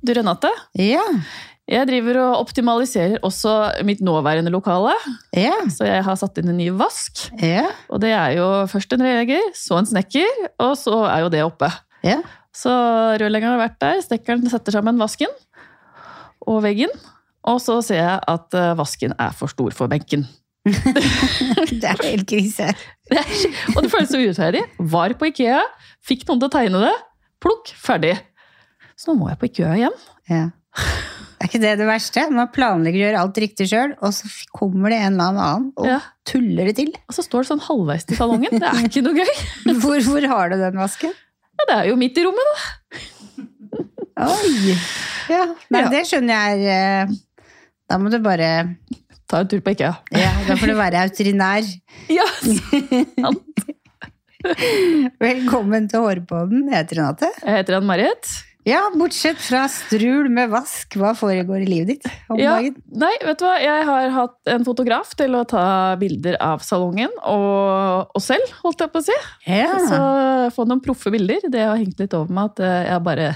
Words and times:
Du 0.00 0.12
Renate, 0.16 0.48
Ja. 0.78 1.02
jeg 1.68 1.86
driver 1.90 2.18
og 2.22 2.40
optimaliserer 2.46 3.18
også 3.26 3.52
mitt 3.84 4.00
nåværende 4.00 4.50
lokale. 4.50 4.94
Ja. 5.36 5.52
Så 5.68 5.84
jeg 5.86 6.02
har 6.06 6.16
satt 6.16 6.38
inn 6.40 6.48
en 6.48 6.56
ny 6.56 6.70
vask. 6.72 7.26
Ja. 7.42 7.66
Og 7.90 8.00
det 8.00 8.10
er 8.16 8.36
jo 8.38 8.46
først 8.70 8.92
en 8.96 9.04
rørlegger, 9.04 9.52
så 9.54 9.78
en 9.78 9.86
snekker, 9.90 10.26
og 10.58 10.72
så 10.80 11.02
er 11.10 11.20
jo 11.26 11.28
det 11.32 11.44
oppe. 11.44 11.68
Ja. 12.02 12.20
Så 12.56 12.72
rørleggeren 13.20 13.54
har 13.58 13.62
vært 13.68 13.78
der, 13.82 14.00
snekkeren 14.02 14.48
setter 14.50 14.72
sammen 14.78 14.98
vasken 14.98 15.28
og 16.48 16.62
veggen. 16.64 16.90
Og 17.46 17.60
så 17.62 17.78
ser 17.84 18.00
jeg 18.02 18.16
at 18.28 18.54
eh, 18.56 18.74
vasken 18.76 19.14
er 19.20 19.32
for 19.36 19.48
stor 19.52 19.72
for 19.76 19.88
benken. 19.88 20.26
Det 21.80 21.86
er 21.88 22.02
helt 22.04 22.26
krise. 22.28 22.66
Og 23.76 23.78
det 23.84 23.88
føles 23.92 24.10
så 24.12 24.18
urettferdig. 24.20 24.60
Var 24.92 25.14
på 25.16 25.30
Ikea, 25.30 25.62
fikk 26.04 26.26
noen 26.28 26.42
til 26.42 26.50
å 26.50 26.52
tegne 26.52 26.82
det. 26.84 26.92
Plukk, 27.40 27.70
ferdig. 27.80 28.12
Så 29.00 29.08
nå 29.10 29.16
må 29.22 29.30
jeg 29.30 29.38
på 29.40 29.48
Ikea 29.48 29.70
igjen. 29.78 29.94
Ja. 30.28 30.42
Er 31.40 31.48
ikke 31.48 31.60
det 31.62 31.70
det 31.80 31.86
verste? 31.88 32.26
Man 32.36 32.50
planlegger 32.52 33.00
å 33.00 33.04
gjøre 33.06 33.20
alt 33.22 33.38
riktig 33.40 33.66
sjøl, 33.70 33.94
og 34.04 34.12
så 34.12 34.28
kommer 34.52 34.92
det 34.92 34.98
en 35.00 35.14
eller 35.16 35.30
annen 35.40 35.70
og 35.80 35.86
Ja. 35.88 36.00
tuller 36.28 36.68
det 36.68 36.74
til. 36.76 36.90
Og 37.08 37.16
så 37.16 37.24
står 37.24 37.46
det 37.46 37.48
sånn 37.48 37.62
halvveis 37.64 38.04
til 38.06 38.18
salongen. 38.20 38.52
Det 38.60 38.68
er 38.68 38.82
ikke 38.90 39.02
noe 39.06 39.16
gøy. 39.16 39.32
Hvor, 39.80 40.02
hvor 40.04 40.26
har 40.34 40.52
du 40.52 40.58
den 40.60 40.76
vasken? 40.76 41.14
Ja, 41.56 41.64
det 41.70 41.76
er 41.78 41.88
jo 41.88 41.96
midt 42.00 42.18
i 42.20 42.26
rommet, 42.26 42.52
da. 42.52 42.58
Oi! 44.28 44.76
Ja, 45.32 45.46
Nei, 45.72 45.82
det 45.94 46.02
skjønner 46.10 46.44
jeg. 46.50 46.68
eh, 46.68 47.16
Da 47.88 47.96
må 48.02 48.10
du 48.12 48.18
bare 48.20 48.50
Ta 49.30 49.40
en 49.44 49.48
tur 49.48 49.60
på 49.64 49.72
Ikea. 49.72 49.94
Ja, 50.12 50.32
da 50.48 50.56
får 50.60 50.72
du 50.72 50.76
være 50.76 51.04
autorinær. 51.06 51.64
Ja, 52.18 52.26
sant. 52.36 53.64
Velkommen 55.20 55.88
til 55.88 56.00
Hårpodden. 56.04 56.68
Jeg 56.72 56.82
heter 56.84 57.00
Renate. 57.00 57.28
Jeg 57.44 57.56
heter 57.60 57.76
Ann-Marit. 57.80 58.30
Ja, 58.70 58.84
bortsett 58.94 59.40
fra 59.42 59.64
strul 59.72 60.28
med 60.30 60.52
vask, 60.52 60.94
hva 61.00 61.10
foregår 61.18 61.64
i 61.64 61.68
livet 61.68 61.88
ditt 61.96 62.06
om 62.30 62.38
Ja, 62.38 62.52
dagen? 62.60 62.76
nei, 63.02 63.12
vet 63.26 63.40
du 63.40 63.44
hva? 63.48 63.56
Jeg 63.58 63.86
har 63.88 64.10
hatt 64.14 64.50
en 64.54 64.66
fotograf 64.68 65.10
til 65.18 65.34
å 65.34 65.42
ta 65.48 65.64
bilder 65.98 66.36
av 66.44 66.62
salongen 66.62 67.10
og 67.26 68.14
oss 68.14 68.28
selv, 68.30 68.52
holdt 68.62 68.84
jeg 68.84 68.92
på 68.94 69.02
å 69.02 69.06
si. 69.08 69.16
Ja. 69.50 69.74
Så 69.90 70.00
få 70.54 70.68
noen 70.70 70.82
proffe 70.84 71.10
bilder. 71.10 71.42
Det 71.50 71.64
har 71.66 71.80
hengt 71.80 71.98
litt 71.98 72.14
over 72.14 72.30
meg 72.36 72.52
at 72.52 72.62
eh, 72.62 72.82
jeg 72.92 73.06
bare 73.10 73.30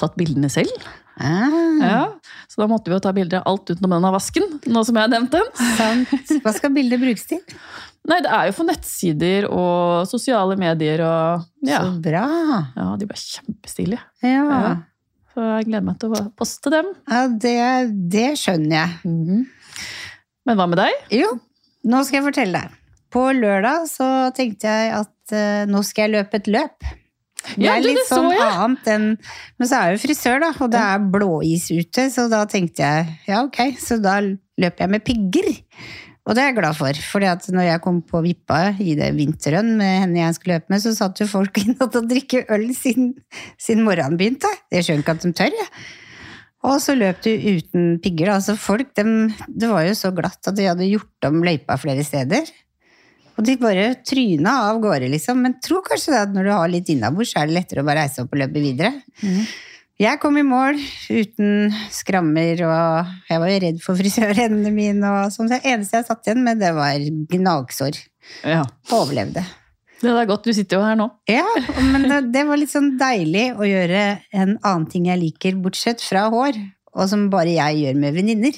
tatt 0.00 0.16
bildene 0.20 0.50
selv. 0.52 0.72
Ah, 1.20 1.52
Ja, 1.80 2.02
så 2.48 2.62
da 2.62 2.66
måtte 2.70 2.88
vi 2.88 2.94
jo 2.96 3.00
ta 3.04 3.12
bilder 3.12 3.42
av 3.42 3.50
alt 3.52 3.70
utenom 3.74 3.92
denne 3.96 4.10
vasken, 4.14 4.46
nå 4.72 4.82
som 4.86 4.96
jeg 4.96 5.04
har 5.04 5.12
nevnt 5.12 5.34
den. 5.34 5.48
sant. 5.76 6.30
Hva 6.44 6.52
skal 6.56 6.72
bildet 6.76 7.00
brukes 7.02 7.26
til? 7.28 7.42
Nei, 8.08 8.20
det 8.24 8.30
er 8.32 8.46
jo 8.48 8.54
for 8.56 8.64
nettsider 8.68 9.44
og 9.52 10.06
sosiale 10.08 10.56
medier 10.56 11.02
og 11.04 11.44
ja. 11.68 11.82
Så 11.84 11.90
bra. 12.00 12.22
ja, 12.76 12.86
de 12.96 13.08
ble 13.10 13.18
kjempestilige. 13.20 14.00
Ja, 14.24 14.44
Ja. 14.48 14.70
Så 15.30 15.44
jeg 15.46 15.66
gleder 15.68 15.84
meg 15.86 15.98
til 16.02 16.10
å 16.16 16.24
poste 16.34 16.72
dem. 16.74 16.88
ja 17.06 17.20
det, 17.30 17.58
det 18.10 18.30
skjønner 18.40 18.72
jeg. 18.80 18.96
Mhm. 19.04 19.44
Men 20.48 20.56
hva 20.58 20.66
med 20.72 20.80
deg? 20.80 20.96
Jo, 21.20 21.28
nå 21.86 22.00
skal 22.08 22.18
jeg 22.18 22.26
fortelle 22.32 22.62
deg. 22.64 22.72
På 23.14 23.28
lørdag 23.36 23.84
så 23.90 24.08
tenkte 24.34 24.66
jeg 24.72 24.90
at 24.96 25.34
uh, 25.36 25.68
nå 25.70 25.84
skal 25.86 26.08
jeg 26.08 26.14
løpe 26.16 26.40
et 26.40 26.48
løp. 26.50 26.88
Det 27.56 27.64
Ja, 27.64 27.76
er 27.78 27.82
litt 27.84 27.96
det 27.98 28.06
så 28.08 28.18
sånn 28.20 28.30
jeg. 28.34 28.42
annet 28.60 28.90
enn 28.92 29.06
Men 29.58 29.68
så 29.70 29.78
er 29.78 29.88
jeg 29.90 29.96
jo 29.98 30.02
frisør, 30.08 30.40
da, 30.44 30.50
og 30.60 30.70
det 30.74 30.82
er 30.84 31.06
blåis 31.14 31.66
ute, 31.72 32.06
så 32.12 32.28
da 32.30 32.44
tenkte 32.50 32.84
jeg 32.84 33.06
ja, 33.30 33.42
ok, 33.46 33.60
så 33.80 33.96
da 34.02 34.18
løper 34.20 34.84
jeg 34.86 34.90
med 34.92 35.04
pigger. 35.06 35.48
Og 36.28 36.36
det 36.36 36.42
er 36.42 36.50
jeg 36.50 36.58
glad 36.60 36.76
for, 36.76 36.98
for 37.10 37.24
når 37.56 37.64
jeg 37.64 37.80
kom 37.82 38.02
på 38.06 38.20
Vippa 38.22 38.58
i 38.78 38.92
det 38.94 39.08
vinterrønn 39.16 39.72
med 39.80 39.94
henne 40.04 40.20
jeg 40.20 40.36
skulle 40.36 40.58
løpe 40.60 40.70
med, 40.74 40.82
så 40.84 40.92
satt 40.94 41.18
jo 41.22 41.26
folk 41.26 41.56
inne 41.62 41.80
og 41.80 41.96
drikke 42.10 42.44
øl 42.52 42.68
siden, 42.76 43.14
siden 43.58 43.82
morgenen 43.88 44.20
begynte. 44.20 44.50
Jeg 44.70 44.84
skjønner 44.86 45.02
ikke 45.06 45.16
at 45.16 45.24
de 45.24 45.32
tør, 45.40 45.56
jeg. 45.56 45.70
Og 46.68 46.76
så 46.84 46.92
løp 46.92 47.22
du 47.24 47.30
uten 47.32 47.94
pigger. 48.04 48.34
Altså 48.36 48.52
folk, 48.60 48.90
dem, 49.00 49.30
det 49.48 49.70
var 49.72 49.86
jo 49.88 49.94
så 49.96 50.10
glatt 50.12 50.44
at 50.44 50.58
de 50.58 50.68
hadde 50.68 50.90
gjort 50.92 51.26
om 51.30 51.40
løypa 51.42 51.78
flere 51.80 52.04
steder. 52.04 52.52
Og 53.40 53.46
de 53.48 53.54
bare 53.56 53.86
tryna 54.04 54.52
av 54.68 54.78
gårde, 54.82 55.08
liksom. 55.14 55.38
Men 55.40 55.54
tro 55.64 55.80
kanskje 55.86 56.12
det 56.12 56.20
at 56.26 56.32
når 56.36 56.44
du 56.44 56.52
har 56.52 56.68
litt 56.68 56.90
innabords, 56.92 57.30
så 57.32 57.40
er 57.40 57.48
det 57.48 57.56
lettere 57.56 57.80
å 57.80 57.86
bare 57.88 58.02
reise 58.04 58.20
opp 58.20 58.34
og 58.36 58.40
løpe 58.42 58.60
videre. 58.60 58.90
Jeg 60.00 60.16
kom 60.20 60.36
i 60.40 60.44
mål 60.44 60.76
uten 61.12 61.72
skrammer, 61.92 62.60
og 62.64 63.08
jeg 63.28 63.40
var 63.42 63.50
jo 63.52 63.58
redd 63.64 63.80
for 63.84 63.96
frisørhendene 64.00 64.72
mine. 64.72 65.14
og 65.24 65.32
sånn. 65.32 65.48
Det 65.52 65.62
eneste 65.64 65.98
jeg 66.02 66.08
satt 66.08 66.28
igjen 66.28 66.44
med, 66.44 66.60
det 66.60 66.74
var 66.76 67.00
gnagsår. 67.32 67.96
Ja. 68.48 68.62
Overlevde. 68.96 69.44
Det 70.00 70.08
er 70.16 70.28
godt, 70.28 70.46
du 70.48 70.56
sitter 70.56 70.78
jo 70.78 70.84
her 70.84 70.96
nå. 70.96 71.10
Ja, 71.28 71.44
men 71.92 72.06
det, 72.08 72.20
det 72.32 72.46
var 72.48 72.56
litt 72.60 72.72
sånn 72.72 72.94
deilig 73.00 73.50
å 73.60 73.68
gjøre 73.68 74.04
en 74.32 74.54
annen 74.56 74.86
ting 74.88 75.08
jeg 75.10 75.20
liker, 75.20 75.58
bortsett 75.60 76.00
fra 76.00 76.28
hår, 76.32 76.56
og 76.96 77.08
som 77.10 77.26
bare 77.32 77.52
jeg 77.52 77.82
gjør 77.82 78.00
med 78.00 78.16
venninner. 78.16 78.56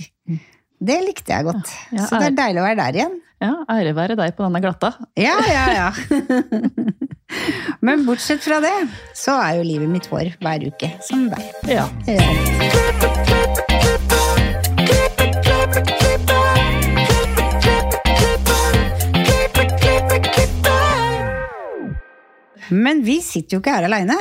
Det 0.83 0.99
likte 1.03 1.35
jeg 1.35 1.47
godt. 1.47 1.75
Ja, 1.95 2.07
Så 2.07 2.19
det 2.23 2.33
er 2.33 2.39
deilig 2.39 2.63
å 2.63 2.67
være 2.69 2.79
der 2.85 3.01
igjen. 3.01 3.19
Ja, 3.43 3.57
Ære 3.75 3.91
være 3.97 4.15
deg 4.15 4.37
på 4.39 4.45
denne 4.47 4.61
glatta. 4.63 4.93
Ja, 5.19 5.35
ja, 5.51 5.65
ja. 5.75 5.89
Men 7.83 8.05
bortsett 8.07 8.45
fra 8.45 8.61
det, 8.63 8.71
så 9.19 9.35
er 9.43 9.57
jo 9.59 9.65
livet 9.67 9.91
mitt 9.91 10.07
hår 10.13 10.31
hver 10.39 10.63
uke, 10.69 10.93
som 11.03 11.27
deg. 11.33 11.43
Ja. 11.67 11.89
Ja. 12.07 12.23
Men 22.71 23.03
vi 23.03 23.19
sitter 23.27 23.57
jo 23.57 23.63
ikke 23.65 23.75
her 23.75 23.91
aleine. 23.91 24.21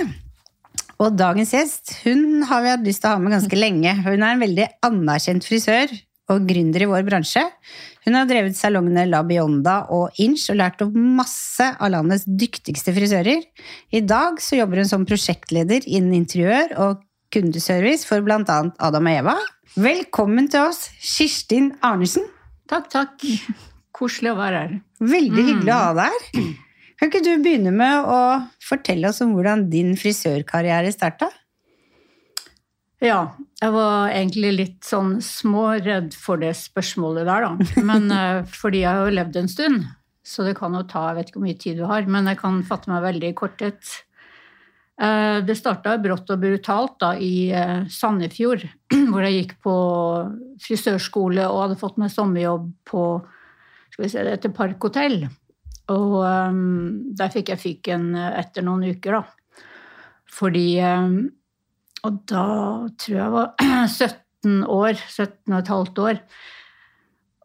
Og 1.01 1.13
dagens 1.17 1.53
gjest 1.53 1.93
hun 2.07 2.41
har 2.49 2.65
vi 2.65 2.73
hatt 2.73 2.89
lyst 2.89 3.05
til 3.05 3.11
å 3.11 3.19
ha 3.19 3.21
med 3.21 3.37
ganske 3.37 3.57
lenge. 3.57 3.93
Hun 4.01 4.17
er 4.17 4.33
en 4.33 4.41
veldig 4.41 4.67
anerkjent 4.89 5.45
frisør 5.45 5.93
og 6.31 6.45
gründer 6.49 6.85
i 6.85 6.89
vår 6.89 7.05
bransje. 7.05 7.43
Hun 8.01 8.17
har 8.17 8.25
drevet 8.25 8.57
salongene 8.57 9.05
La 9.09 9.21
Bionda 9.27 9.75
og 9.93 10.17
Inch 10.23 10.47
og 10.49 10.57
lært 10.57 10.81
opp 10.81 10.95
masse 10.97 11.67
av 11.77 11.91
landets 11.93 12.25
dyktigste 12.25 12.93
frisører. 12.95 13.43
I 13.93 14.01
dag 14.01 14.41
så 14.41 14.57
jobber 14.57 14.81
hun 14.81 14.89
som 14.89 15.05
prosjektleder 15.05 15.85
innen 15.85 16.15
interiør 16.23 16.73
og 16.81 17.03
kundeservice 17.31 18.07
for 18.09 18.25
bl.a. 18.25 18.41
Adam 18.41 19.09
og 19.11 19.19
Eva. 19.19 19.35
Velkommen 19.77 20.49
til 20.51 20.65
oss, 20.71 20.87
Kirstin 20.97 21.71
Arnesen. 21.85 22.25
Takk, 22.71 22.89
takk. 22.91 23.27
Koselig 23.95 24.33
å 24.33 24.39
være 24.39 24.63
her. 24.65 24.75
Veldig 24.99 25.45
hyggelig 25.51 25.73
å 25.75 25.79
ha 25.85 25.93
deg 26.01 26.17
her. 26.17 26.51
Kan 27.01 27.09
ikke 27.09 27.23
du 27.25 27.31
begynne 27.41 27.71
med 27.73 28.09
å 28.09 28.17
fortelle 28.61 29.09
oss 29.09 29.21
om 29.25 29.31
hvordan 29.33 29.67
din 29.71 29.95
frisørkarriere 29.97 30.91
starta? 30.93 31.31
Ja, 33.01 33.31
jeg 33.57 33.73
var 33.73 34.11
egentlig 34.13 34.51
litt 34.53 34.85
sånn 34.85 35.15
småredd 35.25 36.13
for 36.13 36.41
det 36.41 36.53
spørsmålet 36.59 37.25
der, 37.25 37.47
da. 37.47 37.81
Men 37.87 38.11
eh, 38.17 38.43
fordi 38.45 38.83
jeg 38.83 38.93
har 38.93 39.09
jo 39.09 39.15
levd 39.17 39.39
en 39.41 39.49
stund, 39.49 39.87
så 40.21 40.45
det 40.45 40.53
kan 40.59 40.75
jo 40.77 40.83
ta 40.85 41.07
Jeg 41.09 41.17
vet 41.17 41.31
ikke 41.31 41.39
hvor 41.39 41.47
mye 41.47 41.61
tid 41.63 41.81
du 41.81 41.87
har, 41.89 42.05
men 42.05 42.29
jeg 42.29 42.37
kan 42.43 42.61
fatte 42.67 42.91
meg 42.93 43.01
veldig 43.07 43.31
i 43.31 43.37
korthet. 43.37 43.95
Eh, 45.01 45.39
Det 45.47 45.57
starta 45.57 45.97
brått 45.97 46.29
og 46.29 46.45
brutalt 46.45 46.99
da 47.01 47.15
i 47.17 47.49
eh, 47.49 47.89
Sandefjord, 47.89 48.67
hvor 49.09 49.25
jeg 49.25 49.39
gikk 49.39 49.57
på 49.65 49.75
frisørskole 50.61 51.49
og 51.49 51.65
hadde 51.65 51.81
fått 51.81 51.97
meg 51.97 52.13
sommerjobb 52.13 52.69
på 52.85 53.05
skal 53.91 54.05
vi 54.05 54.13
se, 54.13 54.21
det 54.23 54.37
heter 54.37 54.53
Parkhotell. 54.55 55.23
Og 55.91 56.13
um, 56.23 57.11
der 57.17 57.31
fikk 57.33 57.49
jeg 57.51 57.59
fyken 57.59 58.13
etter 58.15 58.63
noen 58.63 58.85
uker, 58.93 59.17
da. 59.17 59.65
Fordi 60.31 60.67
um, 60.79 61.17
Og 62.07 62.21
da 62.29 62.45
tror 63.01 63.17
jeg 63.17 63.35
var 63.35 63.51
17 63.87 64.63
år. 64.65 64.97
17 64.97 65.53
og 65.53 65.59
et 65.59 65.73
halvt 65.75 66.03
år. 66.05 66.23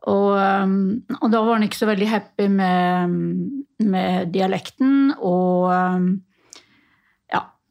Og, 0.06 0.30
um, 0.38 0.76
og 1.18 1.32
da 1.32 1.40
var 1.42 1.56
han 1.56 1.66
ikke 1.66 1.80
så 1.80 1.88
veldig 1.90 2.08
happy 2.08 2.46
med, 2.52 3.16
med 3.82 4.30
dialekten. 4.34 5.10
Og 5.18 5.66
um, 5.72 6.08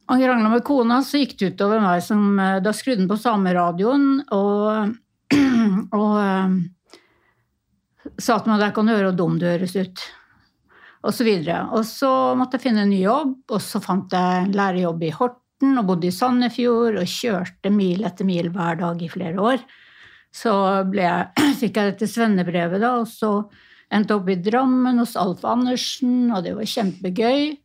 han 0.07 0.21
krangla 0.21 0.49
med 0.49 0.63
kona, 0.63 0.99
så 1.01 1.17
gikk 1.17 1.37
det 1.39 1.53
utover 1.55 1.81
meg 1.81 2.03
som 2.05 2.37
eh, 2.39 2.59
Da 2.61 2.73
skrudde 2.77 3.01
han 3.01 3.09
på 3.09 3.17
sameradioen 3.17 4.09
og, 4.35 4.91
og 6.01 6.11
um, 6.19 6.59
sa 8.21 8.37
til 8.37 8.51
meg 8.51 8.67
jeg 8.67 8.75
kan 8.75 8.91
høre 8.93 9.07
hvor 9.09 9.17
dum 9.17 9.39
du 9.41 9.47
høres 9.49 9.73
ut. 9.73 10.03
Og 11.05 11.13
så 11.13 11.25
videre. 11.25 11.63
Og 11.73 11.85
så 11.89 12.09
måtte 12.37 12.57
jeg 12.57 12.67
finne 12.67 12.85
en 12.85 12.93
ny 12.93 13.01
jobb, 13.01 13.33
og 13.53 13.61
så 13.61 13.81
fant 13.81 14.13
jeg 14.13 14.53
lærerjobb 14.53 15.03
i 15.05 15.11
Horten 15.65 15.79
og 15.81 15.87
bodde 15.89 16.09
i 16.09 16.13
Sandefjord 16.13 16.99
og 16.99 17.09
kjørte 17.09 17.71
mil 17.73 18.05
etter 18.05 18.25
mil 18.25 18.51
hver 18.53 18.77
dag 18.77 19.01
i 19.01 19.09
flere 19.09 19.41
år. 19.41 19.63
Så 20.31 20.51
jeg, 20.93 21.29
fikk 21.61 21.77
jeg 21.79 21.93
dette 21.93 22.07
svennebrevet, 22.07 22.81
da, 22.81 22.99
og 23.01 23.07
så 23.09 23.47
endte 23.89 24.13
jeg 24.13 24.21
opp 24.21 24.29
i 24.29 24.37
Drammen 24.45 24.99
hos 25.01 25.15
Alf 25.17 25.45
Andersen, 25.45 26.29
og 26.31 26.43
det 26.45 26.53
var 26.55 26.69
kjempegøy. 26.69 27.55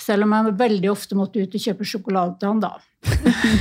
Selv 0.00 0.24
om 0.24 0.32
jeg 0.34 0.56
veldig 0.58 0.90
ofte 0.90 1.18
måtte 1.18 1.42
ut 1.42 1.54
og 1.54 1.64
kjøpe 1.66 1.86
sjokolade 1.86 2.38
til 2.40 2.50
han, 2.50 2.64
da. 2.64 2.72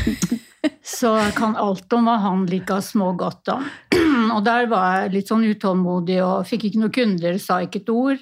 Så 0.84 1.12
jeg 1.18 1.34
kan 1.36 1.58
alt 1.60 1.92
om 1.96 2.08
hva 2.08 2.18
han 2.24 2.46
liker 2.48 2.80
smågodt, 2.84 3.44
da. 3.50 3.60
Og 4.38 4.44
der 4.46 4.70
var 4.72 5.02
jeg 5.02 5.18
litt 5.18 5.32
sånn 5.32 5.44
utålmodig 5.44 6.22
og 6.24 6.48
fikk 6.48 6.70
ikke 6.70 6.80
noen 6.80 6.96
kunder, 6.96 7.40
sa 7.42 7.60
ikke 7.66 7.84
et 7.84 7.92
ord. 7.92 8.22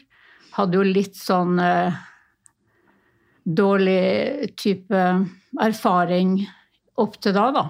Hadde 0.56 0.80
jo 0.80 0.86
litt 0.88 1.20
sånn 1.20 1.62
eh, 1.62 2.00
dårlig 3.44 4.52
type 4.60 5.04
erfaring 5.62 6.40
opp 7.02 7.18
til 7.22 7.36
da, 7.36 7.50
da. 7.56 7.66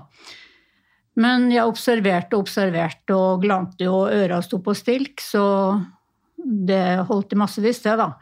Men 1.21 1.50
jeg 1.51 1.68
observerte 1.68 2.38
og 2.38 2.45
observerte 2.45 3.15
og 3.15 3.44
glante, 3.44 3.88
og 3.91 4.13
øra 4.15 4.39
sto 4.44 4.62
på 4.63 4.75
stilk, 4.77 5.21
så 5.23 5.44
det 6.41 7.03
holdt 7.09 7.35
i 7.35 7.39
massevis, 7.39 7.81
det, 7.83 7.97
da. 8.00 8.13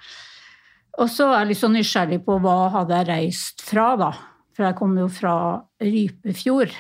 Og 1.00 1.08
så 1.12 1.30
er 1.32 1.44
jeg 1.44 1.52
litt 1.52 1.62
så 1.62 1.70
nysgjerrig 1.72 2.22
på 2.26 2.40
hva 2.44 2.58
hadde 2.74 2.98
jeg 2.98 3.10
reist 3.12 3.64
fra, 3.64 3.94
da. 4.00 4.12
For 4.58 4.68
jeg 4.68 4.78
kom 4.80 4.98
jo 5.00 5.08
fra 5.14 5.36
Rypefjord 5.80 6.74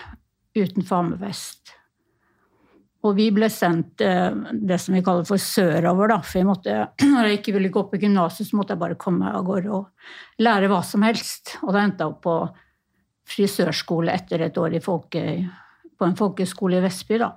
utenfor 0.58 0.98
Hammerfest. 0.98 1.69
Og 3.00 3.16
vi 3.16 3.30
ble 3.32 3.48
sendt 3.52 4.02
eh, 4.04 4.34
det 4.52 4.78
som 4.84 4.96
vi 4.98 5.04
kaller 5.06 5.28
for 5.28 5.40
sørover, 5.40 6.12
da. 6.12 6.18
For 6.26 6.42
jeg 6.42 6.50
måtte, 6.50 6.76
når 7.14 7.30
jeg 7.30 7.40
ikke 7.40 7.56
ville 7.56 7.72
gå 7.74 7.86
på 7.88 8.00
gymnaset, 8.02 8.50
så 8.50 8.60
måtte 8.60 8.76
jeg 8.76 8.82
bare 8.82 9.00
komme 9.00 9.24
meg 9.24 9.38
av 9.40 9.46
gårde 9.48 9.72
og 9.78 10.44
lære 10.44 10.72
hva 10.72 10.82
som 10.86 11.06
helst. 11.08 11.56
Og 11.64 11.72
da 11.76 11.86
endte 11.86 12.04
jeg 12.04 12.12
opp 12.12 12.22
på 12.28 12.36
frisørskole 13.30 14.12
etter 14.12 14.44
et 14.44 14.58
år 14.60 14.76
folke, 14.84 15.24
på 16.00 16.08
en 16.08 16.18
folkeskole 16.20 16.80
i 16.80 16.84
Vestby, 16.84 17.22
da. 17.22 17.34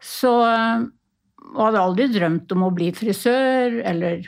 Så 0.00 0.32
jeg 0.46 0.80
eh, 0.86 0.88
hadde 1.60 1.84
aldri 1.84 2.08
drømt 2.14 2.56
om 2.56 2.66
å 2.66 2.74
bli 2.74 2.90
frisør 2.96 3.80
eller 3.84 4.24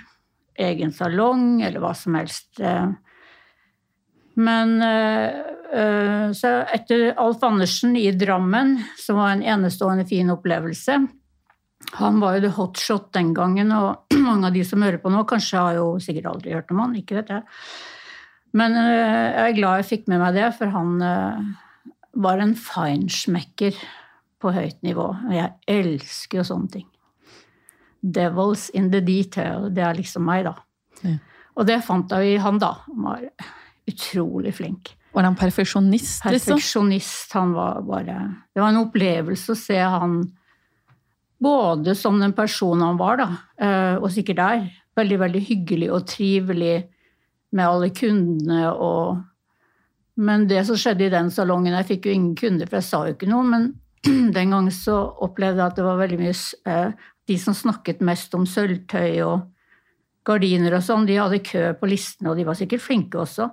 egen 0.58 0.92
salong 0.92 1.62
eller 1.62 1.80
hva 1.80 1.94
som 1.96 2.18
helst. 2.18 2.58
Eh. 2.60 2.90
Men 4.38 4.76
så 5.68 6.50
etter 6.72 7.10
Alf 7.20 7.42
Andersen 7.44 7.96
i 8.00 8.06
Drammen, 8.16 8.78
som 8.96 9.18
var 9.20 9.34
en 9.34 9.42
enestående 9.44 10.06
fin 10.08 10.30
opplevelse 10.32 10.94
Han 11.98 12.22
var 12.22 12.38
jo 12.38 12.46
the 12.46 12.52
hotshot 12.56 13.10
den 13.12 13.34
gangen, 13.36 13.74
og 13.76 14.08
mange 14.28 14.48
av 14.48 14.56
de 14.56 14.64
som 14.64 14.80
hører 14.80 14.96
på 15.02 15.12
nå, 15.12 15.26
kanskje 15.28 15.60
har 15.60 15.76
jo 15.76 15.90
sikkert 16.00 16.30
aldri 16.32 16.56
hørt 16.56 16.72
om 16.72 16.80
han, 16.86 16.96
ikke 16.96 17.18
vet 17.20 17.34
jeg. 17.36 17.44
Men 18.56 18.76
eh, 18.80 19.28
jeg 19.34 19.44
er 19.44 19.56
glad 19.58 19.82
jeg 19.82 19.90
fikk 19.92 20.08
med 20.10 20.22
meg 20.22 20.36
det, 20.38 20.48
for 20.56 20.72
han 20.72 20.94
eh, 21.04 21.48
var 22.24 22.42
en 22.42 22.54
feinschmecker 22.56 23.76
på 24.40 24.52
høyt 24.54 24.80
nivå. 24.86 25.08
Og 25.28 25.34
jeg 25.34 25.52
elsker 25.70 26.40
jo 26.40 26.46
sånne 26.46 26.72
ting. 26.78 26.86
Devils 28.00 28.68
in 28.78 28.92
the 28.92 29.02
detail. 29.04 29.68
Det 29.74 29.84
er 29.84 29.98
liksom 29.98 30.26
meg, 30.28 30.46
da. 30.48 30.54
Ja. 31.02 31.18
Og 31.58 31.66
det 31.66 31.80
fant 31.82 32.12
jeg 32.14 32.36
i 32.36 32.42
han, 32.42 32.60
da. 32.62 32.76
Han 32.86 33.06
var 33.08 33.24
utrolig 33.90 34.54
flink. 34.54 34.92
Var 35.12 35.24
han 35.24 35.38
perfeksjonist? 35.38 36.24
Liksom? 36.24 36.54
Perfeksjonist. 36.54 37.32
Han 37.32 37.54
var 37.56 37.80
bare 37.86 38.18
Det 38.54 38.60
var 38.60 38.68
en 38.68 38.82
opplevelse 38.84 39.54
å 39.54 39.58
se 39.58 39.78
han 39.78 40.20
både 41.38 41.94
som 41.94 42.20
den 42.20 42.32
personen 42.34 42.82
han 42.82 42.96
var, 42.98 43.20
da, 43.20 43.28
eh, 43.62 43.96
og 43.96 44.10
sikkert 44.10 44.40
er. 44.42 44.62
Veldig, 44.98 45.18
veldig 45.20 45.42
hyggelig 45.46 45.90
og 45.94 46.06
trivelig 46.10 46.76
med 47.54 47.66
alle 47.66 47.90
kundene 47.94 48.68
og 48.74 49.24
Men 50.18 50.48
det 50.50 50.64
som 50.66 50.74
skjedde 50.74 51.04
i 51.06 51.12
den 51.12 51.28
salongen 51.30 51.76
Jeg 51.76 51.86
fikk 51.86 52.06
jo 52.08 52.12
ingen 52.12 52.32
kunder, 52.34 52.66
for 52.66 52.80
jeg 52.80 52.86
sa 52.88 53.04
jo 53.06 53.14
ikke 53.14 53.28
noe. 53.30 53.44
Men 53.46 53.68
den 54.34 54.50
gangen 54.50 54.72
så 54.74 54.96
opplevde 55.22 55.62
jeg 55.62 55.70
at 55.70 55.76
det 55.78 55.84
var 55.86 56.00
veldig 56.00 56.18
mye 56.18 56.32
eh, 56.66 56.90
De 57.30 57.36
som 57.38 57.54
snakket 57.54 58.02
mest 58.02 58.34
om 58.34 58.42
sølvtøy 58.42 59.22
og 59.22 59.46
gardiner 60.26 60.74
og 60.74 60.82
sånn, 60.82 61.06
de 61.06 61.20
hadde 61.20 61.38
kø 61.46 61.62
på 61.78 61.88
listene, 61.88 62.32
og 62.32 62.36
de 62.36 62.44
var 62.44 62.58
sikkert 62.58 62.82
flinke 62.84 63.20
også. 63.22 63.46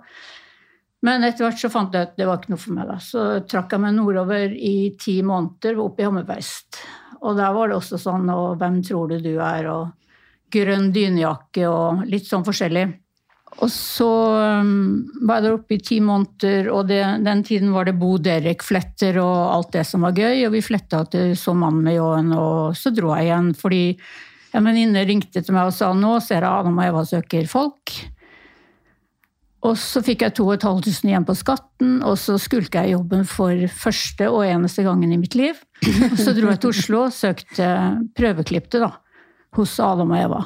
Men 1.05 1.25
etter 1.27 1.45
hvert 1.45 1.61
så 1.61 1.69
fant 1.69 1.93
jeg 1.93 2.09
at 2.09 2.15
det 2.17 2.25
var 2.25 2.41
ikke 2.41 2.55
noe 2.55 2.61
for 2.61 2.75
meg. 2.77 2.89
da. 2.89 2.97
Så 3.03 3.25
trakk 3.49 3.75
jeg 3.75 3.83
meg 3.83 3.95
nordover 3.97 4.53
i 4.53 4.95
ti 4.99 5.19
måneder 5.25 5.77
opp 5.83 6.01
i 6.01 6.07
Hammerfest. 6.07 6.81
Og 7.25 7.37
der 7.37 7.53
var 7.53 7.69
det 7.69 7.77
også 7.77 7.99
sånn 8.01 8.29
og 8.33 8.57
'Hvem 8.57 8.81
tror 8.85 9.09
du 9.09 9.19
du 9.21 9.35
er?' 9.39 9.69
og 9.69 9.93
grønn 10.55 10.91
dynejakke 10.93 11.65
og 11.67 12.05
litt 12.07 12.27
sånn 12.27 12.45
forskjellig. 12.45 12.85
Og 13.63 13.71
så 13.71 14.09
um, 14.59 15.05
var 15.23 15.39
jeg 15.39 15.45
der 15.45 15.55
oppe 15.55 15.77
i 15.77 15.83
ti 15.83 16.01
måneder, 16.03 16.67
og 16.73 16.89
det, 16.89 17.01
den 17.23 17.43
tiden 17.47 17.71
var 17.71 17.87
det 17.87 17.95
Bo 17.99 18.17
Derek-fletter 18.19 19.19
og 19.21 19.37
alt 19.53 19.71
det 19.77 19.85
som 19.87 20.03
var 20.03 20.17
gøy. 20.17 20.43
Og 20.47 20.55
vi 20.57 20.63
fletta 20.65 21.05
til 21.07 21.35
Så 21.39 21.53
mannen 21.55 21.85
med 21.85 21.95
ljåen, 21.95 22.33
og 22.35 22.75
så 22.75 22.91
dro 22.91 23.13
jeg 23.15 23.29
igjen 23.29 23.53
fordi 23.55 23.85
en 24.55 24.63
venninne 24.63 25.03
ringte 25.07 25.43
til 25.43 25.55
meg 25.55 25.69
og 25.69 25.75
sa 25.75 25.91
nå 25.95 26.17
ser 26.23 26.43
jeg 26.43 26.51
Adam 26.51 26.77
og 26.79 26.85
Eva 26.87 27.05
søker 27.07 27.47
folk. 27.51 27.95
Og 29.65 29.77
så 29.81 30.01
fikk 30.05 30.25
jeg 30.25 30.35
2500 30.37 31.09
igjen 31.09 31.25
på 31.25 31.35
skatten, 31.37 31.95
og 32.05 32.19
så 32.21 32.35
skulka 32.41 32.83
jeg 32.85 32.97
jobben 32.97 33.23
for 33.29 33.63
første 33.73 34.27
og 34.29 34.43
eneste 34.45 34.85
gangen 34.85 35.13
i 35.15 35.17
mitt 35.21 35.37
liv. 35.37 35.57
Og 36.11 36.19
så 36.19 36.35
dro 36.35 36.51
jeg 36.51 36.61
til 36.61 36.73
Oslo 36.75 37.05
og 37.07 37.15
søkte 37.15 37.69
prøveklipte 38.17 38.83
da, 38.83 38.91
hos 39.57 39.79
Adam 39.81 40.13
og 40.13 40.21
Eva. 40.21 40.43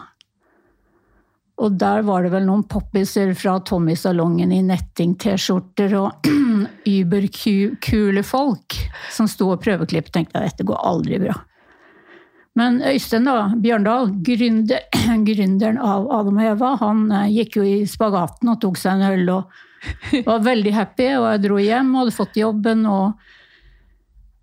Og 1.59 1.75
der 1.75 2.05
var 2.07 2.23
det 2.23 2.31
vel 2.31 2.45
noen 2.47 2.63
poppiser 2.71 3.33
fra 3.35 3.57
Tommy-salongen 3.67 4.53
i 4.55 4.61
netting-T-skjorter 4.63 5.97
og 5.99 6.29
überkule 6.97 8.23
folk 8.23 8.77
som 9.11 9.27
sto 9.27 9.49
og 9.51 9.59
prøveklippet. 9.65 10.13
Tenkte 10.15 10.39
jeg 10.39 10.53
dette 10.53 10.67
går 10.69 10.79
aldri 10.87 11.19
bra. 11.25 11.35
Men 12.59 12.81
Øystein 12.83 13.27
da, 13.27 13.53
Bjørndal, 13.61 14.09
gründer, 14.25 14.83
gründeren 15.27 15.79
av 15.79 16.09
Adam 16.11 16.39
og 16.41 16.47
Eva, 16.49 16.75
han 16.81 17.05
eh, 17.15 17.31
gikk 17.37 17.59
jo 17.61 17.65
i 17.67 17.75
spagaten 17.87 18.51
og 18.51 18.59
tok 18.63 18.79
seg 18.79 18.97
en 18.97 19.13
øl 19.13 19.31
og 19.37 19.59
var 20.27 20.41
veldig 20.43 20.73
happy. 20.75 21.07
Og 21.21 21.27
jeg 21.29 21.43
dro 21.45 21.59
hjem 21.63 21.93
og 21.93 22.01
hadde 22.01 22.15
fått 22.17 22.41
jobben 22.41 22.83
og 22.89 23.13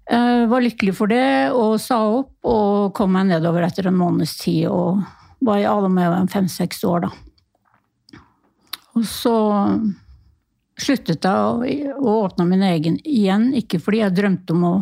uh, 0.08 0.42
var 0.48 0.64
lykkelig 0.64 0.96
for 0.96 1.12
det. 1.12 1.52
Og 1.52 1.76
sa 1.82 2.00
opp 2.22 2.48
og 2.48 2.94
kom 2.96 3.12
meg 3.18 3.28
nedover 3.34 3.66
etter 3.68 3.90
en 3.90 4.00
måneds 4.00 4.38
tid 4.40 4.64
og 4.72 5.04
var 5.44 5.60
i 5.60 5.68
Adam 5.68 6.00
og 6.00 6.06
Eva 6.06 6.24
fem-seks 6.32 6.80
år, 6.88 7.04
da. 7.04 8.20
Og 8.96 9.04
så 9.04 9.36
sluttet 10.80 11.24
jeg 11.28 11.92
å 12.00 12.14
åpne 12.22 12.46
min 12.48 12.64
egen 12.64 12.96
igjen, 13.04 13.50
ikke 13.60 13.80
fordi 13.82 14.00
jeg 14.00 14.16
drømte 14.16 14.56
om 14.56 14.64
å 14.64 14.76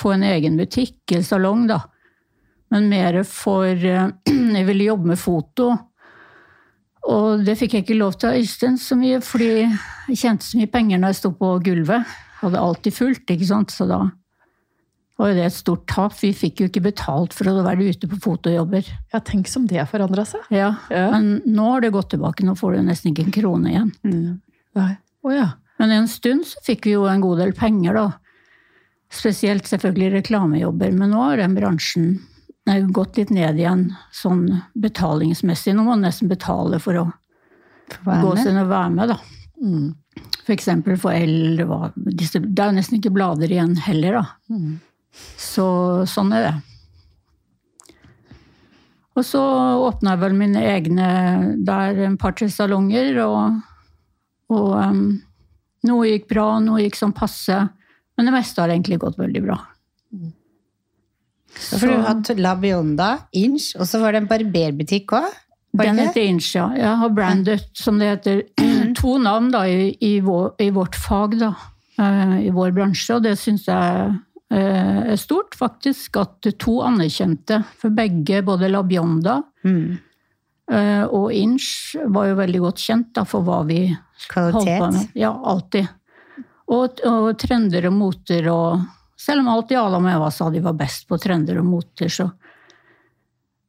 få 0.00 0.14
en 0.14 0.24
egen 0.24 0.56
butikk 0.56 1.12
eller 1.12 1.28
salong, 1.28 1.66
da 1.68 1.82
men 2.72 2.88
mer 2.88 3.20
for 3.28 3.68
eh, 3.68 4.08
Jeg 4.56 4.68
ville 4.68 4.88
jobbe 4.88 5.12
med 5.12 5.20
foto. 5.20 5.72
Og 7.12 7.42
det 7.46 7.56
fikk 7.58 7.76
jeg 7.76 7.84
ikke 7.86 7.98
lov 7.98 8.14
til 8.16 8.30
av 8.30 8.38
Øystein 8.38 8.76
så 8.78 8.96
mye, 8.98 9.18
fordi 9.26 9.52
jeg 9.64 10.18
tjente 10.20 10.46
så 10.46 10.60
mye 10.60 10.70
penger 10.70 11.00
når 11.02 11.12
jeg 11.12 11.18
sto 11.18 11.32
på 11.34 11.54
gulvet. 11.66 12.18
Hadde 12.42 12.60
alltid 12.62 12.94
fullt, 12.94 13.32
ikke 13.34 13.48
sant. 13.48 13.74
Så 13.74 13.88
da 13.90 14.04
var 15.18 15.32
jo 15.32 15.38
det 15.38 15.48
et 15.48 15.56
stort 15.56 15.82
tap. 15.90 16.14
Vi 16.20 16.30
fikk 16.36 16.62
jo 16.62 16.70
ikke 16.70 16.84
betalt 16.86 17.34
for 17.34 17.50
å 17.50 17.64
være 17.66 17.90
ute 17.90 18.10
på 18.10 18.20
fotojobber. 18.22 18.86
Ja, 19.12 19.22
Tenk 19.22 19.50
som 19.50 19.66
det 19.70 19.80
har 19.82 19.90
forandra 19.90 20.24
seg. 20.28 20.46
Ja, 20.54 20.72
ja, 20.94 21.08
men 21.14 21.42
nå 21.46 21.68
har 21.74 21.84
det 21.84 21.92
gått 21.94 22.12
tilbake. 22.14 22.46
Nå 22.46 22.54
får 22.58 22.78
du 22.78 22.86
nesten 22.86 23.12
ikke 23.12 23.26
en 23.26 23.36
krone 23.36 23.74
igjen. 23.74 23.92
Mm. 24.06 24.40
Oh, 24.78 25.34
ja. 25.34 25.52
Men 25.82 25.94
en 25.98 26.10
stund 26.10 26.46
så 26.46 26.62
fikk 26.62 26.86
vi 26.86 26.96
jo 26.96 27.08
en 27.10 27.22
god 27.22 27.42
del 27.42 27.54
penger, 27.58 27.98
da. 27.98 28.08
Spesielt 29.12 29.66
selvfølgelig 29.68 30.20
reklamejobber. 30.20 30.94
Men 30.94 31.12
nå 31.12 31.26
har 31.26 31.42
den 31.42 31.58
bransjen 31.58 32.12
gått 32.94 33.16
litt 33.18 33.30
ned 33.34 33.58
igjen 33.58 33.88
sånn 34.14 34.46
betalingsmessig. 34.78 35.74
Nå 35.74 35.82
må 35.82 35.94
man 35.96 36.06
nesten 36.06 36.30
betale 36.30 36.78
for 36.82 37.00
å 37.00 37.06
gå 38.06 38.36
sin 38.38 38.60
og 38.60 38.70
være 38.70 38.90
med, 38.94 39.12
da. 39.12 39.18
Mm. 39.62 39.88
For 40.42 40.54
eksempel 40.54 40.98
for 41.00 41.14
L. 41.14 41.56
Det 41.56 42.28
er 42.32 42.70
jo 42.70 42.76
nesten 42.76 42.98
ikke 42.98 43.14
blader 43.14 43.50
igjen 43.50 43.74
heller, 43.82 44.20
da. 44.20 44.24
Mm. 44.52 44.76
Så 45.38 45.66
sånn 46.08 46.32
er 46.36 46.46
det. 46.48 46.54
Og 49.12 49.26
så 49.28 49.42
åpna 49.84 50.14
jeg 50.14 50.22
vel 50.22 50.38
mine 50.38 50.62
egne 50.64 51.08
der 51.66 52.00
en 52.06 52.16
par-tre 52.20 52.48
salonger, 52.48 53.18
og, 53.26 53.58
og 54.54 54.70
um, 54.72 55.02
noe 55.84 56.08
gikk 56.08 56.30
bra, 56.30 56.46
noe 56.64 56.86
gikk 56.86 56.96
sånn 56.96 57.12
passe. 57.16 57.58
Men 58.16 58.28
det 58.28 58.34
meste 58.34 58.62
har 58.62 58.72
egentlig 58.72 59.02
gått 59.02 59.20
veldig 59.20 59.44
bra. 59.44 59.58
Så, 61.58 61.78
for 61.78 61.86
du 61.86 61.94
har 61.94 62.08
hatt 62.08 62.30
La 62.40 62.54
Bionda, 62.58 63.10
Inch, 63.38 63.72
og 63.78 63.86
så 63.88 64.00
var 64.02 64.14
det 64.14 64.22
en 64.22 64.30
barberbutikk 64.30 65.14
òg? 65.18 65.28
Den 65.80 65.98
heter 66.00 66.20
Inch, 66.28 66.50
ja. 66.56 66.66
Jeg 66.76 66.96
har 67.00 67.12
brandet, 67.16 67.64
som 67.78 68.00
det 68.00 68.10
heter, 68.10 68.42
to 68.98 69.16
navn 69.22 69.48
da, 69.54 69.64
i, 69.68 69.92
i, 70.04 70.18
vår, 70.24 70.52
i, 70.60 70.68
vårt 70.74 70.98
fag, 71.00 71.38
da. 71.40 71.54
Eh, 72.00 72.36
I 72.48 72.50
vår 72.52 72.74
bransje, 72.76 73.16
og 73.16 73.24
det 73.24 73.38
syns 73.40 73.64
jeg 73.70 74.10
eh, 74.52 75.00
er 75.14 75.20
stort, 75.20 75.56
faktisk. 75.56 76.18
At 76.20 76.50
to 76.60 76.78
anerkjente, 76.84 77.62
for 77.80 77.94
begge, 77.96 78.42
både 78.44 78.72
La 78.72 78.84
Bionda 78.84 79.40
mm. 79.64 80.08
Og 81.12 81.32
Inch, 81.36 81.98
var 82.14 82.30
jo 82.30 82.36
veldig 82.38 82.60
godt 82.62 82.80
kjent 82.80 83.08
da, 83.18 83.26
for 83.28 83.44
hva 83.44 83.58
vi 83.68 83.82
Kvalitet. 84.30 84.54
holdt 84.54 84.70
på 84.80 84.86
med. 84.94 85.10
Ja, 85.20 85.32
alltid. 85.52 85.90
Og, 86.72 87.02
og 87.04 87.26
trender 87.42 87.90
og 87.90 87.96
moter 87.98 88.48
og 88.48 88.86
selv 89.22 89.44
om 89.44 89.52
alltid 89.52 89.78
Adam 89.78 90.08
og 90.08 90.14
Eva 90.16 90.30
sa 90.34 90.48
de 90.50 90.62
var 90.64 90.78
best 90.78 91.06
på 91.10 91.18
trender 91.22 91.60
og 91.60 91.68
moter, 91.68 92.10
så, 92.10 92.28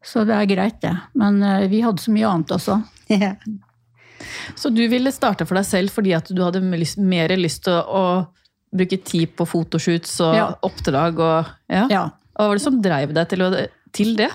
så 0.04 0.24
det 0.28 0.38
er 0.38 0.50
greit, 0.50 0.80
det. 0.82 0.94
Men 1.20 1.42
uh, 1.44 1.68
vi 1.70 1.84
hadde 1.86 2.02
så 2.02 2.14
mye 2.14 2.30
annet 2.30 2.56
også. 2.58 2.80
Yeah. 3.12 3.38
Så 4.56 4.72
du 4.74 4.82
ville 4.88 5.12
starte 5.14 5.46
for 5.46 5.60
deg 5.60 5.68
selv 5.68 5.94
fordi 5.94 6.14
at 6.16 6.32
du 6.32 6.42
hadde 6.44 6.64
mer 6.64 7.36
lyst 7.38 7.66
til 7.68 7.76
å, 7.76 7.84
å 7.84 8.74
bruke 8.74 8.98
tid 9.06 9.36
på 9.38 9.46
fotoshoots 9.46 10.16
og 10.26 10.38
ja. 10.38 10.48
oppdrag 10.66 11.20
og 11.22 11.52
ja. 11.70 11.86
ja. 11.92 12.04
Hva 12.34 12.50
var 12.50 12.58
det 12.58 12.64
som 12.64 12.80
dreiv 12.82 13.14
deg 13.14 13.30
til, 13.30 13.44
å, 13.46 13.50
til 13.94 14.16
det? 14.18 14.32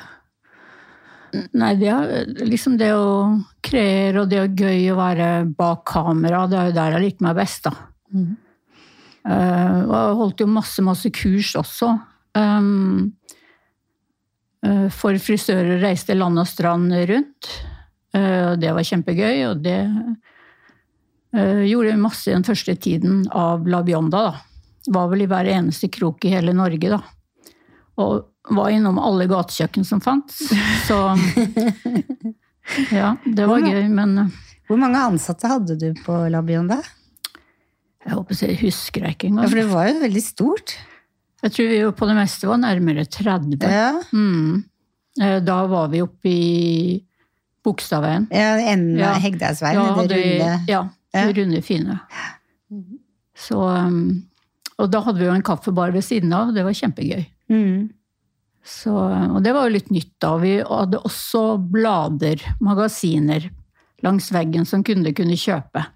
Nei, 1.58 1.72
det 1.80 1.88
er 1.92 2.28
liksom 2.46 2.76
det 2.80 2.92
å 2.94 3.08
kreere 3.64 4.22
og 4.22 4.30
det 4.30 4.38
er 4.44 4.52
gøy 4.54 4.92
å 4.92 4.98
være 5.00 5.30
bak 5.58 5.82
kamera. 5.90 6.46
Det 6.48 6.60
er 6.60 6.70
jo 6.70 6.76
der 6.78 6.94
jeg 6.94 7.04
liker 7.04 7.26
meg 7.26 7.40
best, 7.40 7.66
da. 7.66 7.74
Mm. 8.14 8.36
Eh, 9.26 9.78
og 9.84 9.94
jeg 9.94 10.18
holdt 10.20 10.44
jo 10.44 10.50
masse, 10.50 10.84
masse 10.84 11.10
kurs 11.14 11.54
også. 11.58 11.94
Um, 12.38 13.14
eh, 14.66 14.86
for 14.94 15.18
frisører 15.22 15.80
reiste 15.82 16.16
land 16.16 16.38
og 16.38 16.48
strand 16.48 16.94
rundt. 17.10 17.50
Eh, 18.16 18.52
og 18.52 18.62
det 18.62 18.72
var 18.74 18.86
kjempegøy, 18.86 19.44
og 19.50 19.62
det 19.64 19.78
eh, 21.36 21.64
gjorde 21.68 21.92
vi 21.92 22.00
masse 22.00 22.32
den 22.32 22.46
første 22.46 22.76
tiden 22.76 23.24
av 23.34 23.68
La 23.68 23.82
Bionda, 23.86 24.30
da. 24.30 24.34
Var 24.88 25.08
vel 25.10 25.26
i 25.26 25.28
hver 25.28 25.50
eneste 25.52 25.90
krok 25.92 26.24
i 26.24 26.32
hele 26.32 26.54
Norge, 26.56 26.94
da. 26.94 27.02
Og 28.00 28.54
var 28.54 28.72
innom 28.72 29.00
alle 29.02 29.26
gatekjøkken 29.28 29.84
som 29.84 30.00
fantes. 30.00 30.48
Så 30.86 30.96
ja, 33.00 33.16
det 33.24 33.48
var 33.48 33.64
gøy, 33.64 33.88
men 33.92 34.18
eh, 34.24 34.36
Hvor 34.68 34.80
mange 34.80 35.00
ansatte 35.00 35.48
hadde 35.48 35.78
du 35.80 35.90
på 36.04 36.16
La 36.32 36.42
Bionda? 36.44 36.80
Jeg 38.06 38.14
håper 38.14 38.38
jeg 38.46 38.58
husker 38.62 39.02
jeg 39.04 39.16
ikke 39.16 39.30
Ja, 39.34 39.46
for 39.48 39.56
det 39.58 39.66
var 39.72 39.88
jo 39.88 39.98
veldig 40.04 40.22
stort. 40.22 40.76
Jeg 41.42 41.52
tror 41.54 41.68
vi 41.70 41.78
jo 41.80 41.90
på 41.94 42.06
det 42.08 42.16
meste 42.18 42.48
var 42.48 42.58
nærmere 42.62 43.04
30. 43.06 43.58
Ja, 43.62 43.92
Mm. 44.12 44.64
Eh, 45.20 45.40
Da 45.40 45.66
var 45.66 45.88
vi 45.88 46.00
oppe 46.02 46.28
i 46.30 47.04
Bogstadveien. 47.64 48.28
ja 48.30 48.56
enden 48.72 48.98
Ja. 48.98 49.14
Hegdehaugsveien. 49.18 49.74
Da 49.76 50.06
det 50.06 50.18
runde. 50.24 50.64
ja, 50.68 50.88
Ja. 51.14 51.26
runde, 51.32 51.62
fine. 51.62 52.00
Så, 53.38 53.58
um, 53.58 54.24
og 54.78 54.90
da 54.90 55.00
hadde 55.00 55.18
vi 55.20 55.26
jo 55.26 55.32
en 55.34 55.42
kaffebar 55.42 55.92
ved 55.94 56.02
siden 56.02 56.32
av, 56.34 56.52
det 56.54 56.64
var 56.64 56.72
kjempegøy. 56.72 57.26
Mm. 57.50 57.90
Så, 58.64 58.90
og 58.92 59.42
det 59.42 59.52
var 59.54 59.68
jo 59.68 59.74
litt 59.76 59.90
nytt 59.94 60.10
da. 60.20 60.36
Vi 60.42 60.56
hadde 60.58 60.98
også 61.06 61.56
blader, 61.70 62.42
magasiner, 62.60 63.48
langs 64.02 64.30
veggen 64.34 64.66
som 64.66 64.82
kunder 64.84 65.12
kunne 65.16 65.38
kjøpe. 65.38 65.86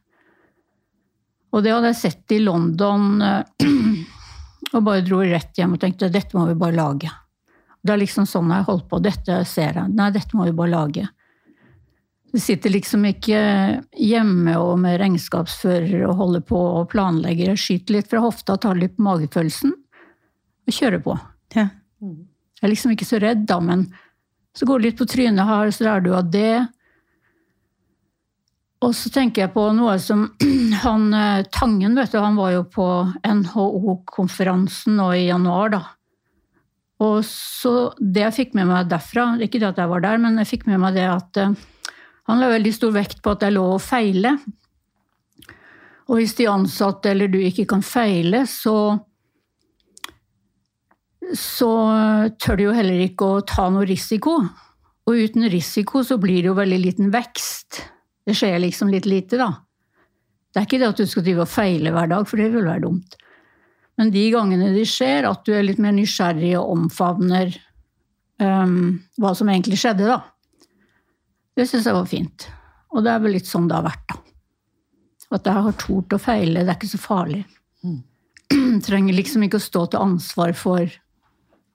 Og 1.53 1.65
det 1.65 1.73
hadde 1.75 1.93
jeg 1.93 2.01
sett 2.01 2.35
i 2.35 2.41
London, 2.43 3.23
eh, 3.23 3.67
og 4.75 4.85
bare 4.87 5.05
dro 5.05 5.21
rett 5.21 5.59
hjem 5.59 5.77
og 5.77 5.83
tenkte 5.83 6.13
dette 6.13 6.37
må 6.39 6.47
vi 6.49 6.59
bare 6.59 6.79
lage. 6.79 7.11
Det 7.83 7.95
er 7.95 8.01
liksom 8.01 8.29
sånn 8.31 8.53
jeg 8.55 8.69
holdt 8.69 8.87
på. 8.89 9.01
Dette 9.03 9.43
ser 9.49 9.81
jeg. 9.81 9.91
Nei, 9.99 10.13
dette 10.15 10.39
må 10.39 10.47
vi 10.47 10.55
bare 10.57 10.73
lage. 10.73 11.09
Du 12.33 12.39
sitter 12.41 12.73
liksom 12.73 13.05
ikke 13.05 13.41
hjemme 14.01 14.55
og 14.57 14.79
med 14.81 14.97
regnskapsfører 15.03 16.07
og 16.07 16.17
holder 16.17 16.45
på 16.49 16.61
og 16.79 16.87
planlegger. 16.95 17.53
Jeg 17.53 17.61
skyter 17.61 17.99
litt 17.99 18.09
fra 18.09 18.23
hofta, 18.25 18.57
tar 18.57 18.79
litt 18.79 18.95
på 18.97 19.05
magefølelsen 19.05 19.75
og 19.75 20.73
kjører 20.73 21.03
på. 21.05 21.19
Ja. 21.59 21.67
Jeg 22.01 22.65
er 22.65 22.73
liksom 22.73 22.95
ikke 22.95 23.09
så 23.09 23.21
redd, 23.21 23.45
da, 23.51 23.59
men 23.61 23.85
så 24.57 24.69
går 24.69 24.81
det 24.81 24.87
litt 24.87 25.03
på 25.03 25.09
trynet 25.11 25.49
her, 25.49 25.75
så 25.75 25.85
lærer 25.89 26.07
du 26.07 26.11
av 26.17 26.31
det. 26.33 26.63
Og 28.83 28.95
så 28.99 29.13
tenker 29.15 29.45
jeg 29.45 29.53
på 29.55 29.65
noe 29.77 29.95
som 30.03 30.25
han 30.85 31.09
eh, 31.15 31.45
Tangen, 31.55 31.95
vet 31.99 32.15
du, 32.15 32.19
han 32.23 32.39
var 32.39 32.55
jo 32.57 32.63
på 32.67 32.87
NHO-konferansen 33.23 34.97
nå 34.99 35.11
i 35.19 35.27
januar, 35.29 35.77
da. 35.77 35.83
Og 37.03 37.23
så 37.27 37.93
det 37.99 38.27
jeg 38.29 38.37
fikk 38.39 38.57
med 38.59 38.69
meg 38.71 38.91
derfra, 38.91 39.33
ikke 39.43 39.59
det 39.63 39.73
at 39.73 39.81
jeg 39.83 39.91
var 39.91 40.03
der, 40.05 40.19
men 40.23 40.39
jeg 40.39 40.51
fikk 40.53 40.69
med 40.71 40.83
meg 40.83 40.99
det 40.99 41.07
at 41.11 41.41
eh, 41.43 41.55
han 42.31 42.43
la 42.43 42.51
veldig 42.53 42.75
stor 42.75 42.93
vekt 42.95 43.23
på 43.23 43.33
at 43.33 43.43
det 43.43 43.51
er 43.51 43.57
lov 43.57 43.77
å 43.77 43.83
feile. 43.83 44.37
Og 46.11 46.19
hvis 46.19 46.37
de 46.39 46.51
ansatte 46.51 47.11
eller 47.11 47.31
du 47.31 47.41
ikke 47.43 47.67
kan 47.71 47.83
feile, 47.87 48.45
så 48.51 48.77
så 51.39 51.71
tør 52.43 52.59
du 52.59 52.65
jo 52.67 52.75
heller 52.77 52.99
ikke 53.07 53.25
å 53.25 53.45
ta 53.47 53.69
noe 53.73 53.87
risiko. 53.89 54.37
Og 55.09 55.19
uten 55.27 55.47
risiko 55.51 56.03
så 56.07 56.19
blir 56.21 56.43
det 56.43 56.51
jo 56.51 56.59
veldig 56.59 56.81
liten 56.83 57.13
vekst. 57.15 57.81
Det 58.27 58.37
skjer 58.39 58.61
liksom 58.63 58.91
litt 58.93 59.09
lite, 59.09 59.41
da. 59.41 59.51
Det 60.53 60.61
er 60.61 60.69
ikke 60.69 60.81
det 60.83 60.91
at 60.93 61.01
du 61.01 61.09
skal 61.09 61.25
drive 61.27 61.45
og 61.45 61.51
feile 61.51 61.93
hver 61.95 62.11
dag, 62.13 62.27
for 62.29 62.41
det 62.41 62.51
vil 62.53 62.67
være 62.69 62.85
dumt. 62.85 63.17
Men 64.01 64.13
de 64.13 64.25
gangene 64.33 64.73
de 64.75 64.85
skjer, 64.89 65.27
at 65.29 65.45
du 65.47 65.55
er 65.57 65.65
litt 65.65 65.81
mer 65.83 65.95
nysgjerrig 65.97 66.55
og 66.61 66.75
omfavner 66.77 67.53
um, 68.43 69.01
hva 69.21 69.33
som 69.37 69.51
egentlig 69.53 69.81
skjedde, 69.81 70.09
da. 70.09 70.21
Det 71.57 71.67
syns 71.69 71.89
jeg 71.89 71.97
var 71.97 72.09
fint. 72.09 72.49
Og 72.93 73.05
det 73.05 73.13
er 73.13 73.23
vel 73.25 73.37
litt 73.37 73.49
sånn 73.49 73.69
det 73.69 73.79
har 73.79 73.89
vært, 73.89 74.05
da. 74.13 74.19
At 75.33 75.49
jeg 75.49 75.65
har 75.65 75.77
tort 75.81 76.13
å 76.13 76.21
feile, 76.21 76.61
det 76.61 76.69
er 76.69 76.77
ikke 76.77 76.91
så 76.91 77.01
farlig. 77.01 77.41
Trenger 78.87 79.17
liksom 79.17 79.47
ikke 79.47 79.57
å 79.57 79.65
stå 79.65 79.87
til 79.93 80.05
ansvar 80.05 80.53
for 80.59 80.93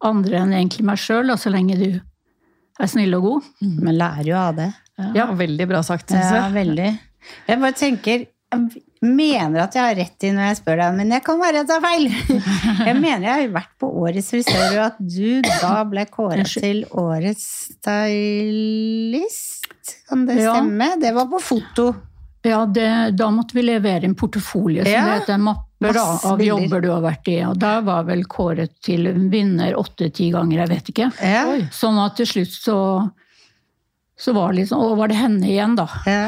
andre 0.05 0.43
enn 0.43 0.53
egentlig 0.53 0.85
meg 0.85 1.01
sjøl, 1.01 1.33
så 1.41 1.49
lenge 1.49 1.77
du 1.79 1.87
er 1.97 2.91
snill 2.91 3.17
og 3.17 3.25
god. 3.25 3.47
men 3.81 3.97
lærer 3.97 4.29
jo 4.29 4.37
av 4.37 4.59
det. 4.59 4.67
Ja, 5.15 5.27
Veldig 5.37 5.67
bra 5.69 5.83
sagt, 5.85 6.09
syns 6.09 6.31
Ja, 6.31 6.47
jeg. 6.47 6.53
veldig. 6.57 6.99
Jeg 7.47 7.59
bare 7.59 7.73
tenker 7.77 8.25
Jeg 8.49 8.81
mener 9.03 9.59
at 9.65 9.73
jeg 9.75 9.83
har 9.83 9.95
rett 9.99 10.23
i 10.23 10.29
når 10.31 10.45
jeg 10.47 10.57
spør 10.61 10.77
deg, 10.79 10.93
men 10.95 11.09
jeg 11.11 11.23
kan 11.25 11.37
være 11.41 11.53
jeg 11.59 11.67
tar 11.67 11.81
feil. 11.83 12.05
Jeg 12.87 12.95
mener 12.95 13.25
jeg 13.27 13.33
har 13.41 13.49
vært 13.57 13.73
på 13.79 13.89
Årets 14.05 14.29
frisør, 14.31 14.71
og 14.71 14.85
at 14.85 14.97
du 15.03 15.41
da 15.43 15.83
ble 15.83 16.05
kåret 16.09 16.47
til 16.55 16.85
Årets 16.97 17.43
stylist. 18.57 19.65
Kan 20.09 20.25
det 20.25 20.37
Ja. 20.41 20.53
stemme? 20.55 20.87
Det 21.01 21.11
var 21.13 21.25
på 21.27 21.39
foto. 21.41 21.95
Ja, 22.43 22.65
det, 22.65 23.17
da 23.17 23.29
måtte 23.29 23.53
vi 23.53 23.61
levere 23.67 24.03
en 24.05 24.15
portefolje 24.15 24.83
som 24.85 24.91
Ja. 24.93 25.19
het 25.19 25.29
en 25.29 25.41
mappe 25.41 25.91
da, 25.93 26.19
av 26.23 26.39
jobber 26.41 26.81
du 26.81 26.89
har 26.91 27.01
vært 27.01 27.27
i. 27.27 27.41
Og 27.43 27.57
der 27.59 27.81
var 27.81 28.03
vel 28.03 28.23
kåret 28.23 28.71
til 28.81 29.11
vinner 29.29 29.73
åtte-ti 29.75 30.31
ganger, 30.31 30.59
jeg 30.65 30.69
vet 30.69 30.89
ikke. 30.93 31.11
Ja. 31.21 31.43
Sånn 31.71 31.99
at 32.05 32.15
til 32.15 32.25
slutt 32.25 32.47
så, 32.55 33.11
så 34.19 34.33
var 34.33 34.51
det 34.53 34.63
liksom 34.63 34.81
Å, 34.81 34.91
var 34.97 35.11
det 35.11 35.17
henne 35.19 35.45
igjen, 35.49 35.75
da? 35.77 35.87
Ja. 36.09 36.21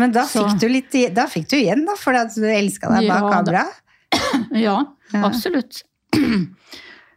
Men 0.00 0.12
da 0.14 0.22
fikk, 0.28 0.54
du 0.60 0.66
litt, 0.70 0.94
da 1.16 1.26
fikk 1.28 1.48
du 1.50 1.56
igjen, 1.58 1.82
da, 1.88 1.94
fordi 1.98 2.20
at 2.24 2.36
du 2.36 2.46
elska 2.48 2.88
deg 2.94 3.08
bak 3.10 3.24
Ja, 3.24 3.30
kamera. 3.34 3.64
Ja, 4.66 4.76
Ja. 5.12 5.22
absolutt. 5.26 5.82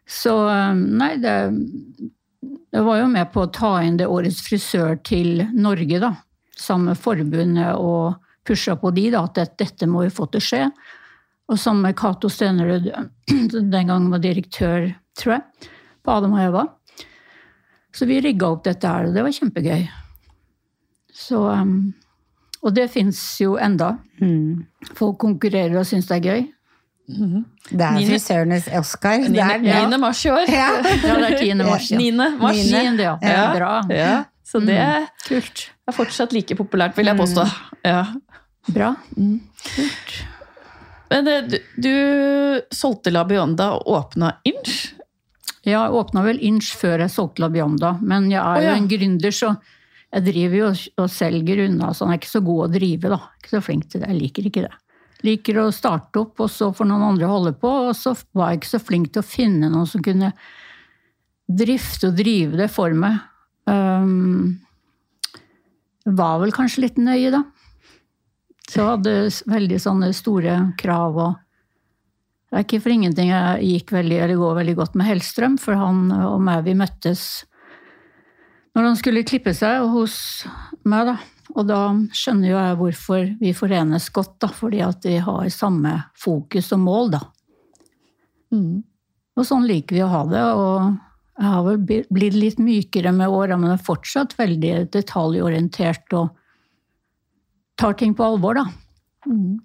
Så 0.09 0.33
nei, 0.75 1.15
det, 1.21 1.35
Jeg 2.73 2.83
var 2.87 2.97
jo 2.99 3.07
med 3.11 3.31
på 3.33 3.45
å 3.45 3.51
ta 3.53 3.75
inn 3.85 3.97
det 3.99 4.07
årets 4.09 4.41
frisør 4.47 4.97
til 5.05 5.43
Norge, 5.53 5.99
da. 6.01 6.11
Sammen 6.59 6.91
med 6.91 6.99
forbundet 7.01 7.75
og 7.77 8.15
pusha 8.47 8.75
på 8.79 8.91
de, 8.95 9.07
da, 9.13 9.23
at 9.29 9.55
dette 9.61 9.87
må 9.87 10.03
vi 10.03 10.11
få 10.13 10.27
til 10.33 10.41
å 10.41 10.47
skje. 10.47 10.63
Og 11.51 11.59
sammen 11.59 11.85
med 11.87 11.97
Cato 11.99 12.29
Stenerud, 12.31 12.89
den 13.53 13.71
gangen 13.87 14.09
var 14.11 14.23
direktør, 14.23 14.89
tror 15.19 15.37
jeg, 15.37 15.69
på 16.03 16.17
Adam 16.17 16.33
og 16.35 16.43
Eva. 16.43 16.65
Så 17.93 18.07
vi 18.09 18.19
rigga 18.25 18.49
opp 18.49 18.63
dette 18.65 18.89
her, 18.89 19.07
og 19.07 19.13
det 19.15 19.23
var 19.23 19.35
kjempegøy. 19.37 19.83
Så, 21.13 21.37
um, 21.37 21.93
og 22.63 22.73
det 22.75 22.89
fins 22.93 23.19
jo 23.41 23.57
enda. 23.61 23.97
Mm. 24.21 24.65
Folk 24.97 25.19
konkurrerer 25.21 25.77
og 25.79 25.87
syns 25.87 26.09
det 26.09 26.19
er 26.19 26.27
gøy. 26.27 26.45
Det 27.03 27.83
er 27.83 27.97
frisørenes 28.07 28.69
Oscar. 28.79 29.25
Det 29.27 29.41
er 29.43 29.57
9. 29.59 29.71
det. 29.91 29.99
mars 29.99 30.25
i 30.25 30.31
år. 30.31 30.45
Ja. 30.47 30.69
Ja, 31.03 31.15
det 31.19 31.33
er 31.33 31.37
10. 31.39 31.53
mars, 31.59 31.91
ja. 31.91 31.97
9. 31.99 32.11
mars. 32.39 32.57
Niende. 32.57 32.83
Niende, 32.83 33.03
ja. 33.03 33.17
Ja. 33.21 33.43
Bra. 33.55 33.73
Ja, 33.91 34.23
så 34.47 34.61
det 34.63 34.79
Kult. 35.27 35.67
er 35.87 35.95
fortsatt 35.95 36.33
like 36.33 36.55
populært, 36.55 36.95
vil 36.97 37.11
jeg 37.11 37.19
påstå. 37.19 37.45
Ja. 37.83 38.05
Bra. 38.71 38.93
Men 41.11 41.27
eh, 41.27 41.47
du, 41.51 41.57
du 41.83 41.93
solgte 42.71 43.11
La 43.11 43.25
Bionda 43.27 43.73
og 43.75 43.89
åpna 43.97 44.37
Inch. 44.47 44.93
Jeg 45.63 45.79
åpna 45.95 46.23
vel 46.25 46.39
Inch 46.43 46.71
før 46.79 47.03
jeg 47.03 47.11
solgte 47.11 47.43
La 47.43 47.51
Bionda, 47.51 47.97
men 48.01 48.31
jeg 48.31 48.39
er 48.39 48.63
ja. 48.63 48.71
jo 48.71 48.79
en 48.79 48.89
gründer, 48.91 49.35
så 49.35 49.53
jeg 50.13 50.25
driver 50.27 50.59
jo 50.59 50.69
og 51.01 51.09
selger 51.09 51.63
unna, 51.65 51.89
så 51.93 52.05
han 52.05 52.13
er 52.13 52.19
ikke 52.19 52.29
så 52.35 52.43
god 52.45 52.67
å 52.67 52.71
drive, 52.75 53.09
da. 53.15 53.19
Ikke 53.39 53.55
så 53.55 53.61
flink 53.65 53.87
til 53.89 54.03
det. 54.03 54.11
Jeg 54.11 54.19
liker 54.19 54.49
ikke 54.49 54.65
det. 54.67 54.73
Liker 55.23 55.59
å 55.63 55.69
starte 55.73 56.21
opp, 56.21 56.43
og 56.43 56.51
så 56.53 56.69
får 56.75 56.89
noen 56.89 57.05
andre 57.07 57.29
holde 57.31 57.53
på, 57.57 57.71
og 57.87 57.95
så 57.97 58.13
var 58.37 58.51
jeg 58.51 58.61
ikke 58.61 58.73
så 58.75 58.81
flink 58.83 59.09
til 59.13 59.23
å 59.23 59.25
finne 59.25 59.71
noen 59.73 59.89
som 59.89 60.03
kunne 60.05 60.29
drifte 61.49 62.11
og 62.11 62.19
drive 62.19 62.59
det 62.61 62.69
for 62.71 62.93
meg. 62.97 63.23
Um, 63.65 64.59
var 66.05 66.41
vel 66.43 66.53
kanskje 66.53 66.83
litt 66.85 66.99
nøye, 67.01 67.31
da. 67.33 67.41
Så 68.67 68.79
jeg 68.79 68.89
hadde 68.91 69.15
veldig 69.49 69.79
sånne 69.81 70.11
store 70.15 70.59
krav 70.79 71.17
og 71.19 71.39
Det 72.53 72.59
er 72.59 72.65
ikke 72.67 72.83
for 72.83 72.93
ingenting 72.93 73.31
jeg 73.31 73.65
gikk 73.65 73.91
veldig, 73.95 74.17
eller 74.21 74.37
går 74.37 74.57
veldig 74.59 74.73
godt 74.77 74.97
med 74.99 75.07
Hellstrøm, 75.07 75.55
for 75.57 75.73
han 75.73 76.11
og 76.13 76.35
meg, 76.45 76.59
vi 76.67 76.75
møttes 76.77 77.23
når 78.73 78.89
han 78.89 78.97
skulle 78.97 79.25
klippe 79.27 79.53
seg 79.55 79.85
hos 79.93 80.15
meg, 80.89 81.11
da. 81.11 81.17
Og 81.53 81.67
da 81.69 81.79
skjønner 82.15 82.49
jo 82.49 82.57
jeg 82.57 82.77
hvorfor 82.79 83.25
vi 83.41 83.51
forenes 83.53 84.07
godt, 84.13 84.37
da. 84.41 84.49
Fordi 84.49 84.81
at 84.85 85.05
vi 85.05 85.19
har 85.21 85.49
samme 85.53 85.95
fokus 86.17 86.71
og 86.73 86.81
mål, 86.85 87.13
da. 87.13 87.21
Og 89.33 89.47
sånn 89.47 89.67
liker 89.69 89.97
vi 89.97 90.05
å 90.05 90.11
ha 90.11 90.23
det. 90.29 90.43
Og 90.57 91.41
jeg 91.41 91.51
har 91.55 91.67
vel 91.67 91.83
blitt 91.85 92.37
litt 92.37 92.61
mykere 92.61 93.13
med 93.15 93.33
åra, 93.33 93.57
men 93.57 93.73
er 93.73 93.85
fortsatt 93.85 94.35
veldig 94.37 94.73
detaljorientert 94.93 96.17
og 96.17 96.33
tar 97.79 97.97
ting 97.99 98.13
på 98.17 98.25
alvor, 98.25 98.57
da. 98.61 98.65
Mm. 99.29 99.61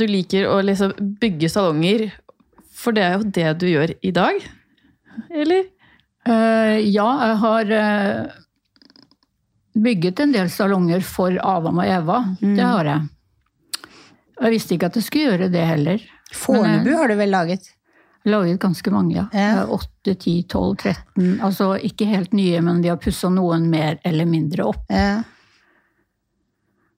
du 0.00 0.06
liker 0.08 0.48
å 0.50 0.60
liksom 0.64 0.94
bygge 1.20 1.50
salonger, 1.52 2.08
for 2.76 2.96
det 2.96 3.04
er 3.04 3.16
jo 3.16 3.30
det 3.38 3.50
du 3.60 3.66
gjør 3.70 3.92
i 4.04 4.12
dag? 4.16 4.40
Eller? 5.30 5.68
Eh, 6.26 6.78
ja, 6.90 7.06
jeg 7.28 7.36
har 7.42 7.72
uh, 7.72 8.26
bygget 9.78 10.20
en 10.24 10.34
del 10.34 10.50
salonger 10.50 11.04
for 11.06 11.38
Adam 11.42 11.78
og 11.82 11.86
Eva. 11.86 12.18
Det 12.40 12.66
har 12.66 12.90
jeg. 12.90 13.06
Jeg 14.36 14.52
visste 14.52 14.76
ikke 14.76 14.90
at 14.90 14.98
jeg 14.98 15.06
skulle 15.06 15.30
gjøre 15.30 15.50
det 15.52 15.64
heller. 15.64 16.02
Fornebu 16.34 16.92
har 16.98 17.08
du 17.08 17.16
vel 17.16 17.32
laget? 17.32 17.70
Laget 18.26 18.58
ganske 18.60 18.90
mange, 18.90 19.14
ja. 19.14 19.28
Ja. 19.32 19.64
8, 19.70 20.14
10, 20.14 20.42
12, 20.50 20.76
13. 20.82 21.40
Altså 21.46 21.70
ikke 21.78 22.08
helt 22.10 22.34
nye, 22.34 22.60
men 22.60 22.82
vi 22.82 22.90
har 22.90 22.98
pussa 23.00 23.30
noen 23.30 23.70
mer 23.70 24.00
eller 24.04 24.26
mindre 24.26 24.66
opp. 24.66 24.82
Ja. 24.90 25.22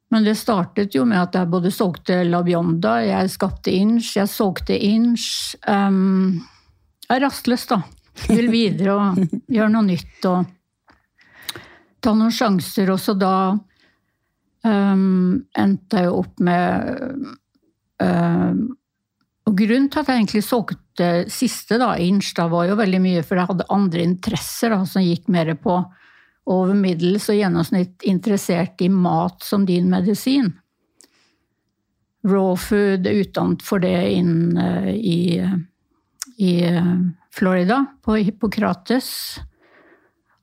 Men 0.08 0.24
det 0.24 0.38
startet 0.40 0.96
jo 0.96 1.04
med 1.04 1.20
at 1.20 1.36
jeg 1.36 1.50
både 1.52 1.70
solgte 1.74 2.22
La 2.24 2.40
Bionda, 2.42 2.96
jeg 3.04 3.28
skapte 3.28 3.74
Inch, 3.76 4.14
jeg 4.16 4.30
solgte 4.32 4.72
Inch. 4.72 5.52
Um, 5.68 6.40
jeg 7.10 7.22
rastløs, 7.26 7.66
da. 7.68 7.82
Vil 8.26 8.50
videre 8.50 8.94
og 8.96 9.20
gjøre 9.46 9.70
noe 9.72 9.86
nytt 9.86 10.26
og 10.28 10.48
ta 12.02 12.14
noen 12.14 12.34
sjanser. 12.34 12.90
Og 12.92 13.00
så 13.02 13.14
da 13.18 13.34
um, 14.64 15.38
endte 15.58 16.02
jeg 16.02 16.08
jo 16.08 16.18
opp 16.22 16.42
med 16.44 17.06
um, 18.02 18.64
Og 19.48 19.54
grunnen 19.56 19.88
til 19.88 20.02
at 20.02 20.10
jeg 20.10 20.22
egentlig 20.22 20.44
solgte 20.44 21.10
siste, 21.32 21.78
da, 21.80 21.94
da 21.96 22.48
var 22.52 22.68
jo 22.68 22.76
veldig 22.78 23.00
mye 23.00 23.22
for 23.24 23.40
jeg 23.40 23.48
hadde 23.52 23.70
andre 23.72 24.04
interesser 24.04 24.74
da, 24.74 24.82
som 24.84 25.04
gikk 25.04 25.30
mer 25.32 25.54
på 25.56 25.78
over 26.48 26.76
middels 26.76 27.28
og 27.28 27.36
gjennomsnitt 27.36 28.04
interessert 28.08 28.80
i 28.80 28.88
mat 28.88 29.44
som 29.44 29.66
din 29.68 29.90
medisin. 29.92 30.54
Raw 32.28 32.54
food, 32.56 33.06
utdannet 33.06 33.64
for 33.64 33.84
det 33.84 33.96
inn 34.16 34.56
eh, 34.58 34.88
i, 34.96 35.18
i 36.40 36.52
eh, 36.66 36.94
Florida, 37.38 37.84
på 38.02 38.18
Hippokrates. 38.18 39.38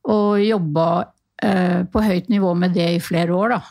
Og 0.07 0.39
jobba 0.43 0.87
eh, 1.43 1.83
på 1.89 2.03
høyt 2.03 2.29
nivå 2.31 2.53
med 2.57 2.75
det 2.77 2.89
i 2.95 3.03
flere 3.03 3.35
år, 3.35 3.55
da. 3.55 3.61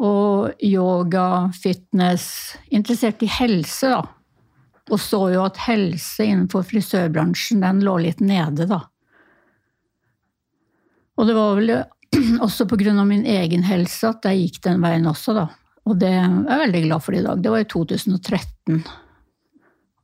Og 0.00 0.62
yoga, 0.64 1.50
fitness 1.52 2.56
Interessert 2.72 3.22
i 3.22 3.28
helse, 3.30 3.92
da. 3.92 4.02
Og 4.90 4.98
så 4.98 5.20
jo 5.34 5.44
at 5.44 5.60
helse 5.68 6.24
innenfor 6.26 6.64
frisørbransjen, 6.66 7.62
den 7.62 7.82
lå 7.86 7.98
litt 8.02 8.22
nede, 8.24 8.66
da. 8.70 8.82
Og 11.20 11.28
det 11.28 11.36
var 11.36 11.58
vel 11.58 11.74
også 12.46 12.66
av 12.66 13.06
min 13.06 13.26
egen 13.28 13.62
helse 13.62 14.08
at 14.08 14.24
jeg 14.26 14.40
gikk 14.40 14.62
den 14.66 14.82
veien 14.82 15.06
også, 15.06 15.36
da. 15.36 15.46
Og 15.88 15.96
det 16.00 16.10
er 16.10 16.26
jeg 16.26 16.64
veldig 16.64 16.82
glad 16.88 17.04
for 17.04 17.16
i 17.16 17.22
dag. 17.24 17.42
Det 17.42 17.52
var 17.52 17.62
i 17.62 17.70
2013. 17.70 18.82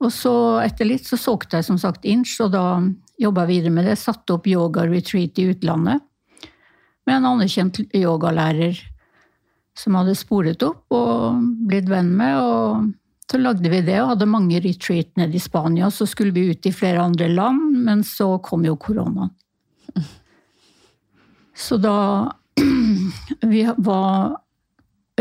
Og 0.05 0.13
så 0.13 0.35
etter 0.61 0.89
litt 0.89 1.07
så 1.09 1.17
solgte 1.21 1.61
jeg 1.61 1.69
som 1.69 1.79
sagt 1.81 2.05
Inch, 2.05 2.35
og 2.45 2.53
da 2.53 2.83
jobba 3.21 3.47
jeg 3.47 3.55
videre 3.55 3.77
med 3.79 3.89
det. 3.89 3.97
Satte 4.01 4.37
opp 4.37 4.49
yoga-retreat 4.51 5.41
i 5.41 5.49
utlandet 5.55 6.05
med 7.07 7.21
en 7.21 7.29
anerkjent 7.31 7.81
yogalærer 7.95 8.79
som 9.77 9.97
hadde 9.99 10.17
sporet 10.19 10.63
opp 10.67 10.93
og 10.95 11.43
blitt 11.69 11.89
venn 11.91 12.11
med. 12.19 12.37
og 12.41 12.93
så 13.31 13.41
lagde 13.43 13.71
vi 13.71 13.81
det 13.83 13.99
og 14.01 14.13
hadde 14.13 14.29
mange 14.31 14.61
retreat 14.63 15.09
nede 15.19 15.35
i 15.35 15.43
Spania. 15.43 15.91
Så 15.91 16.07
skulle 16.07 16.35
vi 16.35 16.51
ut 16.53 16.67
i 16.67 16.75
flere 16.75 17.03
andre 17.03 17.29
land, 17.29 17.75
men 17.87 18.05
så 18.07 18.37
kom 18.39 18.65
jo 18.65 18.77
koronaen. 18.79 19.33
Så 21.57 21.79
da 21.81 22.33
Vi 23.41 23.63
var 23.77 24.37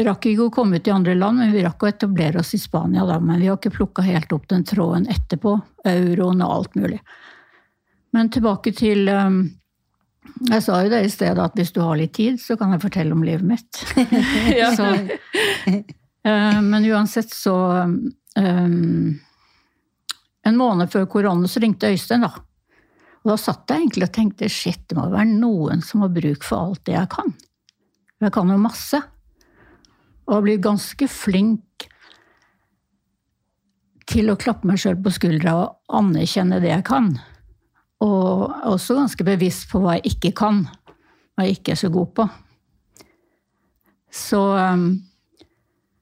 rakk 0.04 0.26
ikke 0.28 0.50
å 0.50 0.52
komme 0.52 0.80
ut 0.80 0.88
i 0.88 0.92
andre 0.92 1.16
land, 1.16 1.40
men 1.40 1.54
vi 1.56 1.64
rakk 1.64 1.84
å 1.86 1.88
etablere 1.88 2.42
oss 2.42 2.54
i 2.54 2.60
Spania. 2.60 3.06
da, 3.06 3.20
Men 3.20 3.40
vi 3.40 3.48
har 3.48 3.58
ikke 3.58 3.78
plukka 3.78 4.04
helt 4.04 4.34
opp 4.36 4.48
den 4.52 4.66
tråden 4.68 5.08
etterpå. 5.08 5.60
Euroen 5.86 6.42
og 6.42 6.52
alt 6.52 6.76
mulig. 6.76 7.00
Men 8.12 8.30
tilbake 8.30 8.72
til 8.76 9.10
um, 9.10 9.44
Jeg 10.50 10.64
sa 10.64 10.82
jo 10.84 10.90
det 10.92 11.04
i 11.06 11.12
stedet 11.12 11.40
at 11.40 11.56
hvis 11.56 11.72
du 11.72 11.82
har 11.82 11.96
litt 11.96 12.14
tid, 12.14 12.42
så 12.42 12.58
kan 12.60 12.74
jeg 12.74 12.84
fortelle 12.84 13.16
om 13.16 13.24
livet 13.24 13.46
mitt. 13.46 13.86
Så, 14.78 14.90
eh, 16.26 16.60
men 16.62 16.90
uansett 16.90 17.32
så 17.32 17.56
um, 17.86 19.16
En 20.46 20.58
måned 20.58 20.92
før 20.92 21.06
korona 21.06 21.48
så 21.48 21.62
ringte 21.62 21.92
Øystein, 21.94 22.26
da. 22.26 22.34
Og 23.24 23.32
da 23.32 23.36
satt 23.42 23.72
jeg 23.72 23.82
egentlig 23.82 24.10
og 24.10 24.14
tenkte 24.14 24.50
shit, 24.52 24.84
det 24.90 24.98
må 25.00 25.08
være 25.10 25.32
noen 25.32 25.82
som 25.82 26.04
har 26.04 26.12
bruk 26.14 26.44
for 26.46 26.68
alt 26.68 26.84
det 26.86 26.94
jeg 26.94 27.10
kan. 27.16 27.32
Jeg 28.22 28.34
kan 28.36 28.52
jo 28.54 28.58
masse. 28.62 29.00
Og 30.26 30.38
har 30.38 30.46
blitt 30.46 30.64
ganske 30.66 31.08
flink 31.12 31.88
til 34.10 34.30
å 34.30 34.38
klappe 34.40 34.68
meg 34.70 34.80
sjøl 34.82 34.98
på 35.02 35.14
skuldra 35.14 35.56
og 35.60 35.98
anerkjenne 36.00 36.62
det 36.64 36.72
jeg 36.72 36.86
kan. 36.88 37.14
Og 38.06 38.52
også 38.68 38.98
ganske 38.98 39.26
bevisst 39.28 39.70
på 39.72 39.82
hva 39.82 39.98
jeg 39.98 40.16
ikke 40.16 40.34
kan, 40.38 40.66
hva 41.36 41.48
jeg 41.48 41.60
ikke 41.60 41.74
er 41.76 41.82
så 41.82 41.92
god 41.94 42.12
på. 42.18 42.28
Så, 44.16 44.40
um, 44.56 44.88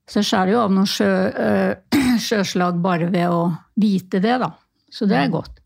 så 0.06 0.22
jeg 0.22 0.30
skjærer 0.30 0.54
jo 0.54 0.62
av 0.62 0.74
noen 0.74 0.90
sjø, 0.90 1.10
øh, 1.10 2.00
sjøslag 2.28 2.78
bare 2.84 3.10
ved 3.14 3.34
å 3.34 3.48
vite 3.80 4.22
det, 4.22 4.38
da. 4.44 4.52
Så 4.94 5.08
det 5.10 5.18
er 5.18 5.32
godt. 5.34 5.58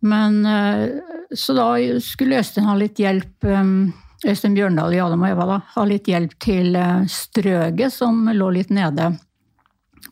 Men 0.00 0.40
øh, 0.46 0.98
Så 1.36 1.54
da 1.54 1.76
skulle 2.02 2.40
Øystein 2.40 2.66
ha 2.66 2.72
litt 2.74 2.98
hjelp, 2.98 3.44
um, 3.46 3.92
Øystein 4.26 4.54
Bjørndal 4.56 4.94
i 4.94 5.00
Adam 5.00 5.22
og 5.24 5.30
Eva, 5.30 5.46
da, 5.48 5.58
ha 5.74 5.84
litt 5.88 6.08
hjelp 6.10 6.36
til 6.42 6.76
øh, 6.76 7.06
strøget 7.08 7.94
som 7.94 8.28
lå 8.34 8.50
litt 8.52 8.72
nede 8.74 9.14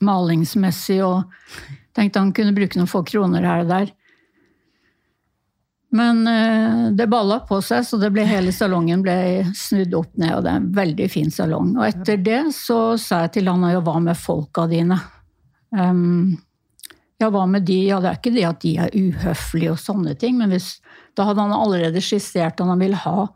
malingsmessig, 0.05 1.03
og 1.05 1.29
tenkte 1.97 2.23
han 2.23 2.33
kunne 2.37 2.55
bruke 2.57 2.79
noen 2.79 2.91
få 2.91 3.03
kroner 3.09 3.45
her 3.45 3.65
og 3.65 3.73
der. 3.73 3.93
Men 5.91 6.27
eh, 6.29 6.91
det 6.93 7.09
balla 7.09 7.41
på 7.49 7.61
seg, 7.65 7.85
så 7.85 7.97
det 8.01 8.11
ble 8.13 8.27
hele 8.29 8.53
salongen 8.53 9.03
ble 9.05 9.47
snudd 9.57 9.95
opp 9.97 10.19
ned. 10.21 10.35
Og 10.37 10.45
det 10.45 10.53
er 10.53 10.61
en 10.61 10.73
veldig 10.77 11.07
fin 11.13 11.33
salong. 11.33 11.73
Og 11.79 11.87
etter 11.89 12.21
det 12.21 12.43
så 12.57 12.99
sa 13.01 13.25
jeg 13.25 13.39
til 13.39 13.49
han 13.49 13.65
ja, 13.73 13.81
hva 13.85 13.97
med 14.05 14.21
folka 14.21 14.67
dine? 14.69 14.99
Um, 15.73 16.37
ja, 17.21 17.31
hva 17.33 17.47
med 17.51 17.65
de? 17.69 17.81
Ja, 17.89 18.03
det 18.05 18.13
er 18.13 18.21
ikke 18.21 18.37
det 18.37 18.47
at 18.51 18.61
de 18.65 18.75
er 18.85 18.95
uhøflige 18.95 19.73
og 19.73 19.81
sånne 19.81 20.15
ting, 20.21 20.37
men 20.41 20.53
hvis, 20.53 20.77
da 21.17 21.27
hadde 21.29 21.49
han 21.49 21.57
allerede 21.57 22.05
skissert 22.05 22.61
at 22.61 22.69
han 22.69 22.81
ville 22.81 23.01
ha, 23.01 23.27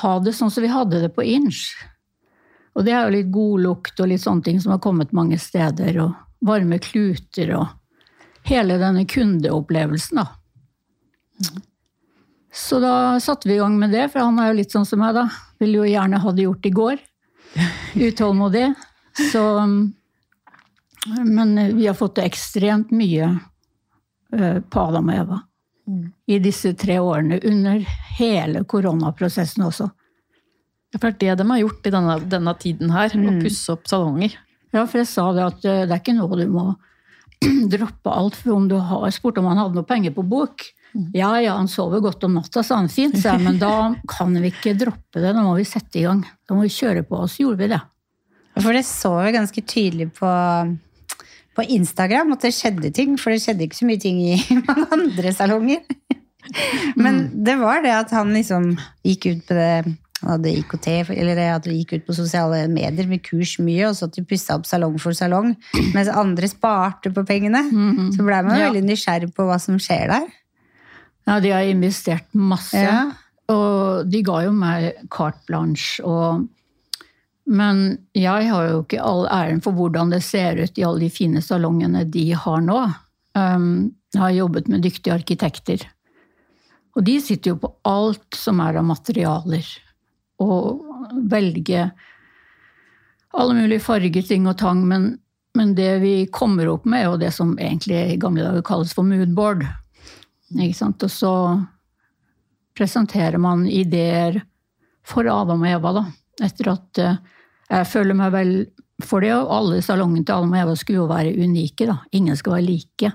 ha 0.00 0.12
det 0.24 0.32
sånn 0.36 0.50
som 0.50 0.64
vi 0.64 0.70
hadde 0.72 1.02
det 1.02 1.12
på 1.16 1.24
Inch. 1.26 1.66
Og 2.72 2.86
det 2.86 2.94
er 2.96 3.04
jo 3.04 3.16
litt 3.16 3.32
god 3.32 3.64
lukt 3.66 4.00
og 4.00 4.08
litt 4.08 4.22
sånne 4.22 4.46
ting 4.46 4.60
som 4.62 4.72
har 4.72 4.80
kommet 4.84 5.12
mange 5.12 5.38
steder, 5.40 5.98
og 6.00 6.46
varme 6.46 6.78
kluter 6.82 7.52
og 7.58 8.46
hele 8.48 8.78
denne 8.80 9.04
kundeopplevelsen, 9.06 10.22
da. 10.22 11.52
Så 12.52 12.80
da 12.82 13.20
satte 13.20 13.48
vi 13.48 13.54
i 13.54 13.60
gang 13.60 13.78
med 13.80 13.94
det, 13.94 14.08
for 14.12 14.24
han 14.24 14.40
er 14.40 14.50
jo 14.50 14.58
litt 14.60 14.74
sånn 14.74 14.88
som 14.88 15.00
meg, 15.00 15.14
da. 15.16 15.28
Ville 15.60 15.80
jo 15.80 15.88
gjerne 15.88 16.20
ha 16.20 16.32
det 16.32 16.46
gjort 16.48 16.66
i 16.68 16.74
går. 16.76 17.04
Utålmodig. 18.08 18.66
Så 19.32 19.44
Men 21.24 21.76
vi 21.76 21.86
har 21.86 21.96
fått 21.98 22.20
ekstremt 22.22 22.92
mye 22.94 23.32
eh, 24.32 24.60
på 24.60 24.80
Adam 24.80 25.08
og 25.10 25.16
Eva. 25.16 25.40
I 26.30 26.38
disse 26.42 26.74
tre 26.78 26.98
årene. 27.02 27.40
Under 27.48 27.82
hele 28.18 28.62
koronaprosessen 28.68 29.66
også. 29.66 29.88
For 30.98 31.08
det 31.08 31.28
er 31.28 31.36
det 31.36 31.42
de 31.42 31.50
har 31.50 31.62
gjort 31.62 31.88
i 31.88 31.92
denne, 31.94 32.16
denne 32.30 32.54
tiden 32.60 32.92
her. 32.92 33.12
Å 33.12 33.36
pusse 33.40 33.74
opp 33.74 33.88
salonger. 33.90 34.36
Ja, 34.72 34.86
for 34.86 35.02
jeg 35.02 35.10
sa 35.10 35.26
det 35.36 35.44
at 35.44 35.66
eh, 35.68 35.84
det 35.84 35.94
er 35.94 36.00
ikke 36.00 36.16
noe 36.16 36.38
du 36.38 36.46
må 36.52 36.66
droppe 37.74 38.12
alt 38.12 38.38
for 38.38 38.54
om 38.56 38.68
du 38.70 38.78
har 38.80 39.10
spurt 39.12 39.40
om 39.40 39.50
han 39.50 39.60
hadde 39.60 39.76
noe 39.76 39.88
penger 39.88 40.14
på 40.16 40.24
bok. 40.24 40.64
Ja, 41.16 41.32
ja, 41.40 41.54
han 41.56 41.70
sover 41.72 42.02
godt 42.04 42.24
om 42.26 42.34
natta, 42.36 42.60
sa 42.64 42.76
han 42.76 42.90
fint, 42.92 43.16
sa 43.16 43.32
jeg, 43.32 43.44
men 43.46 43.56
da 43.60 43.94
kan 44.12 44.34
vi 44.36 44.50
ikke 44.52 44.74
droppe 44.76 45.22
det. 45.22 45.32
Da 45.32 45.44
må 45.44 45.54
vi 45.56 45.64
sette 45.68 46.00
i 46.00 46.04
gang. 46.04 46.20
Da 46.48 46.56
må 46.56 46.66
vi 46.66 46.72
kjøre 46.72 47.04
på. 47.08 47.22
Og 47.24 47.32
så 47.32 47.46
gjorde 47.46 47.62
vi 47.64 47.70
det. 47.72 47.80
For 48.58 48.76
det 48.76 48.84
så 48.84 49.14
vi 49.22 49.32
ganske 49.32 49.64
tydelig 49.64 50.10
på, 50.18 50.28
på 51.56 51.64
Instagram 51.68 52.32
at 52.36 52.44
det 52.46 52.54
skjedde 52.56 52.90
ting. 52.96 53.16
For 53.20 53.30
det 53.34 53.42
skjedde 53.44 53.66
ikke 53.66 53.80
så 53.82 53.88
mye 53.88 54.00
ting 54.02 54.20
i 54.24 54.36
mange 54.68 54.86
andre 54.96 55.32
salonger. 55.36 55.82
Men 56.98 57.26
det 57.46 57.54
var 57.60 57.82
det 57.84 57.92
at 57.94 58.10
han 58.16 58.32
liksom 58.34 58.72
gikk 59.06 59.28
ut 59.30 59.44
på 59.48 59.56
det 59.58 59.68
han 60.22 60.36
hadde 60.36 60.52
IKT, 60.54 60.86
eller 61.18 61.34
det 61.34 61.46
at 61.50 61.64
han 61.66 61.74
gikk 61.80 61.96
ut 61.96 62.04
på 62.06 62.14
sosiale 62.14 62.60
medier 62.70 63.08
med 63.10 63.24
kurs 63.26 63.56
mye, 63.58 63.88
og 63.88 63.96
så 63.98 64.06
at 64.06 64.14
de 64.14 64.22
pussa 64.30 64.54
opp 64.54 64.68
salong 64.70 64.94
for 65.02 65.16
salong, 65.18 65.48
mens 65.96 66.10
andre 66.14 66.46
sparte 66.46 67.10
på 67.10 67.24
pengene. 67.26 67.64
Så 68.14 68.22
blei 68.22 68.38
man 68.46 68.54
Ja. 68.60 68.68
veldig 68.68 68.84
nysgjerrig 68.86 69.32
på 69.34 69.48
hva 69.48 69.56
som 69.58 69.80
skjer 69.82 70.12
der. 70.12 70.28
Ja, 71.26 71.40
de 71.42 71.50
har 71.50 71.66
investert 71.66 72.28
masse. 72.38 72.78
Ja. 72.78 73.00
Og 73.50 74.06
de 74.10 74.22
ga 74.22 74.44
jo 74.46 74.52
meg 74.54 74.92
carte 75.10 75.42
blanche. 75.50 75.98
Og, 76.06 76.46
men 77.50 77.80
jeg 78.14 78.50
har 78.50 78.68
jo 78.68 78.82
ikke 78.84 79.02
all 79.02 79.24
æren 79.26 79.62
for 79.64 79.74
hvordan 79.74 80.12
det 80.14 80.22
ser 80.24 80.60
ut 80.62 80.78
i 80.78 80.84
alle 80.86 81.06
de 81.06 81.10
fine 81.10 81.42
salongene 81.42 82.04
de 82.06 82.28
har 82.38 82.62
nå. 82.62 82.78
Um, 83.34 83.92
jeg 84.12 84.20
har 84.20 84.36
jobbet 84.36 84.68
med 84.70 84.84
dyktige 84.84 85.14
arkitekter. 85.14 85.82
Og 86.96 87.04
de 87.06 87.16
sitter 87.24 87.54
jo 87.54 87.60
på 87.62 87.72
alt 87.88 88.36
som 88.36 88.60
er 88.62 88.78
av 88.78 88.86
materialer. 88.86 89.66
Og 90.42 90.84
velger 91.32 91.90
alle 93.32 93.56
mulige 93.56 93.82
farger, 93.82 94.22
ting 94.28 94.46
og 94.46 94.58
tang. 94.60 94.84
Men, 94.88 95.14
men 95.56 95.74
det 95.78 95.96
vi 96.04 96.14
kommer 96.30 96.68
opp 96.74 96.84
med, 96.84 97.00
er 97.00 97.10
jo 97.10 97.20
det 97.24 97.32
som 97.34 97.56
egentlig 97.58 97.98
i 98.12 98.20
gamle 98.20 98.44
dager 98.44 98.66
kalles 98.66 98.92
for 98.94 99.08
moodboard. 99.08 99.64
Ikke 100.52 100.76
sant? 100.76 101.02
Og 101.02 101.10
så 101.10 101.34
presenterer 102.76 103.40
man 103.40 103.64
ideer 103.66 104.42
for 105.06 105.26
Adam 105.26 105.64
og 105.64 105.72
Eva, 105.72 105.96
da. 105.96 106.04
Etter 106.40 106.70
at 106.72 107.02
eh, 107.02 107.18
jeg 107.72 107.88
føler 107.88 108.16
meg 108.16 108.32
vel 108.34 108.54
For 109.02 109.24
det, 109.24 109.32
og 109.34 109.50
alle 109.50 109.82
salongene 109.82 110.24
til 110.24 110.36
Alma 110.36 110.60
og 110.60 110.62
Eva 110.62 110.78
skulle 110.78 111.00
jo 111.00 111.10
være 111.10 111.34
unike, 111.34 111.88
da. 111.88 111.96
Ingen 112.14 112.36
skal 112.38 112.54
være 112.54 112.66
like. 112.68 113.10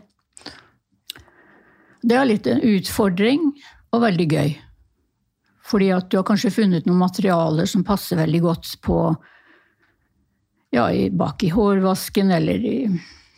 Det 2.04 2.18
er 2.18 2.28
litt 2.28 2.50
en 2.52 2.60
utfordring, 2.60 3.46
og 3.96 4.04
veldig 4.04 4.28
gøy. 4.28 4.52
Fordi 5.68 5.88
at 5.96 6.10
du 6.12 6.18
har 6.20 6.26
kanskje 6.28 6.52
funnet 6.58 6.86
noen 6.88 7.00
materialer 7.00 7.70
som 7.70 7.86
passer 7.88 8.20
veldig 8.20 8.42
godt 8.44 8.74
på 8.84 9.00
ja, 10.76 10.90
bak 11.16 11.44
i 11.48 11.54
hårvasken 11.54 12.32
eller 12.36 12.68
i 12.68 12.78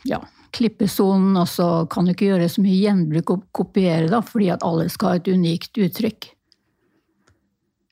ja, 0.10 0.20
klippesonen, 0.56 1.38
og 1.38 1.48
så 1.50 1.70
kan 1.92 2.06
du 2.06 2.14
ikke 2.14 2.32
gjøre 2.32 2.50
så 2.50 2.64
mye 2.66 2.82
gjenbruk 2.82 3.34
og 3.36 3.48
kopiere, 3.56 4.10
da, 4.12 4.22
fordi 4.26 4.50
at 4.54 4.66
alle 4.66 4.90
skal 4.90 5.14
ha 5.14 5.22
et 5.22 5.30
unikt 5.30 5.78
uttrykk. 5.78 6.32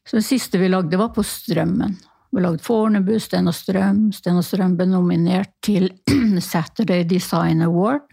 Så 0.08 0.18
det 0.20 0.24
siste 0.28 0.60
vi 0.62 0.70
lagde, 0.72 0.98
var 1.00 1.10
på 1.16 1.24
Strømmen. 1.26 1.98
Vi 2.32 2.42
lagde 2.44 2.64
Fornebu, 2.64 3.18
Sten 3.20 3.48
og 3.50 3.56
Strøm. 3.56 4.06
Sten 4.16 4.40
og 4.40 4.46
Strøm 4.46 4.76
ble 4.80 4.88
nominert 4.90 5.52
til 5.66 5.90
Saturday 6.44 7.04
Design 7.08 7.62
Award. 7.66 8.06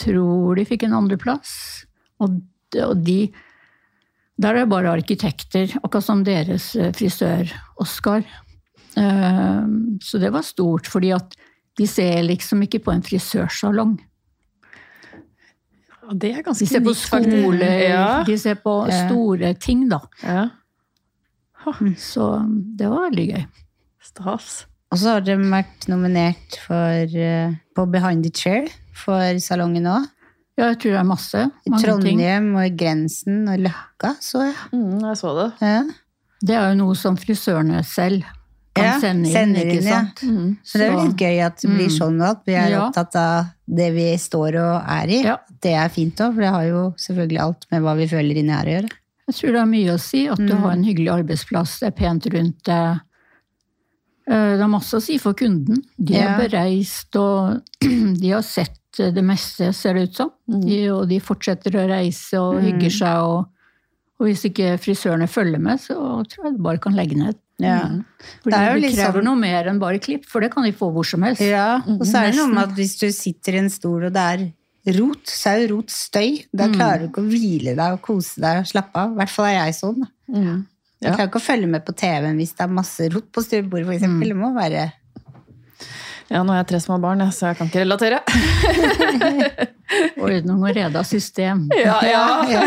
Tror 0.00 0.56
de 0.56 0.64
fikk 0.68 0.86
en 0.86 0.96
andreplass. 0.96 1.52
Og, 2.20 2.38
de 2.70 3.32
Der 4.40 4.54
er 4.54 4.62
det 4.62 4.70
bare 4.70 4.92
arkitekter, 4.94 5.72
akkurat 5.82 6.04
som 6.06 6.22
deres 6.24 6.70
eh, 6.76 6.92
frisør, 6.96 7.50
Oskar. 7.82 8.22
Ehm, 8.96 9.98
så 10.02 10.18
det 10.22 10.30
var 10.32 10.42
stort, 10.46 10.86
fordi 10.88 11.10
at 11.12 11.34
de 11.76 11.86
ser 11.86 12.22
liksom 12.24 12.62
ikke 12.64 12.80
på 12.84 12.92
en 12.94 13.02
frisørsalong. 13.04 13.98
Det 16.10 16.30
er 16.34 16.42
ganske 16.42 16.64
De 16.64 16.70
ser 16.70 16.82
på 16.82 16.94
skole, 16.96 17.68
Ja. 17.84 18.22
de 18.26 18.38
ser 18.38 18.56
på 18.58 18.72
store 18.90 19.52
ting, 19.54 19.88
da. 19.90 20.00
ja. 20.24 20.48
Så 21.96 22.26
det 22.76 22.88
var 22.88 23.10
veldig 23.10 23.26
gøy. 23.34 23.44
Stas. 24.02 24.64
Og 24.90 24.98
så 24.98 25.12
har 25.14 25.20
dere 25.22 25.38
vært 25.52 25.86
nominert 25.90 26.56
for, 26.66 27.04
eh, 27.20 27.52
på 27.76 27.84
Behind 27.92 28.24
the 28.24 28.30
Chair 28.34 28.66
for 28.96 29.38
salongen 29.38 29.86
òg. 29.86 30.08
Ja, 30.58 30.72
jeg 30.72 30.80
tror 30.82 30.90
det 30.96 31.00
er 31.00 31.04
masse. 31.08 31.44
I 31.66 31.70
Trondheim 31.70 32.02
ting. 32.02 32.18
Trondheim 32.18 32.48
og 32.56 32.76
Grensen 32.76 33.48
og 33.48 33.60
Løkka, 33.64 34.16
så 34.20 34.42
jeg. 34.48 34.56
Mm, 34.74 34.98
jeg 35.06 35.16
så 35.16 35.30
det. 35.38 35.52
Ja. 35.62 35.82
Det 36.42 36.56
er 36.56 36.68
jo 36.72 36.78
noe 36.82 36.96
som 36.96 37.16
frisørene 37.16 37.84
selv 37.84 38.24
kan 38.74 38.84
Ja, 38.84 38.98
sende 39.00 39.26
inn, 39.26 39.32
sender 39.32 39.60
ikke 39.64 39.78
inn, 39.80 39.86
ja. 39.88 40.00
sant? 40.00 40.20
Mm. 40.26 40.50
Så 40.64 40.78
det 40.78 40.84
er 40.88 40.92
jo 40.92 41.04
litt 41.06 41.16
gøy 41.16 41.40
at 41.46 41.56
det 41.62 41.70
blir 41.70 41.88
Mm. 41.88 41.98
sånn 41.98 42.22
at 42.28 42.42
vi 42.46 42.52
er 42.54 42.68
Ja. 42.70 42.88
opptatt 42.88 43.16
av 43.16 43.46
det 43.68 43.92
vi 43.94 44.08
står 44.16 44.54
og 44.60 44.82
er 44.88 45.06
i. 45.08 45.22
Ja. 45.24 45.36
Det 45.60 45.72
er 45.74 45.88
fint 45.88 46.16
òg, 46.16 46.34
for 46.34 46.40
det 46.40 46.50
har 46.50 46.64
jo 46.64 46.94
selvfølgelig 46.96 47.40
alt 47.40 47.66
med 47.70 47.82
hva 47.82 47.96
vi 47.96 48.06
føler 48.06 48.36
inni 48.36 48.52
her 48.52 48.64
å 48.66 48.74
gjøre. 48.82 48.90
Jeg 49.30 49.36
tror 49.38 49.54
det 49.54 49.60
er 49.62 49.70
mye 49.70 49.94
å 49.94 50.00
si 50.02 50.24
at 50.28 50.40
du 50.42 50.50
Mm. 50.54 50.60
har 50.64 50.72
en 50.74 50.82
hyggelig 50.84 51.10
arbeidsplass, 51.14 51.78
det 51.80 51.86
er 51.92 51.96
pent 52.00 52.26
rundt 52.34 52.62
deg. 52.66 53.00
Eh, 54.30 54.56
Det 54.56 54.60
har 54.60 54.68
masse 54.70 54.94
å 54.98 55.02
si 55.02 55.18
for 55.18 55.34
kunden. 55.34 55.82
De 55.98 56.14
er 56.16 56.26
Ja. 56.28 56.36
bereist, 56.38 57.14
og 57.16 57.62
de 58.20 58.30
har 58.30 58.42
sett 58.42 58.76
det 58.98 59.22
meste, 59.24 59.72
ser 59.74 59.94
det 59.94 60.08
ut 60.10 60.16
som. 60.16 60.30
Mm. 60.50 60.60
De, 60.66 60.78
og 60.90 61.08
de 61.08 61.18
fortsetter 61.22 61.70
å 61.78 61.86
reise 61.88 62.34
og 62.40 62.60
hygger 62.60 62.90
seg. 62.90 63.22
Og, 63.22 63.46
og 64.20 64.26
hvis 64.26 64.42
ikke 64.50 64.74
frisørene 64.82 65.28
følger 65.30 65.60
med, 65.62 65.78
så 65.80 65.94
tror 66.26 66.44
jeg 66.50 66.56
de 66.56 66.62
bare 66.62 66.78
kan 66.82 66.94
legge 66.98 67.16
ned. 67.16 67.36
Ja. 67.60 67.78
Fordi 68.42 68.50
Det 68.50 68.58
er 68.58 68.74
jo 68.74 68.80
det 68.80 68.92
krever 68.96 69.20
liksom... 69.20 69.24
noe 69.24 69.36
mer 69.40 69.68
enn 69.70 69.78
bare 69.78 69.98
klipp, 70.02 70.26
for 70.26 70.40
det 70.40 70.50
kan 70.52 70.64
de 70.64 70.72
få 70.72 70.90
hvor 70.92 71.06
som 71.06 71.22
helst. 71.22 71.40
Ja, 71.40 71.76
og 71.86 72.02
så 72.04 72.18
er 72.24 72.30
det 72.32 72.36
noe 72.40 72.48
med 72.52 72.64
at 72.70 72.74
hvis 72.76 72.98
du 72.98 73.06
sitter 73.12 73.54
i 73.54 73.58
en 73.62 73.70
stol 73.70 74.04
og 74.08 74.12
det 74.12 74.26
er 74.26 74.52
rot, 74.86 75.32
jo 75.44 75.76
rot 75.76 75.90
støy. 75.92 76.44
Da 76.52 76.66
Mm. 76.68 76.74
klarer 76.74 76.98
du 77.02 77.08
ikke 77.10 77.22
å 77.24 77.28
hvile 77.30 77.74
deg 77.76 77.92
og 77.92 78.02
kose 78.02 78.40
deg 78.40 78.62
og 78.62 78.66
slappe 78.70 78.96
av. 78.96 79.12
I 79.12 79.16
hvert 79.20 79.30
fall 79.34 79.46
er 79.50 79.58
jeg 79.66 79.74
sånn. 79.80 80.06
Mm. 80.32 80.66
Jeg 81.00 81.14
klarer 81.14 81.28
ikke 81.28 81.40
å 81.40 81.48
følge 81.48 81.68
med 81.68 81.84
på 81.84 81.94
TV-en 81.96 82.36
hvis 82.36 82.52
det 82.56 82.64
er 82.66 82.72
masse 82.76 83.08
rot 83.12 83.30
på 83.32 83.40
stuebordet, 83.44 83.86
for 83.86 83.94
eksempel. 83.96 84.28
Det 84.28 84.36
må 84.36 84.54
være 84.54 84.92
Ja, 86.30 86.44
nå 86.44 86.52
har 86.52 86.60
jeg 86.62 86.68
tre 86.68 86.78
små 86.78 87.00
barn, 87.02 87.18
så 87.34 87.48
jeg 87.50 87.56
kan 87.58 87.66
ikke 87.66 87.80
relatere. 87.82 88.20
Ordning 90.20 90.60
og 90.62 90.76
reda 90.76 91.02
system. 91.04 91.64
Ja, 91.80 91.96
ja. 92.54 92.62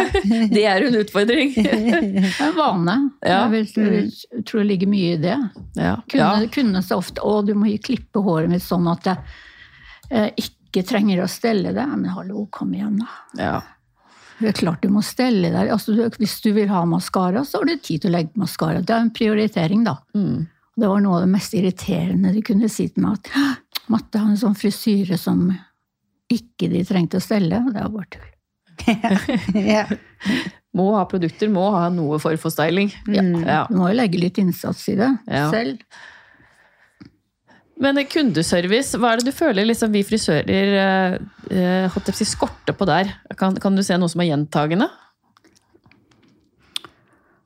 Det 0.51 0.65
er 0.67 0.83
en 0.87 0.97
utfordring. 0.99 1.53
Det 1.55 2.23
er 2.43 2.51
vane. 2.57 2.97
Ja. 3.23 3.45
Jeg, 3.47 3.65
vil, 3.75 4.11
jeg 4.33 4.43
tror 4.49 4.63
det 4.63 4.67
ligger 4.67 4.91
mye 4.91 5.13
i 5.13 5.21
det. 5.21 5.37
Ja. 5.79 5.95
Kunne, 6.11 6.27
ja. 6.43 6.51
kunne 6.53 6.83
så 6.83 6.99
ofte 6.99 7.23
Å, 7.23 7.37
du 7.47 7.53
må 7.55 7.71
klippe 7.83 8.19
håret 8.25 8.51
mitt 8.51 8.65
sånn 8.65 8.89
at 8.91 9.07
jeg 9.07 9.17
eh, 10.11 10.29
ikke 10.73 10.87
trenger 10.89 11.21
å 11.23 11.29
stelle 11.29 11.71
deg. 11.75 11.93
Men 11.93 12.09
hallo, 12.17 12.47
kom 12.51 12.73
igjen, 12.73 12.97
da. 13.05 13.07
ja. 13.39 13.61
Det 14.39 14.49
er 14.49 14.55
klart 14.57 14.81
du 14.81 14.89
må 14.91 14.99
stelle 15.05 15.51
deg. 15.53 15.69
Altså, 15.71 15.93
hvis 16.19 16.33
du 16.43 16.49
vil 16.55 16.67
ha 16.73 16.81
maskara, 16.89 17.45
så 17.47 17.61
har 17.61 17.69
du 17.69 17.77
tid 17.77 18.01
til 18.03 18.09
å 18.09 18.15
legge 18.17 18.33
maskara. 18.41 18.81
Det 18.81 18.91
er 18.91 19.03
en 19.05 19.11
prioritering, 19.13 19.83
da. 19.85 19.93
Mm. 20.17 20.47
Det 20.75 20.89
var 20.89 21.03
noe 21.05 21.19
av 21.19 21.21
det 21.27 21.29
mest 21.35 21.53
irriterende 21.55 22.31
de 22.33 22.41
kunne 22.43 22.67
si 22.73 22.87
til 22.89 23.05
meg. 23.05 23.21
at 23.21 23.85
Matte 23.93 24.19
har 24.19 24.31
en 24.33 24.39
sånn 24.41 24.57
frisyre 24.57 25.19
som 25.21 25.45
ikke 26.33 26.67
de 26.73 26.81
trengte 26.89 27.21
å 27.21 27.23
stelle. 27.23 27.61
og 27.61 27.71
Det 27.77 27.85
var 27.85 27.93
bare 27.93 28.09
tull. 28.17 28.29
ja. 29.77 29.85
Må 30.73 30.87
ha 30.97 31.03
produkter, 31.05 31.51
må 31.53 31.67
ha 31.77 31.85
noe 31.93 32.17
for 32.19 32.35
for 32.41 32.51
styling. 32.51 32.89
Mm. 33.05 33.43
Ja. 33.45 33.61
Du 33.69 33.77
må 33.77 33.91
jo 33.93 33.99
legge 34.01 34.17
litt 34.19 34.41
innsats 34.41 34.81
i 34.89 34.97
det 34.97 35.11
Ja. 35.29 35.45
selv. 35.53 35.85
Men 37.81 37.97
kundeservice, 38.05 38.99
hva 39.01 39.13
er 39.13 39.21
det 39.21 39.31
du 39.31 39.35
føler 39.35 39.65
liksom 39.65 39.93
vi 39.95 40.03
frisører 40.05 40.75
eh, 40.79 41.15
eh, 41.49 42.11
si, 42.13 42.27
skorter 42.27 42.75
på 42.77 42.85
der? 42.85 43.09
Kan, 43.39 43.57
kan 43.57 43.75
du 43.75 43.81
se 43.85 43.97
noe 43.97 44.11
som 44.11 44.21
er 44.21 44.29
gjentagende? 44.29 44.89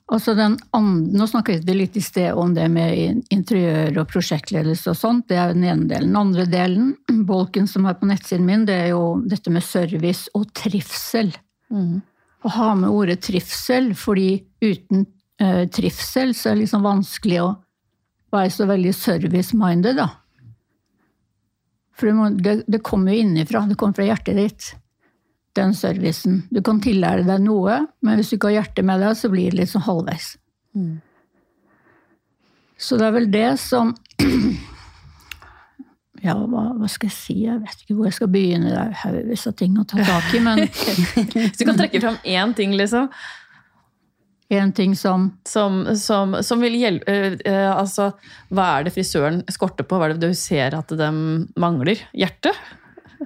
Altså 0.08 0.38
den 0.38 0.56
andre, 0.76 1.18
nå 1.20 1.26
snakket 1.28 1.66
vi 1.68 1.74
litt 1.82 1.98
i 2.00 2.04
sted 2.04 2.36
om 2.40 2.54
det 2.56 2.70
med 2.72 3.26
interiør 3.34 4.04
og 4.04 4.12
prosjektledelse 4.12 4.94
og 4.94 5.00
sånt. 5.00 5.26
Det 5.28 5.36
er 5.36 5.52
den 5.52 5.66
ene 5.68 5.88
delen. 5.90 6.14
Den 6.14 6.22
andre 6.22 6.46
delen, 6.48 6.94
bolken 7.28 7.68
som 7.68 7.88
er 7.88 7.98
på 8.00 8.08
nettsiden 8.08 8.48
min, 8.48 8.64
det 8.68 8.78
er 8.86 8.90
jo 8.94 9.18
dette 9.28 9.52
med 9.52 9.66
service 9.68 10.32
og 10.38 10.48
trivsel. 10.56 11.34
Å 11.68 12.54
ha 12.56 12.70
med 12.80 12.92
ordet 12.94 13.20
trivsel, 13.28 13.92
fordi 14.00 14.30
uten 14.64 15.04
eh, 15.44 15.66
trivsel 15.76 16.32
så 16.32 16.52
er 16.52 16.56
det 16.56 16.64
liksom 16.64 16.88
vanskelig 16.88 17.42
å 17.44 17.50
være 18.34 18.52
så 18.54 18.68
veldig 18.70 18.94
service-minded, 18.96 20.00
da. 20.00 20.10
For 21.98 22.10
det, 22.10 22.16
må, 22.18 22.30
det, 22.30 22.60
det 22.70 22.84
kommer 22.86 23.16
jo 23.16 23.24
innifra, 23.24 23.64
det 23.70 23.78
kommer 23.80 23.98
fra 23.98 24.06
hjertet 24.06 24.38
ditt 24.38 24.74
den 25.58 25.74
servicen. 25.74 26.44
Du 26.54 26.62
kan 26.62 26.80
tillære 26.84 27.26
deg 27.28 27.42
noe, 27.42 27.80
men 28.06 28.20
hvis 28.20 28.30
du 28.30 28.38
ikke 28.38 28.52
har 28.52 28.60
hjertet 28.60 28.86
med 28.86 29.02
deg, 29.02 29.18
så 29.18 29.30
blir 29.34 29.52
det 29.52 29.62
litt 29.62 29.72
sånn 29.72 29.86
halvveis. 29.88 30.32
Så 32.78 32.98
det 33.00 33.08
er 33.08 33.16
vel 33.16 33.32
det 33.34 33.52
som 33.62 33.96
Ja, 36.28 36.34
hva, 36.34 36.64
hva 36.78 36.88
skal 36.90 37.12
jeg 37.12 37.14
si? 37.14 37.34
Jeg 37.46 37.62
vet 37.62 37.82
ikke 37.84 37.96
hvor 37.96 38.08
jeg 38.08 38.16
skal 38.18 38.30
begynne. 38.34 38.72
Det 38.74 38.78
er 38.82 38.96
haugevis 39.04 39.46
av 39.50 39.54
ting 39.58 39.76
å 39.78 39.86
ta 39.88 40.02
tak 40.02 40.32
i, 40.34 40.42
men 40.44 40.64
Hvis 41.34 41.60
du 41.60 41.66
kan 41.66 41.78
trekke 41.78 42.02
fram 42.02 42.18
én 42.26 42.56
ting, 42.58 42.74
liksom, 42.78 43.10
en 44.50 44.72
ting 44.72 44.96
som 44.96 45.28
som, 45.48 45.96
som, 46.00 46.38
som 46.44 46.62
vil 46.64 46.78
hjelpe 46.80 47.12
eh, 47.12 47.34
eh, 47.46 47.70
Altså, 47.72 48.12
hva 48.54 48.68
er 48.78 48.88
det 48.88 48.94
frisøren 48.96 49.42
skorter 49.52 49.84
på? 49.88 50.00
Hva 50.00 50.08
er 50.08 50.16
det 50.16 50.30
du 50.32 50.38
ser 50.38 50.76
at 50.78 50.92
de 50.96 51.10
mangler? 51.60 52.04
Hjertet? 52.16 52.56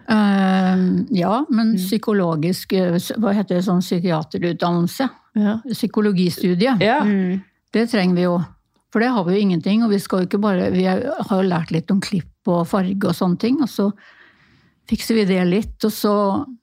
Uh, 0.07 1.03
Ja, 1.11 1.41
men 1.51 1.75
psykologisk 1.75 2.73
eh, 2.73 2.95
Hva 3.19 3.35
heter 3.35 3.59
det, 3.59 3.65
sånn 3.67 3.83
psykiaterutdannelse? 3.83 5.09
Ja. 5.37 5.59
Psykologistudie. 5.69 6.77
ja. 6.81 7.01
Mm. 7.05 7.41
Det 7.71 7.85
trenger 7.87 8.17
vi 8.17 8.25
jo. 8.25 8.33
For 8.91 8.99
det 8.99 9.13
har 9.15 9.23
vi 9.23 9.37
jo 9.37 9.43
ingenting. 9.45 9.83
Og 9.85 9.93
vi 9.93 9.99
skal 10.03 10.23
jo 10.23 10.27
ikke 10.27 10.41
bare 10.43 10.71
Vi 10.73 10.83
har 10.83 11.29
jo 11.31 11.45
lært 11.47 11.71
litt 11.71 11.91
om 11.93 12.01
klipp 12.03 12.49
og 12.51 12.65
farge 12.67 13.07
og 13.07 13.15
sånne 13.15 13.39
ting. 13.39 13.61
Og 13.63 13.69
så 13.71 13.85
fikser 14.91 15.15
vi 15.21 15.23
det 15.29 15.45
litt. 15.47 15.77
Og 15.87 15.93
så 15.95 16.13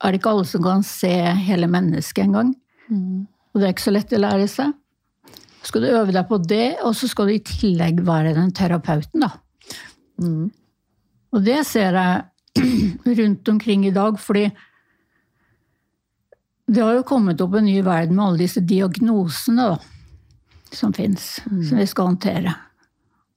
er 0.04 0.12
det 0.12 0.20
ikke 0.20 0.34
alle 0.34 0.44
som 0.50 0.66
kan 0.66 0.84
se 0.84 1.14
hele 1.48 1.70
mennesket 1.70 2.26
engang. 2.26 2.52
Og 3.58 3.62
det 3.64 3.66
er 3.66 3.74
ikke 3.74 3.88
så 3.88 3.92
lett 3.96 4.12
å 4.14 4.20
lære 4.22 4.44
seg. 4.46 4.74
Så 5.58 5.72
skal 5.72 5.82
du 5.82 5.88
øve 5.90 6.14
deg 6.14 6.28
på 6.28 6.36
det, 6.38 6.66
og 6.86 6.92
så 6.94 7.08
skal 7.10 7.26
du 7.26 7.32
i 7.34 7.42
tillegg 7.42 8.04
være 8.06 8.36
den 8.36 8.52
terapeuten, 8.54 9.24
da. 9.24 9.32
Mm. 10.22 10.44
Og 11.34 11.42
det 11.42 11.56
ser 11.66 11.98
jeg 11.98 12.68
rundt 13.18 13.50
omkring 13.50 13.82
i 13.88 13.92
dag, 13.96 14.20
fordi 14.22 14.46
det 16.70 16.84
har 16.84 17.00
jo 17.00 17.04
kommet 17.08 17.42
opp 17.42 17.58
en 17.58 17.66
ny 17.66 17.80
verden 17.82 18.14
med 18.14 18.26
alle 18.28 18.44
disse 18.44 18.62
diagnosene 18.62 19.66
da, 19.72 19.76
som 20.70 20.94
fins, 20.94 21.40
som 21.42 21.82
vi 21.82 21.86
skal 21.90 22.12
håndtere. 22.12 22.54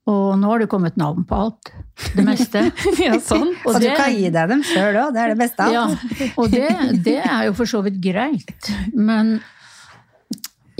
Og 0.06 0.34
nå 0.38 0.50
har 0.50 0.62
det 0.62 0.70
kommet 0.70 0.98
navn 0.98 1.26
på 1.26 1.38
alt. 1.48 1.72
Det 2.14 2.22
meste. 2.26 2.62
ja, 3.02 3.18
sånn. 3.22 3.50
Og 3.66 3.80
du 3.82 3.90
kan 3.90 4.14
gi 4.14 4.30
deg 4.30 4.54
dem 4.54 4.62
sjøl 4.66 4.98
òg, 4.98 5.10
det 5.14 5.26
er 5.26 5.34
det 5.34 5.40
beste 5.42 5.66
av 5.66 5.74
Ja, 5.74 5.84
og 6.36 6.54
det, 6.54 6.70
det 7.02 7.18
er 7.22 7.48
jo 7.50 7.58
for 7.58 7.70
så 7.70 7.82
vidt 7.86 7.98
greit. 8.02 8.70
Men 8.94 9.36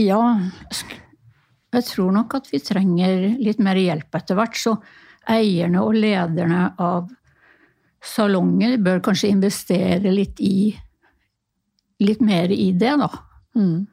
ja 0.00 0.20
Jeg 1.72 1.85
tror 1.88 2.12
nok 2.12 2.35
at 2.37 2.50
vi 2.52 2.61
trenger 2.61 3.26
litt 3.40 3.61
mer 3.64 3.78
hjelp 3.81 4.14
etter 4.18 4.37
hvert. 4.37 4.59
Så 4.61 4.76
eierne 5.31 5.83
og 5.85 5.96
lederne 5.96 6.66
av 6.83 7.11
salonger 8.02 8.76
bør 8.83 9.02
kanskje 9.07 9.33
investere 9.33 10.12
litt 10.12 10.40
i 10.42 10.72
Litt 12.02 12.18
mer 12.18 12.50
i 12.50 12.72
det, 12.74 12.96
da. 12.98 13.07
Mm. 13.55 13.85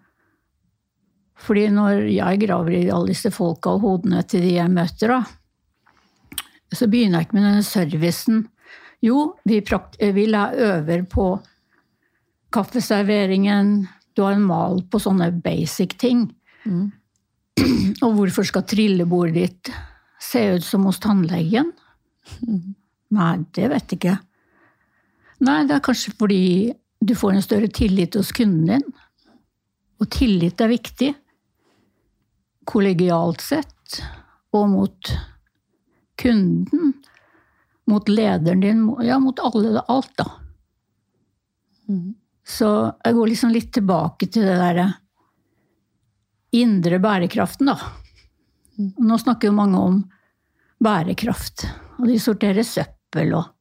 Fordi 1.39 1.67
når 1.69 2.07
jeg 2.09 2.39
graver 2.41 2.73
i 2.73 2.89
alle 2.89 3.11
disse 3.11 3.29
folka 3.29 3.75
og 3.75 3.83
hodene 3.83 4.23
til 4.25 4.41
de 4.41 4.55
jeg 4.55 4.71
møter, 4.73 5.13
da, 5.13 5.19
Så 6.73 6.87
begynner 6.89 7.19
jeg 7.19 7.27
ikke 7.27 7.37
med 7.37 7.45
denne 7.47 7.65
servicen. 7.65 8.41
Jo, 9.01 9.35
vi, 9.45 9.61
vi 9.61 10.25
øver 10.33 11.05
på 11.09 11.27
kaffeserveringen, 12.53 13.87
du 14.19 14.25
har 14.25 14.35
en 14.35 14.43
mal 14.43 14.81
på 14.91 14.99
sånne 14.99 15.29
basic 15.39 15.95
ting. 16.01 16.25
Mm. 16.67 16.89
Og 18.03 18.17
hvorfor 18.17 18.47
skal 18.47 18.65
trillebordet 18.67 19.37
ditt 19.37 19.71
se 20.19 20.41
ut 20.57 20.65
som 20.65 20.83
hos 20.89 20.99
tannlegen? 20.99 21.71
Nei, 23.17 23.31
det 23.55 23.69
vet 23.71 23.95
jeg 23.95 24.01
ikke. 24.01 24.17
Nei, 25.47 25.61
det 25.69 25.77
er 25.77 25.85
kanskje 25.87 26.11
fordi 26.19 26.43
du 26.99 27.15
får 27.15 27.37
en 27.37 27.45
større 27.45 27.71
tillit 27.71 28.19
hos 28.19 28.33
kunden 28.35 28.67
din. 28.73 28.87
Og 30.03 30.11
tillit 30.11 30.59
er 30.59 30.73
viktig. 30.73 31.13
Kollegialt 32.67 33.43
sett. 33.43 34.01
Og 34.51 34.67
mot 34.67 35.13
kunden. 36.19 36.97
Mot 37.87 38.11
lederen 38.11 38.67
din. 38.67 38.83
Ja, 39.07 39.15
mot 39.23 39.39
alle, 39.47 39.79
alt, 39.87 40.11
da. 40.19 40.27
Mm. 41.87 42.17
Så 42.49 42.67
jeg 43.05 43.15
går 43.15 43.29
liksom 43.29 43.53
litt 43.53 43.69
tilbake 43.75 44.27
til 44.33 44.47
det 44.47 44.57
derre 44.57 44.87
indre 46.57 46.97
bærekraften, 47.01 47.69
da. 47.69 47.77
Nå 48.97 49.17
snakker 49.21 49.49
jo 49.49 49.57
mange 49.57 49.77
om 49.77 49.99
bærekraft, 50.81 51.67
og 51.99 52.07
de 52.09 52.17
sorterer 52.21 52.65
søppel 52.65 53.35
og 53.37 53.51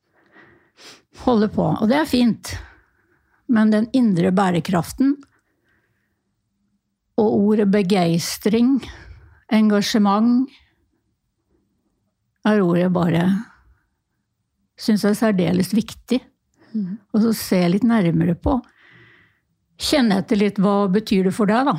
holder 1.25 1.53
på. 1.53 1.67
Og 1.75 1.91
det 1.91 1.99
er 1.99 2.09
fint. 2.09 2.55
Men 3.53 3.73
den 3.75 3.89
indre 3.97 4.31
bærekraften 4.33 5.17
og 7.19 7.35
ordet 7.35 7.67
begeistring, 7.73 8.79
engasjement, 9.53 10.47
er 12.47 12.63
ordet 12.63 12.85
jeg 12.87 12.95
bare 12.95 13.23
syns 14.79 15.05
er 15.05 15.17
særdeles 15.19 15.75
viktig. 15.75 16.21
Og 17.13 17.25
så 17.25 17.33
se 17.35 17.63
litt 17.73 17.85
nærmere 17.89 18.37
på. 18.39 18.61
Kjenne 19.79 20.21
etter 20.23 20.41
litt 20.41 20.59
hva 20.59 20.89
betyr 20.91 21.29
det 21.29 21.35
for 21.37 21.51
deg, 21.51 21.71
da. 21.71 21.77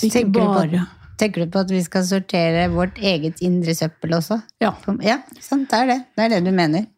Ikke 0.00 0.14
Tenker 0.14 0.30
du, 0.30 0.38
på, 0.38 0.52
bare 0.54 0.86
tenker 1.20 1.44
du 1.44 1.50
på 1.52 1.60
at 1.60 1.72
vi 1.74 1.80
skal 1.84 2.06
sortere 2.08 2.68
vårt 2.72 3.00
eget 3.02 3.42
indre 3.44 3.74
søppel 3.76 4.14
også? 4.16 4.40
Ja. 4.62 4.72
Ja, 5.04 5.18
sant, 5.42 5.68
det 5.72 5.82
er 5.82 5.90
det. 5.90 5.98
Det 6.16 6.24
er 6.24 6.32
det 6.36 6.40
du 6.46 6.54
mener. 6.56 6.88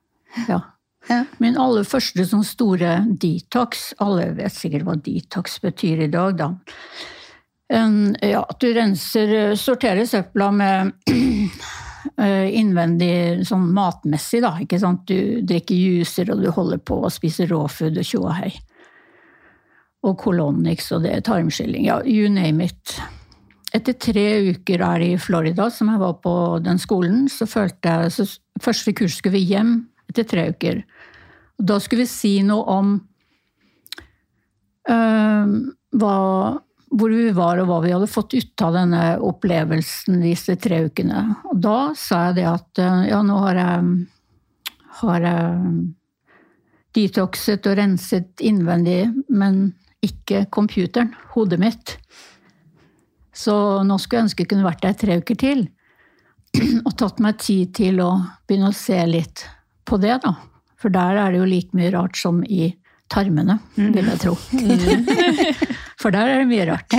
ja. 0.48 0.60
Ja. 1.10 1.24
Min 1.42 1.56
aller 1.58 1.82
første 1.82 2.22
sånn 2.30 2.44
store 2.46 3.00
detox 3.18 3.88
Alle 3.98 4.28
vet 4.36 4.54
sikkert 4.54 4.84
hva 4.86 4.94
detox 4.94 5.56
betyr 5.64 6.04
i 6.04 6.10
dag, 6.12 6.36
da. 6.38 6.46
En, 7.74 8.12
ja, 8.22 8.44
at 8.46 8.60
du 8.62 8.68
renser, 8.76 9.56
sorterer 9.58 10.06
søpla 10.06 10.50
med 10.54 10.92
eh, 12.22 12.52
innvendig 12.54 13.42
sånn 13.48 13.66
matmessig, 13.74 14.44
da. 14.44 14.54
Ikke 14.62 14.78
sant? 14.78 15.02
Du 15.08 15.42
drikker 15.42 15.74
juicer, 15.74 16.30
og 16.30 16.44
du 16.44 16.52
holder 16.54 16.78
på 16.78 17.00
å 17.02 17.10
spise 17.10 17.48
råfood 17.50 17.98
og 17.98 18.06
tjo 18.06 18.22
og 18.26 18.36
hei. 18.38 18.52
Og 20.02 20.16
kolonnix, 20.18 20.90
og 20.94 21.04
det 21.04 21.24
tarmskylling. 21.28 21.86
Ja, 21.86 22.00
you 22.02 22.30
name 22.32 22.66
it. 22.66 22.96
Etter 23.72 23.96
tre 23.96 24.26
uker 24.50 24.82
her 24.84 25.04
i 25.04 25.12
Florida, 25.20 25.68
som 25.70 25.88
jeg 25.92 26.02
var 26.02 26.18
på 26.24 26.34
den 26.64 26.80
skolen, 26.82 27.28
så 27.32 27.48
følte 27.48 27.88
jeg 27.88 28.16
så 28.18 28.28
Første 28.62 28.92
kurs 28.92 29.14
skulle 29.16 29.38
vi 29.40 29.46
hjem 29.48 29.70
etter 30.10 30.26
tre 30.28 30.42
uker. 30.52 30.82
Da 31.56 31.78
skulle 31.80 32.04
vi 32.04 32.10
si 32.10 32.32
noe 32.44 32.66
om 32.68 32.90
øh, 34.92 35.54
hva, 35.98 36.16
hvor 36.92 37.14
vi 37.14 37.30
var 37.36 37.62
og 37.62 37.70
hva 37.70 37.78
vi 37.84 37.94
hadde 37.94 38.10
fått 38.12 38.36
ut 38.36 38.64
av 38.66 38.76
denne 38.76 39.02
opplevelsen 39.24 40.20
disse 40.24 40.56
tre 40.60 40.82
ukene. 40.88 41.24
Og 41.50 41.62
da 41.64 41.78
sa 41.98 42.26
jeg 42.28 42.42
det 42.42 42.48
at 42.50 42.82
eh, 42.82 43.08
ja, 43.12 43.22
nå 43.24 43.38
har 43.46 43.60
jeg, 43.62 43.92
har 45.00 45.28
jeg 45.28 45.76
detoxet 46.92 47.68
og 47.70 47.78
renset 47.80 48.44
innvendig, 48.44 49.06
men 49.32 49.70
ikke 50.02 50.44
computeren, 50.50 51.12
hodet 51.34 51.60
mitt. 51.62 51.96
Så 53.32 53.54
nå 53.86 53.96
skulle 54.02 54.20
jeg 54.20 54.28
ønske 54.28 54.44
jeg 54.44 54.50
kunne 54.52 54.66
vært 54.66 54.82
der 54.84 54.96
tre 54.98 55.18
uker 55.22 55.38
til. 55.40 55.64
Og 56.86 56.92
tatt 57.00 57.22
meg 57.22 57.38
tid 57.40 57.72
til 57.78 58.02
å 58.04 58.10
begynne 58.46 58.72
å 58.72 58.76
se 58.76 58.98
litt 59.08 59.46
på 59.88 59.98
det, 60.02 60.18
da. 60.24 60.34
For 60.82 60.92
der 60.92 61.20
er 61.22 61.32
det 61.32 61.40
jo 61.40 61.48
like 61.48 61.76
mye 61.78 61.92
rart 61.94 62.18
som 62.18 62.42
i 62.44 62.72
tarmene, 63.12 63.58
vil 63.76 64.08
jeg 64.08 64.20
tro. 64.22 64.34
For 66.02 66.10
der 66.14 66.32
er 66.32 66.42
det 66.42 66.48
mye 66.50 66.66
rart. 66.72 66.96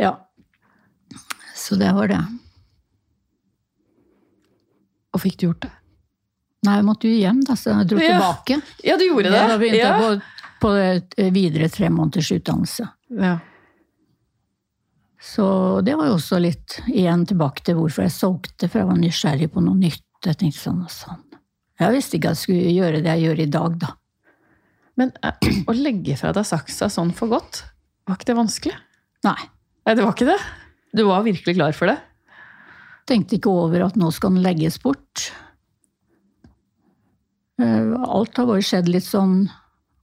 Ja. 0.00 0.14
Så 1.58 1.76
det 1.78 1.90
var 1.94 2.08
det. 2.10 2.20
Og 5.12 5.20
fikk 5.20 5.38
du 5.40 5.48
gjort 5.50 5.66
det? 5.66 5.72
Nei, 6.62 6.76
jeg 6.78 6.86
måtte 6.86 7.10
jo 7.10 7.18
hjem, 7.18 7.40
da, 7.44 7.56
så 7.58 7.72
jeg 7.74 7.88
dro 7.90 7.98
Ja. 8.00 8.14
tilbake. 8.14 8.60
Ja, 8.86 8.96
du 8.96 9.04
gjorde 9.08 9.30
det? 9.32 9.36
Ja, 9.36 9.48
da 9.50 9.58
begynte 9.58 9.80
ja. 9.82 9.90
jeg 9.98 10.20
på, 10.22 10.41
på 10.62 10.70
videre 11.34 11.68
tre 11.72 11.88
måneders 11.90 12.30
utdannelse. 12.36 12.86
Ja. 13.18 13.38
Så 15.22 15.44
det 15.86 15.94
var 15.98 16.08
jo 16.08 16.16
også 16.16 16.38
litt 16.42 16.80
igjen 16.90 17.24
tilbake 17.30 17.62
til 17.66 17.76
hvorfor 17.78 18.06
jeg 18.06 18.14
solgte, 18.14 18.66
for 18.68 18.80
jeg 18.82 18.88
var 18.88 18.98
nysgjerrig 18.98 19.50
på 19.54 19.62
noe 19.62 19.78
nytt. 19.78 20.02
Jeg 20.22 20.38
tenkte 20.38 20.58
sånn 20.58 20.80
og 20.82 20.90
sånn. 20.90 21.20
Jeg 21.82 21.94
visste 21.96 22.18
ikke 22.18 22.30
at 22.32 22.38
jeg 22.38 22.42
skulle 22.44 22.72
gjøre 22.74 23.02
det 23.02 23.10
jeg 23.10 23.26
gjør 23.26 23.42
i 23.42 23.50
dag, 23.54 23.76
da. 23.82 23.92
Men 25.00 25.12
eh, 25.24 25.46
å 25.70 25.74
legge 25.74 26.16
fra 26.20 26.32
deg 26.36 26.46
saksa 26.46 26.88
sånn 26.92 27.14
for 27.16 27.30
godt, 27.32 27.62
var 28.06 28.18
ikke 28.18 28.30
det 28.32 28.38
vanskelig? 28.38 28.74
Nei. 29.26 29.38
Nei, 29.86 29.94
det 29.98 30.04
var 30.04 30.14
ikke 30.14 30.28
det. 30.28 30.40
Du 30.94 31.04
var 31.08 31.24
virkelig 31.26 31.54
klar 31.56 31.74
for 31.74 31.90
det? 31.90 31.96
Tenkte 33.08 33.38
ikke 33.38 33.50
over 33.50 33.86
at 33.86 33.96
nå 33.98 34.10
skal 34.14 34.34
den 34.34 34.44
legges 34.44 34.78
bort. 34.82 35.30
Eh, 37.62 37.94
Alt 38.02 38.38
har 38.38 38.50
bare 38.50 38.66
skjedd 38.66 38.90
litt 38.90 39.06
sånn 39.06 39.46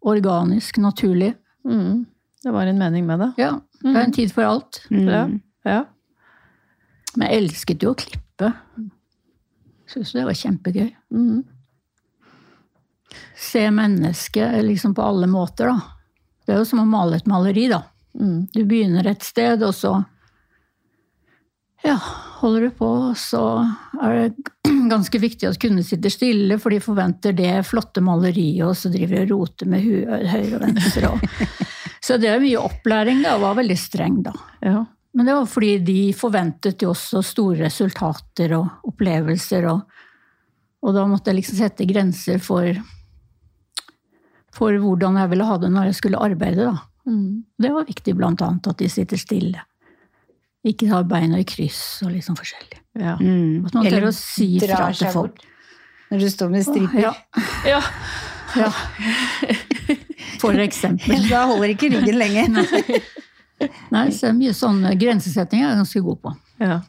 organisk, 0.02 0.78
naturlig. 0.78 1.34
Mm. 1.68 2.06
Det 2.44 2.52
var 2.56 2.66
en 2.66 2.80
mening 2.80 3.06
med 3.08 3.20
det. 3.20 3.32
Ja, 3.38 3.60
det 3.82 3.96
er 3.96 4.04
en 4.04 4.16
tid 4.16 4.34
for 4.34 4.48
alt. 4.48 4.82
Ja. 4.90 5.26
ja. 5.68 5.84
Men 7.16 7.28
jeg 7.28 7.44
elsket 7.44 7.84
jo 7.84 7.94
å 7.94 8.00
klippe. 8.00 8.52
Syns 9.90 10.14
det 10.16 10.26
var 10.28 10.38
kjempegøy. 10.38 10.92
Mm. 11.12 11.42
Se 13.40 13.66
mennesket 13.74 14.60
liksom 14.64 14.94
på 14.96 15.04
alle 15.04 15.28
måter, 15.28 15.74
da. 15.74 15.98
Det 16.46 16.56
er 16.56 16.62
jo 16.62 16.70
som 16.70 16.84
å 16.84 16.88
male 16.90 17.20
et 17.20 17.28
maleri, 17.30 17.68
da. 17.72 17.84
Mm. 18.18 18.48
Du 18.54 18.64
begynner 18.66 19.08
et 19.10 19.26
sted, 19.26 19.62
og 19.66 19.76
så 19.76 19.98
ja, 21.86 21.96
holder 22.40 22.68
du 22.68 22.76
på, 22.76 22.88
og 23.10 23.18
så 23.20 23.44
er 24.04 24.16
det 24.16 24.52
ganske 24.92 25.20
viktig 25.22 25.48
at 25.50 25.60
kundene 25.62 25.86
sitter 25.86 26.14
stille, 26.14 26.60
for 26.62 26.74
de 26.74 26.82
forventer 26.84 27.36
det 27.38 27.54
flotte 27.68 28.04
maleriet, 28.04 28.66
og 28.68 28.78
så 28.78 28.92
driver 28.94 29.20
de 29.20 29.26
og 29.26 29.34
roter 29.34 29.70
med 29.70 29.86
huet 29.86 30.30
høyre 30.32 30.60
og 30.60 30.64
venstre. 30.68 31.12
Så 32.00 32.16
det 32.16 32.30
er 32.32 32.40
mye 32.40 32.62
opplæring, 32.64 33.20
da, 33.26 33.34
og 33.36 33.44
var 33.44 33.58
veldig 33.60 33.76
streng, 33.78 34.22
da. 34.24 34.32
ja. 34.64 34.86
Men 35.14 35.26
det 35.26 35.34
var 35.36 35.48
fordi 35.50 35.72
de 35.84 36.02
forventet 36.16 36.84
jo 36.86 36.92
også 36.94 37.20
store 37.26 37.66
resultater 37.66 38.54
og 38.56 38.86
opplevelser, 38.88 39.66
og, 39.68 39.82
og 40.86 40.96
da 40.96 41.06
måtte 41.10 41.32
jeg 41.32 41.42
liksom 41.42 41.58
sette 41.60 41.88
grenser 41.90 42.40
for, 42.44 42.78
for 44.56 44.78
hvordan 44.80 45.18
jeg 45.20 45.32
ville 45.34 45.50
ha 45.50 45.58
det 45.60 45.72
når 45.74 45.90
jeg 45.90 46.00
skulle 46.00 46.22
arbeide, 46.24 46.70
da. 46.70 46.78
Mm. 47.10 47.42
Det 47.58 47.74
var 47.74 47.90
viktig, 47.90 48.16
blant 48.16 48.46
annet, 48.46 48.70
at 48.70 48.80
de 48.80 48.90
sitter 48.92 49.20
stille. 49.20 49.66
Ikke 50.68 50.88
har 50.92 51.10
beina 51.10 51.42
i 51.42 51.48
kryss 51.48 52.04
og 52.06 52.14
liksom 52.14 52.38
forskjellig. 52.40 52.79
Ja. 52.98 53.16
Mm. 53.20 53.66
At 53.68 53.74
man 53.78 53.86
Eller 53.86 54.02
tør 54.02 54.10
å 54.10 54.14
si 54.16 54.50
fra 54.64 54.90
til 54.94 55.12
folk. 55.14 55.36
bort 55.38 56.12
Når 56.12 56.24
du 56.24 56.30
står 56.34 56.50
med 56.54 56.66
striper. 56.66 57.02
Ja, 57.04 57.14
ja. 57.70 57.82
ja. 58.58 58.70
For 60.42 60.58
eksempel. 60.64 61.28
Da 61.30 61.46
holder 61.52 61.74
ikke 61.76 61.92
ryggen 61.94 62.18
lenge. 62.18 62.64
Nei, 63.96 64.06
så 64.16 64.32
mye 64.34 64.54
sånn 64.56 64.82
grensesetting 65.00 65.62
er 65.62 65.74
jeg 65.74 65.82
ganske 65.82 66.02
god 66.06 66.22
på. 66.24 66.34
Ja. 66.64 66.80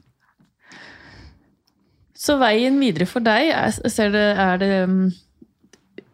Så 2.20 2.36
veien 2.40 2.76
videre 2.80 3.08
for 3.08 3.24
deg, 3.24 3.48
er, 3.56 3.72
ser 3.90 4.12
det, 4.12 4.24
er 4.36 4.58
det 4.60 4.70
um, 4.84 5.02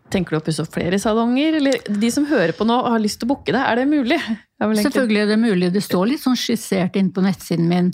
Tenker 0.07 0.37
du 0.37 0.39
å 0.39 0.45
pusse 0.47 0.63
opp 0.63 0.71
flere 0.71 1.01
salonger? 1.03 1.57
Eller 1.59 1.81
de 1.91 2.11
som 2.15 2.29
hører 2.31 2.55
på 2.55 2.63
nå 2.69 2.77
og 2.79 2.93
har 2.95 3.03
lyst 3.03 3.19
til 3.19 3.27
å 3.27 3.33
booke 3.33 3.51
deg, 3.51 3.59
er 3.59 3.81
det 3.81 3.89
mulig? 3.91 4.21
Det 4.23 4.37
er 4.63 4.69
egentlig- 4.69 4.85
Selvfølgelig 4.87 5.23
er 5.25 5.31
det 5.33 5.39
mulig. 5.43 5.71
Det 5.75 5.83
står 5.83 6.05
litt 6.13 6.23
sånn 6.23 6.39
skissert 6.39 6.95
inn 6.97 7.11
på 7.11 7.25
nettsiden 7.27 7.67
min. 7.67 7.91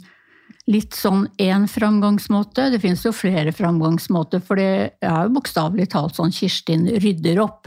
Litt 0.70 0.94
sånn 0.94 1.24
én 1.42 1.64
framgangsmåte. 1.66 2.68
Det 2.70 2.78
finnes 2.82 3.02
jo 3.02 3.10
flere 3.16 3.50
framgangsmåter, 3.54 4.42
for 4.44 4.60
det 4.60 4.98
er 5.02 5.24
jo 5.26 5.32
bokstavelig 5.34 5.88
talt 5.90 6.18
sånn 6.18 6.34
Kirstin 6.34 6.86
rydder 7.02 7.40
opp. 7.42 7.66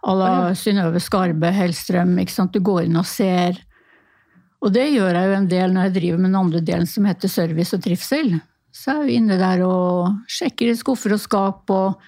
À 0.00 0.14
la 0.16 0.30
Synnøve 0.56 1.00
Skarbe, 1.02 1.50
Hellstrøm. 1.52 2.14
Ikke 2.22 2.32
sant? 2.32 2.54
Du 2.56 2.64
går 2.64 2.86
inn 2.86 2.96
og 2.96 3.08
ser. 3.08 3.58
Og 4.64 4.72
det 4.72 4.86
gjør 4.94 5.16
jeg 5.16 5.28
jo 5.28 5.36
en 5.36 5.50
del 5.50 5.74
når 5.74 5.88
jeg 5.88 5.96
driver 5.98 6.22
med 6.22 6.30
den 6.30 6.40
andre 6.40 6.62
delen 6.64 6.88
som 6.88 7.08
heter 7.08 7.32
service 7.32 7.76
og 7.76 7.84
trivsel. 7.84 8.38
Så 8.72 8.94
jeg 8.94 8.96
er 8.96 9.04
jo 9.04 9.18
inne 9.18 9.38
der 9.40 9.62
og 9.66 10.24
sjekker 10.30 10.70
i 10.70 10.78
skuffer 10.78 11.16
og 11.16 11.22
skap 11.22 11.72
og 11.74 12.00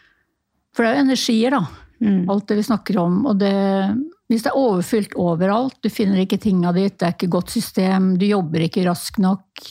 For 0.73 0.87
det 0.87 0.89
er 0.89 0.95
jo 0.97 1.05
energier, 1.05 1.53
da. 1.53 1.83
Mm. 2.01 2.23
Alt 2.33 2.47
det 2.49 2.57
vi 2.57 2.65
snakker 2.65 2.97
om. 3.03 3.19
Og 3.29 3.37
det, 3.43 3.53
hvis 4.33 4.47
det 4.47 4.49
er 4.49 4.57
overfylt 4.57 5.13
overalt, 5.21 5.77
du 5.85 5.91
finner 5.93 6.23
ikke 6.23 6.41
tinga 6.41 6.73
ditt, 6.73 6.97
det 6.97 7.11
er 7.11 7.13
ikke 7.13 7.29
godt 7.35 7.53
system, 7.53 8.15
du 8.17 8.25
jobber 8.25 8.65
ikke 8.65 8.87
raskt 8.87 9.21
nok, 9.21 9.67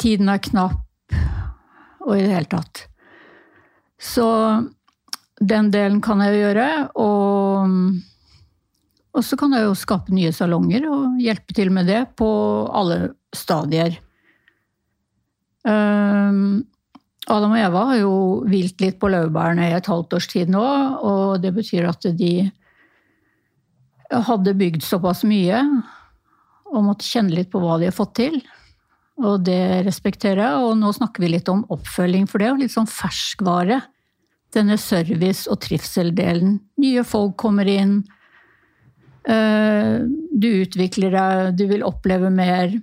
tiden 0.00 0.28
er 0.32 0.42
knapp, 0.42 0.82
og 2.06 2.12
i 2.16 2.22
det 2.22 2.32
hele 2.34 2.50
tatt. 2.50 2.84
Så 3.98 4.26
den 5.40 5.70
delen 5.72 6.02
kan 6.04 6.20
jeg 6.24 6.34
jo 6.34 6.42
gjøre, 6.44 6.68
og, 7.02 7.74
og 9.16 9.24
så 9.24 9.38
kan 9.40 9.56
jeg 9.56 9.66
jo 9.66 9.76
skape 9.78 10.14
nye 10.14 10.32
salonger 10.36 10.86
og 10.88 11.20
hjelpe 11.22 11.56
til 11.56 11.72
med 11.74 11.88
det 11.90 12.02
på 12.16 12.28
alle 12.72 13.14
stadier. 13.36 13.98
Um, 15.66 16.62
Adam 17.26 17.56
og 17.56 17.58
Eva 17.58 17.82
har 17.88 17.98
jo 17.98 18.12
hvilt 18.46 18.80
litt 18.84 19.00
på 19.02 19.10
laurbærene 19.10 19.66
i 19.66 19.74
et 19.74 19.88
halvt 19.90 20.14
års 20.14 20.28
tid 20.30 20.52
nå, 20.52 20.62
og 21.02 21.40
det 21.42 21.50
betyr 21.56 21.88
at 21.90 22.06
de 22.16 22.34
hadde 24.06 24.54
bygd 24.54 24.84
såpass 24.86 25.24
mye 25.26 25.58
og 26.70 26.84
måtte 26.86 27.08
kjenne 27.08 27.34
litt 27.34 27.50
på 27.50 27.58
hva 27.62 27.80
de 27.80 27.88
har 27.88 27.96
fått 27.96 28.14
til. 28.20 28.38
Og 29.24 29.44
det 29.46 29.86
respekterer 29.86 30.42
jeg. 30.42 30.64
Og 30.66 30.74
nå 30.80 30.90
snakker 30.96 31.24
vi 31.24 31.32
litt 31.32 31.48
om 31.52 31.64
oppfølging, 31.72 32.26
for 32.28 32.42
det 32.42 32.48
er 32.50 32.58
litt 32.60 32.74
sånn 32.74 32.90
ferskvare. 32.90 33.80
Denne 34.54 34.76
service- 34.80 35.48
og 35.50 35.60
trivseldelen. 35.64 36.60
Nye 36.80 37.04
folk 37.04 37.36
kommer 37.40 37.68
inn. 37.68 37.98
Du 39.26 40.48
utvikler 40.48 41.16
deg, 41.16 41.56
du 41.58 41.64
vil 41.72 41.82
oppleve 41.84 42.30
mer. 42.30 42.76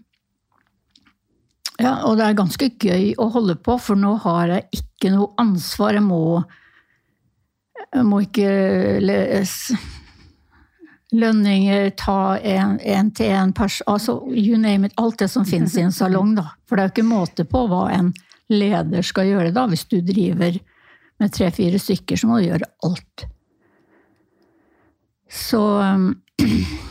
Ja, 1.81 2.03
og 2.05 2.19
det 2.19 2.27
er 2.27 2.37
ganske 2.37 2.67
gøy 2.77 3.13
å 3.17 3.29
holde 3.33 3.55
på, 3.57 3.77
for 3.81 3.97
nå 3.97 4.17
har 4.25 4.51
jeg 4.51 4.81
ikke 4.83 5.13
noe 5.15 5.31
ansvar. 5.41 5.95
Jeg 5.97 6.05
må, 6.05 6.43
jeg 7.87 8.05
må 8.09 8.21
ikke 8.27 8.49
lese 9.01 9.79
lønninger, 11.13 11.91
ta 11.99 12.38
én-til-én 12.39 13.54
altså 13.60 14.15
you 14.34 14.58
name 14.58 14.88
it, 14.88 14.95
alt 14.97 15.19
det 15.21 15.30
som 15.30 15.45
finnes 15.45 15.76
i 15.78 15.86
en 15.86 15.93
salong, 15.93 16.36
da. 16.36 16.49
For 16.65 16.76
det 16.76 16.84
er 16.84 16.89
jo 16.89 16.93
ikke 16.95 17.10
måte 17.10 17.45
på 17.45 17.65
hva 17.69 17.84
en 17.93 18.13
leder 18.49 19.06
skal 19.06 19.30
gjøre, 19.30 19.52
da. 19.56 19.67
Hvis 19.69 19.86
du 19.91 19.99
driver 20.02 20.58
med 21.21 21.34
tre-fire 21.34 21.80
stykker, 21.80 22.17
så 22.17 22.30
må 22.30 22.39
du 22.39 22.49
gjøre 22.49 22.71
alt. 22.89 23.28
Så 25.30 25.62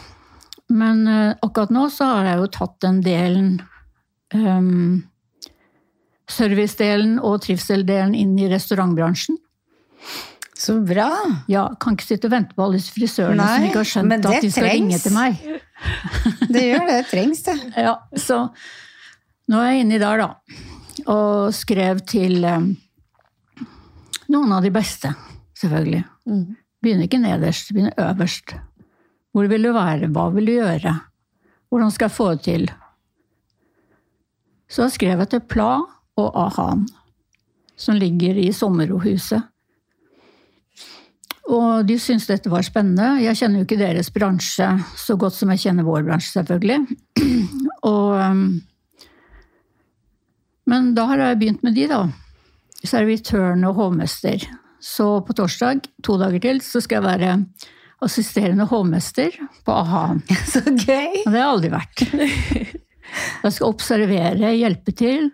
Men 0.72 1.06
eh, 1.08 1.34
akkurat 1.42 1.70
nå 1.70 1.86
så 1.92 2.06
har 2.14 2.30
jeg 2.30 2.38
jo 2.40 2.50
tatt 2.54 2.76
den 2.80 3.00
delen 3.04 3.48
um, 4.32 5.02
Servicedelen 6.32 7.18
og 7.20 7.42
trivseldelen 7.44 8.14
inn 8.16 8.32
i 8.40 8.48
restaurantbransjen. 8.48 9.36
Så 10.62 10.76
bra! 10.86 11.08
Ja, 11.50 11.64
Kan 11.80 11.96
ikke 11.96 12.06
sitte 12.06 12.28
og 12.28 12.34
vente 12.36 12.54
på 12.54 12.62
alle 12.62 12.78
disse 12.78 12.94
frisørene 12.94 13.40
Nei, 13.40 13.50
som 13.56 13.66
ikke 13.66 13.80
har 13.80 13.88
skjønt 13.92 14.12
at 14.14 14.28
de 14.28 14.40
de 14.44 14.50
skal 14.54 14.68
ringe 14.68 14.98
til 15.02 15.14
meg. 15.16 15.40
Det 16.54 16.62
gjør 16.68 16.84
det. 16.86 16.98
Det 17.00 17.08
trengs, 17.10 17.42
det. 17.48 17.56
Ja, 17.82 17.96
så 18.14 18.38
nå 19.50 19.58
er 19.58 19.72
jeg 19.72 19.82
inne 19.82 19.96
i 19.96 20.02
der, 20.02 20.22
da. 20.22 20.28
Og 21.10 21.50
skrev 21.56 22.04
til 22.06 22.44
um, 22.46 22.68
noen 24.30 24.54
av 24.54 24.62
de 24.62 24.70
beste, 24.74 25.10
selvfølgelig. 25.58 26.04
Begynner 26.82 27.08
ikke 27.08 27.22
nederst, 27.24 27.72
begynner 27.74 27.98
øverst. 27.98 28.54
Hvor 29.34 29.50
vil 29.50 29.66
du 29.66 29.72
være? 29.74 30.12
Hva 30.14 30.28
vil 30.36 30.46
du 30.46 30.54
gjøre? 30.60 30.94
Hvordan 31.72 31.90
skal 31.90 32.06
jeg 32.06 32.16
få 32.20 32.30
det 32.36 32.42
til? 32.46 32.70
Så 34.70 34.86
skrev 34.94 35.24
jeg 35.24 35.32
til 35.34 35.42
Pla 35.50 35.72
og 36.22 36.36
Ahan, 36.46 36.86
som 37.76 37.98
ligger 37.98 38.38
i 38.38 38.52
Sommerrohuset. 38.54 39.48
Og 41.50 41.86
de 41.88 41.96
syntes 41.98 42.28
dette 42.30 42.50
var 42.52 42.62
spennende. 42.62 43.16
Jeg 43.24 43.38
kjenner 43.40 43.60
jo 43.60 43.66
ikke 43.66 43.80
deres 43.80 44.12
bransje 44.14 44.68
så 44.98 45.16
godt 45.18 45.34
som 45.34 45.50
jeg 45.52 45.64
kjenner 45.64 45.86
vår 45.86 46.04
bransje, 46.06 46.36
selvfølgelig. 46.36 46.78
Og, 47.90 48.14
um, 48.14 48.44
men 50.70 50.92
da 50.94 51.08
har 51.10 51.24
jeg 51.24 51.40
begynt 51.40 51.64
med 51.66 51.74
de, 51.74 51.88
da. 51.90 52.04
Servitøren 52.86 53.66
og 53.66 53.74
hovmester. 53.78 54.44
Så 54.82 55.08
på 55.26 55.34
torsdag, 55.38 55.82
to 56.02 56.16
dager 56.18 56.42
til, 56.42 56.62
så 56.62 56.82
skal 56.82 57.00
jeg 57.00 57.08
være 57.10 57.34
assisterende 58.02 58.66
hovmester 58.70 59.34
på 59.66 59.74
AHA. 59.82 60.06
Så 60.52 60.62
gøy! 60.66 61.22
Og 61.22 61.30
det 61.30 61.36
har 61.36 61.40
jeg 61.42 61.50
aldri 61.50 61.72
vært. 61.74 62.04
Jeg 63.42 63.52
skal 63.52 63.68
observere, 63.68 64.54
hjelpe 64.56 64.92
til. 64.96 65.26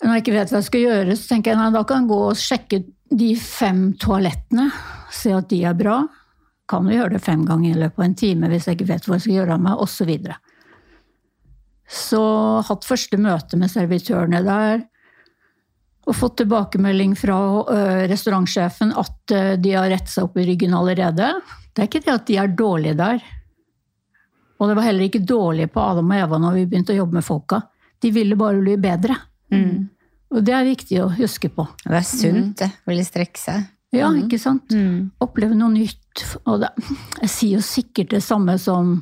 Når 0.00 0.14
jeg 0.14 0.22
ikke 0.22 0.34
vet 0.36 0.52
hva 0.52 0.60
jeg 0.62 0.66
skal 0.68 0.84
gjøre, 0.84 1.16
så 1.18 1.28
tenker 1.32 1.52
jeg 1.52 1.58
nei, 1.60 1.66
da 1.74 1.82
kan 1.88 2.04
jeg 2.04 2.08
gå 2.08 2.18
og 2.28 2.38
sjekke 2.40 2.78
de 3.10 3.36
fem 3.38 3.92
toalettene. 4.00 4.70
Se 5.12 5.32
at 5.34 5.48
de 5.50 5.62
er 5.68 5.76
bra. 5.78 6.00
Kan 6.66 6.88
jo 6.88 6.96
gjøre 6.96 7.16
det 7.16 7.22
fem 7.24 7.44
ganger 7.46 7.70
i 7.70 7.78
løpet 7.78 8.00
av 8.00 8.08
en 8.08 8.18
time 8.18 8.50
hvis 8.50 8.66
jeg 8.66 8.78
ikke 8.78 8.90
vet 8.90 9.06
hva 9.06 9.18
jeg 9.18 9.26
skal 9.26 9.36
gjøre 9.38 9.56
av 9.56 9.64
meg, 9.68 9.78
osv. 9.78 9.94
Så, 9.96 10.08
videre. 10.08 10.36
så 11.86 12.22
hatt 12.66 12.88
første 12.88 13.20
møte 13.22 13.60
med 13.60 13.70
servitørene 13.70 14.42
der. 14.46 14.84
Og 16.06 16.14
fått 16.14 16.36
tilbakemelding 16.38 17.16
fra 17.18 17.36
ø, 17.66 17.78
restaurantsjefen 18.10 18.92
at 18.94 19.32
de 19.58 19.72
har 19.74 19.88
rettet 19.90 20.12
seg 20.12 20.28
opp 20.28 20.36
i 20.38 20.44
ryggen 20.46 20.74
allerede. 20.78 21.32
Det 21.74 21.82
er 21.82 21.88
ikke 21.90 22.04
det 22.04 22.14
at 22.14 22.28
de 22.28 22.36
er 22.38 22.52
dårlige 22.58 22.98
der. 22.98 23.24
Og 24.56 24.70
det 24.70 24.76
var 24.78 24.86
heller 24.86 25.06
ikke 25.06 25.24
dårlig 25.26 25.66
på 25.72 25.82
Adam 25.82 26.12
og 26.14 26.18
Eva 26.18 26.38
når 26.40 26.60
vi 26.60 26.68
begynte 26.70 26.94
å 26.94 27.00
jobbe 27.00 27.18
med 27.18 27.26
folka. 27.26 27.60
De 28.02 28.12
ville 28.14 28.38
bare 28.38 28.62
bli 28.62 28.76
bedre. 28.80 29.18
Og 30.36 30.44
det 30.44 30.52
er 30.52 30.68
viktig 30.68 31.00
å 31.00 31.08
huske 31.16 31.48
på. 31.52 31.64
Det 31.80 31.96
er 31.96 32.04
sunt, 32.04 32.58
det. 32.60 32.68
Ville 32.88 33.04
strekke 33.06 33.40
seg. 33.40 33.66
Ja, 33.96 34.10
ikke 34.12 34.38
sant? 34.40 34.72
Oppleve 35.24 35.56
noe 35.56 35.72
nytt. 35.72 36.24
Og 36.44 36.60
det, 36.60 36.72
jeg 37.22 37.30
sier 37.32 37.54
jo 37.56 37.64
sikkert 37.64 38.12
det 38.12 38.22
samme 38.24 38.58
som 38.60 38.98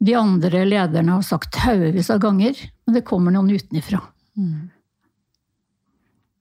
de 0.00 0.14
andre 0.16 0.62
lederne 0.64 1.16
har 1.16 1.24
sagt 1.26 1.58
haugevis 1.64 2.10
av 2.14 2.22
ganger, 2.22 2.56
men 2.86 2.96
det 2.96 3.04
kommer 3.08 3.34
noen 3.34 3.50
utenifra. 3.50 4.00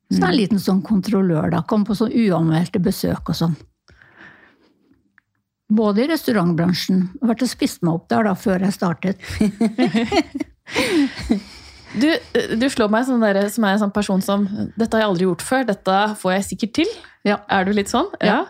Så 0.09 0.17
det 0.17 0.23
er 0.23 0.29
en 0.29 0.37
liten 0.37 0.61
sånn 0.61 0.83
kontrollør, 0.85 1.49
da. 1.53 1.63
Kom 1.67 1.83
på 1.85 1.97
sånn 1.97 2.13
uanmeldte 2.13 2.81
besøk 2.81 3.33
og 3.33 3.37
sånn. 3.37 3.57
Både 5.69 6.05
i 6.05 6.09
restaurantbransjen. 6.09 7.03
Jeg 7.13 7.21
har 7.21 7.33
vært 7.33 7.45
og 7.45 7.51
spist 7.51 7.83
meg 7.85 7.99
opp 7.99 8.07
der 8.09 8.25
da, 8.25 8.33
før 8.37 8.65
jeg 8.65 8.77
startet. 8.77 9.17
Du, 11.97 12.05
du 12.59 12.67
slår 12.69 12.89
meg 12.93 13.05
som, 13.07 13.21
dere, 13.23 13.47
som 13.49 13.63
er 13.65 13.73
en 13.75 13.79
sånn 13.81 13.93
person 13.95 14.21
som 14.21 14.43
Dette 14.77 14.93
har 14.93 15.01
jeg 15.01 15.09
aldri 15.09 15.25
gjort 15.25 15.41
før, 15.41 15.63
dette 15.71 15.95
får 16.21 16.33
jeg 16.35 16.43
sikkert 16.51 16.73
til. 16.81 16.91
Ja. 17.25 17.39
Er 17.49 17.65
du 17.65 17.71
litt 17.73 17.89
sånn? 17.89 18.11
Ja. 18.21 18.43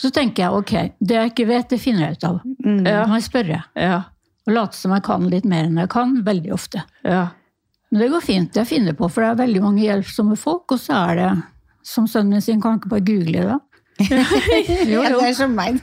Så 0.00 0.10
tenker 0.10 0.42
jeg 0.48 0.58
ok, 0.58 0.72
det 0.98 1.14
jeg 1.20 1.30
ikke 1.30 1.46
vet, 1.52 1.68
det 1.70 1.78
finner 1.78 2.08
jeg 2.08 2.18
ut 2.18 2.24
av. 2.32 2.40
Ja. 2.66 2.82
Da 2.88 3.06
må 3.06 3.20
jeg 3.20 3.26
spørre. 3.28 3.60
Ja. 3.78 4.00
Og 4.48 4.52
late 4.56 4.76
som 4.76 4.92
jeg 4.92 5.04
kan 5.06 5.28
litt 5.30 5.46
mer 5.48 5.68
enn 5.68 5.78
jeg 5.78 5.88
kan, 5.94 6.16
veldig 6.26 6.52
ofte. 6.56 6.82
ja. 7.06 7.28
Men 7.94 8.00
det 8.02 8.08
går 8.10 8.22
fint. 8.26 8.56
Jeg 8.58 8.66
finner 8.66 8.94
på, 8.98 9.06
for 9.06 9.22
det 9.22 9.28
er 9.30 9.36
veldig 9.44 9.60
mange 9.62 9.82
hjelpsomme 9.84 10.34
folk, 10.40 10.72
og 10.74 10.80
så 10.82 10.96
er 11.12 11.18
det 11.20 11.26
som 11.86 12.08
sønnen 12.10 12.32
min 12.34 12.42
sin, 12.42 12.58
kan 12.64 12.80
ikke 12.80 12.90
bare 12.90 13.04
google 13.06 13.44
det? 13.46 13.58
Jo, 14.90 15.04
Ja, 15.04 15.12
jo. 15.12 15.20
det 15.20 15.28
er 15.28 15.36
som 15.38 15.54
meg. 15.54 15.78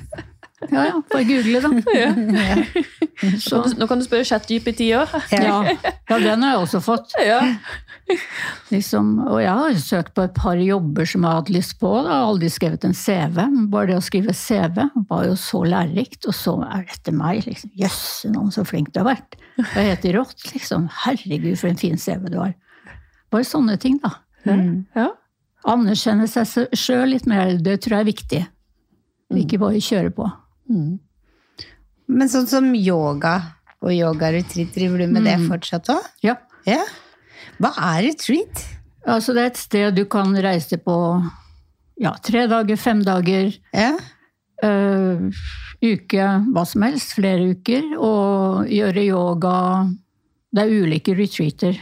Ja, 0.70 0.84
ja, 0.86 1.02
bare 1.10 1.24
google 1.26 1.62
det. 1.64 2.92
Så, 3.42 3.62
Nå 3.78 3.86
kan 3.90 4.00
du 4.02 4.06
spørre 4.06 4.26
ChatGPT 4.26 4.88
òg. 4.98 5.12
ja, 5.34 5.58
ja, 6.10 6.18
den 6.22 6.44
har 6.44 6.56
jeg 6.56 6.62
også 6.64 6.82
fått. 6.84 7.14
Ja. 7.22 7.40
Liksom, 8.72 9.14
og 9.28 9.40
jeg 9.44 9.52
har 9.60 9.78
søkt 9.82 10.16
på 10.18 10.26
et 10.26 10.34
par 10.36 10.60
jobber 10.60 11.08
som 11.08 11.24
jeg 11.24 11.30
har 11.30 11.42
hatt 11.44 11.52
lyst 11.54 11.78
på. 11.82 11.92
Jeg 12.00 12.10
har 12.10 12.26
aldri 12.32 12.50
skrevet 12.52 12.88
en 12.88 12.98
CV, 12.98 13.38
bare 13.72 13.92
det 13.92 14.00
å 14.00 14.06
skrive 14.06 14.36
CV 14.38 14.82
var 15.10 15.28
jo 15.30 15.38
så 15.40 15.64
lærerikt. 15.68 16.26
Og 16.30 16.38
så 16.38 16.58
er 16.66 16.86
dette 16.90 17.16
meg. 17.16 17.46
liksom, 17.48 17.74
yes, 17.80 18.02
noen 18.32 18.52
så 18.54 18.66
flink 18.68 18.92
du 18.96 19.02
har 19.04 19.12
vært. 19.14 19.38
Det 19.60 19.70
er 19.78 19.90
helt 19.94 20.10
rått, 20.18 20.46
liksom. 20.54 20.90
Herregud, 21.06 21.54
for 21.62 21.72
en 21.72 21.82
fin 21.82 22.00
CV 22.02 22.30
du 22.34 22.40
har. 22.42 22.56
Bare 23.32 23.48
sånne 23.48 23.78
ting, 23.82 24.02
da. 24.04 24.18
ja. 24.98 25.12
Anerkjenne 25.70 26.26
seg 26.26 26.72
sjøl 26.74 27.12
litt 27.14 27.28
mer, 27.30 27.54
det 27.62 27.84
tror 27.84 28.00
jeg 28.00 28.02
er 28.02 28.10
viktig. 28.10 28.46
Ikke 29.38 29.60
bare 29.62 29.80
kjøre 29.84 30.10
på. 30.16 30.26
Men 32.12 32.32
sånn 32.32 32.50
som 32.50 32.72
yoga 32.76 33.36
og 33.82 33.94
yogaretreat, 33.96 34.74
driver 34.76 35.02
du 35.02 35.14
med 35.14 35.26
det 35.26 35.38
fortsatt 35.48 35.90
òg? 35.94 36.06
Ja. 36.26 36.36
Ja. 36.68 36.82
Hva 37.62 37.72
er 37.94 38.06
retreat? 38.10 38.66
Altså, 39.10 39.34
det 39.34 39.44
er 39.44 39.52
et 39.52 39.62
sted 39.62 39.96
du 39.98 40.04
kan 40.10 40.36
reise 40.44 40.78
på 40.82 40.96
ja, 42.02 42.14
tre 42.24 42.46
dager, 42.50 42.78
fem 42.82 43.02
dager. 43.06 43.54
Ja. 43.74 43.94
øh, 44.66 45.30
uke, 45.82 46.28
hva 46.54 46.66
som 46.70 46.86
helst, 46.86 47.16
flere 47.18 47.52
uker, 47.56 47.96
og 47.98 48.70
gjøre 48.70 49.06
yoga. 49.08 49.56
Det 50.52 50.66
er 50.66 50.84
ulike 50.84 51.16
retreater. 51.18 51.80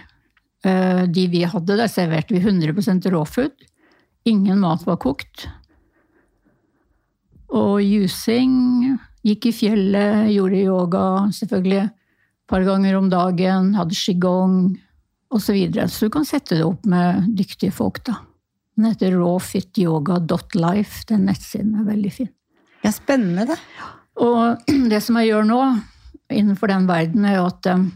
Øh, 0.65 1.05
de 1.07 1.27
vi 1.31 1.43
hadde, 1.47 1.77
der 1.79 1.91
serverte 1.91 2.35
vi 2.35 2.43
100 2.43 3.11
råfood. 3.11 3.55
Ingen 4.27 4.59
mat 4.59 4.85
var 4.87 4.99
kokt. 4.99 5.47
Og 7.55 7.81
jusing. 7.83 8.97
Gikk 9.25 9.49
i 9.49 9.53
fjellet, 9.55 10.29
gjorde 10.33 10.61
yoga, 10.63 11.05
selvfølgelig. 11.35 11.85
Et 11.89 12.49
par 12.49 12.63
ganger 12.67 12.97
om 12.99 13.09
dagen. 13.11 13.73
Hadde 13.75 13.97
qigong 13.97 14.57
osv. 15.29 15.43
Så, 15.45 15.53
videre. 15.53 15.87
så 15.89 16.07
du 16.07 16.13
kan 16.13 16.25
sette 16.25 16.57
det 16.57 16.65
opp 16.65 16.85
med 16.89 17.27
dyktige 17.37 17.73
folk, 17.75 18.01
da. 18.07 18.19
Den 18.77 18.89
heter 18.89 19.17
rawfityoga.life. 19.19 21.03
Den 21.09 21.27
nettsiden 21.27 21.75
er 21.81 21.89
veldig 21.89 22.11
fin. 22.15 22.31
ja, 22.85 22.91
spennende, 22.95 23.45
det. 23.51 23.59
Og 24.23 24.57
det 24.91 25.01
som 25.03 25.19
jeg 25.19 25.33
gjør 25.33 25.49
nå 25.49 25.61
innenfor 26.29 26.71
den 26.71 26.87
verden, 26.89 27.25
er 27.25 27.41
at 27.43 27.65
eh, 27.65 27.89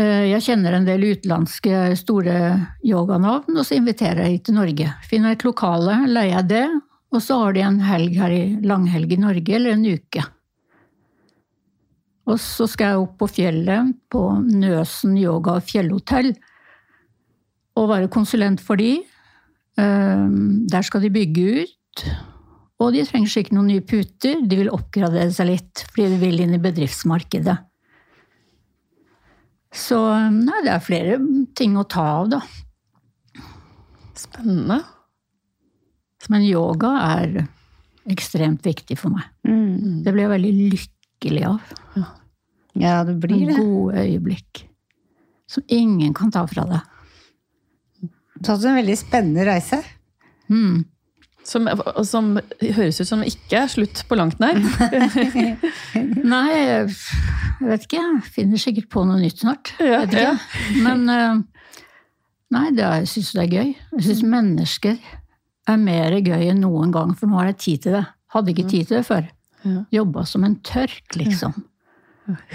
Eh, 0.00 0.26
Jeg 0.32 0.42
kjenner 0.42 0.74
en 0.74 0.86
del 0.88 1.04
utenlandske 1.06 1.94
store 2.00 2.38
yoganavn, 2.82 3.54
og 3.54 3.62
så 3.66 3.76
inviterer 3.78 4.24
jeg 4.26 4.40
dem 4.40 4.44
til 4.48 4.56
Norge. 4.58 4.88
Finner 5.06 5.36
et 5.36 5.44
lokale, 5.46 6.00
leier 6.10 6.40
jeg 6.40 6.48
det, 6.50 6.64
og 7.14 7.22
så 7.22 7.38
har 7.40 7.54
de 7.54 7.62
en 7.62 7.80
helg 7.84 8.16
her 8.18 8.32
i 8.34 8.44
langhelg 8.66 9.12
i 9.14 9.20
Norge, 9.22 9.54
eller 9.54 9.76
en 9.76 9.86
uke. 9.86 10.24
Og 12.24 12.40
så 12.40 12.66
skal 12.70 12.90
jeg 12.94 13.02
opp 13.04 13.18
på 13.20 13.28
fjellet, 13.28 13.94
på 14.10 14.22
Nøsen 14.48 15.16
yoga 15.20 15.58
og 15.58 15.66
fjellhotell, 15.68 16.32
og 17.74 17.90
være 17.90 18.10
konsulent 18.12 18.62
for 18.64 18.80
de. 18.80 18.96
Eh, 19.78 20.24
Der 20.70 20.86
skal 20.86 21.04
de 21.04 21.12
bygge 21.12 21.64
ut, 21.64 22.04
og 22.80 22.94
de 22.94 23.04
trenger 23.06 23.42
ikke 23.42 23.54
noen 23.54 23.70
nye 23.70 23.84
puter. 23.84 24.40
De 24.46 24.58
vil 24.62 24.72
oppgradere 24.72 25.30
seg 25.34 25.52
litt, 25.52 25.84
fordi 25.92 26.08
de 26.14 26.20
vil 26.22 26.42
inn 26.42 26.56
i 26.56 26.62
bedriftsmarkedet. 26.62 27.58
Så 29.74 29.98
nei, 30.30 30.60
det 30.62 30.70
er 30.70 30.82
flere 30.86 31.18
ting 31.58 31.74
å 31.76 31.86
ta 31.90 32.04
av, 32.20 32.28
da. 32.30 32.42
Spennende. 34.14 34.80
Men 36.32 36.46
yoga 36.46 36.92
er 37.02 37.44
ekstremt 38.10 38.64
viktig 38.66 38.96
for 39.00 39.14
meg. 39.14 39.28
Mm. 39.48 40.02
Det 40.04 40.12
blir 40.12 40.26
jeg 40.26 40.34
veldig 40.34 40.54
lykkelig 40.74 41.44
av. 41.48 41.74
Ja, 42.74 42.96
det 43.06 43.18
blir 43.22 43.46
det. 43.48 43.58
Gode 43.58 44.02
øyeblikk. 44.02 44.64
Som 45.50 45.62
ingen 45.68 46.14
kan 46.16 46.32
ta 46.34 46.42
fra 46.50 46.66
deg. 46.68 46.90
Du 48.34 48.50
har 48.50 48.56
hatt 48.56 48.66
en 48.66 48.80
veldig 48.80 48.96
spennende 48.98 49.46
reise. 49.46 49.78
Mm. 50.50 50.82
Som, 51.44 51.68
som 52.08 52.32
høres 52.60 52.98
ut 53.02 53.08
som 53.08 53.22
ikke 53.24 53.60
er 53.62 53.70
slutt 53.70 54.02
på 54.08 54.16
langt 54.16 54.40
nær. 54.40 54.58
Nei, 56.34 56.46
jeg 56.56 56.86
vet 57.60 57.84
ikke. 57.86 58.00
Jeg 58.00 58.32
finner 58.34 58.62
sikkert 58.62 58.88
på 58.92 59.04
noe 59.06 59.20
nytt 59.20 59.44
snart. 59.44 59.74
Ja, 59.78 60.02
vet 60.04 60.16
ikke. 60.16 60.80
Men 60.84 61.04
eh, 61.12 61.42
nei, 62.54 62.64
det 62.74 62.86
er, 62.86 63.04
jeg 63.04 63.12
syns 63.12 63.34
det 63.36 63.44
er 63.44 63.52
gøy. 63.52 63.74
Jeg 63.98 64.06
syns 64.08 64.24
mennesker 64.34 64.98
er 65.70 65.80
mer 65.80 66.16
gøy 66.20 66.50
enn 66.50 66.62
noen 66.64 66.92
gang, 66.94 67.14
for 67.16 67.30
nå 67.30 67.38
har 67.40 67.52
jeg 67.52 67.60
tid 67.64 67.84
til 67.86 67.96
det. 67.98 68.04
Hadde 68.34 68.52
ikke 68.52 68.66
tid 68.68 68.90
til 68.90 68.98
det 68.98 69.06
før. 69.06 69.30
Ja. 69.64 69.84
Jobba 70.00 70.24
som 70.28 70.44
en 70.44 70.58
tørk, 70.66 71.16
liksom. 71.16 71.54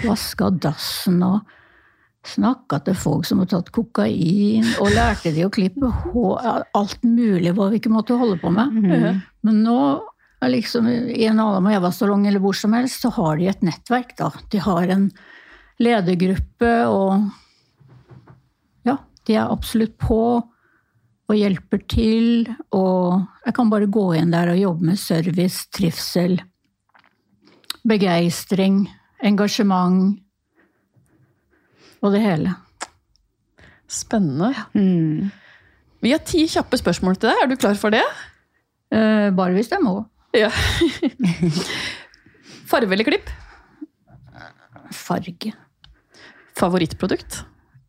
Vaska 0.04 0.50
dassen 0.62 1.22
og 1.26 1.56
snakka 2.26 2.82
til 2.84 2.96
folk 3.00 3.24
som 3.24 3.40
har 3.40 3.48
tatt 3.50 3.70
kokain, 3.72 4.66
og 4.82 4.92
lærte 4.92 5.32
de 5.34 5.46
å 5.46 5.52
klippe 5.52 5.88
hår. 6.12 6.66
Alt 6.76 7.02
mulig 7.06 7.54
hva 7.56 7.70
vi 7.72 7.80
ikke 7.80 7.92
måtte 7.92 8.18
holde 8.20 8.38
på 8.42 8.52
med. 8.54 8.76
Men 9.46 9.62
nå, 9.64 9.80
er 10.40 10.52
liksom, 10.54 10.86
i 10.88 11.26
en 11.28 11.40
Adam 11.42 11.68
og 11.68 11.76
Eva-salong 11.76 12.26
eller 12.28 12.40
hvor 12.42 12.56
som 12.56 12.72
helst, 12.76 13.02
så 13.02 13.12
har 13.16 13.40
de 13.40 13.48
et 13.50 13.64
nettverk, 13.64 14.14
da. 14.20 14.30
De 14.52 14.60
har 14.62 14.92
en 14.92 15.10
ledergruppe, 15.80 16.72
og 16.92 17.28
ja, 18.88 18.96
de 19.26 19.36
er 19.36 19.52
absolutt 19.52 19.96
på 20.00 20.20
og 21.30 21.38
hjelper 21.38 21.82
til. 21.90 22.48
Og 22.74 23.20
jeg 23.46 23.56
kan 23.56 23.70
bare 23.72 23.90
gå 23.90 24.06
inn 24.18 24.34
der 24.34 24.52
og 24.52 24.60
jobbe 24.60 24.90
med 24.90 25.00
service, 25.00 25.68
trivsel, 25.74 26.40
begeistring, 27.86 28.82
engasjement 29.24 30.18
og 32.00 32.16
det 32.16 32.24
hele. 32.24 32.54
Spennende. 33.90 34.52
Mm. 34.74 35.30
Vi 36.00 36.14
har 36.14 36.22
ti 36.24 36.46
kjappe 36.48 36.78
spørsmål 36.80 37.18
til 37.18 37.30
deg. 37.30 37.42
Er 37.42 37.50
du 37.50 37.58
klar 37.60 37.76
for 37.78 37.94
det? 37.94 38.04
Eh, 38.90 39.28
bare 39.36 39.54
hvis 39.54 39.70
jeg 39.70 39.82
må. 39.84 40.00
Ja. 40.34 40.50
Farve 42.70 42.94
eller 42.94 43.06
klipp? 43.06 43.30
Farge. 44.94 45.52
Favorittprodukt? 46.58 47.42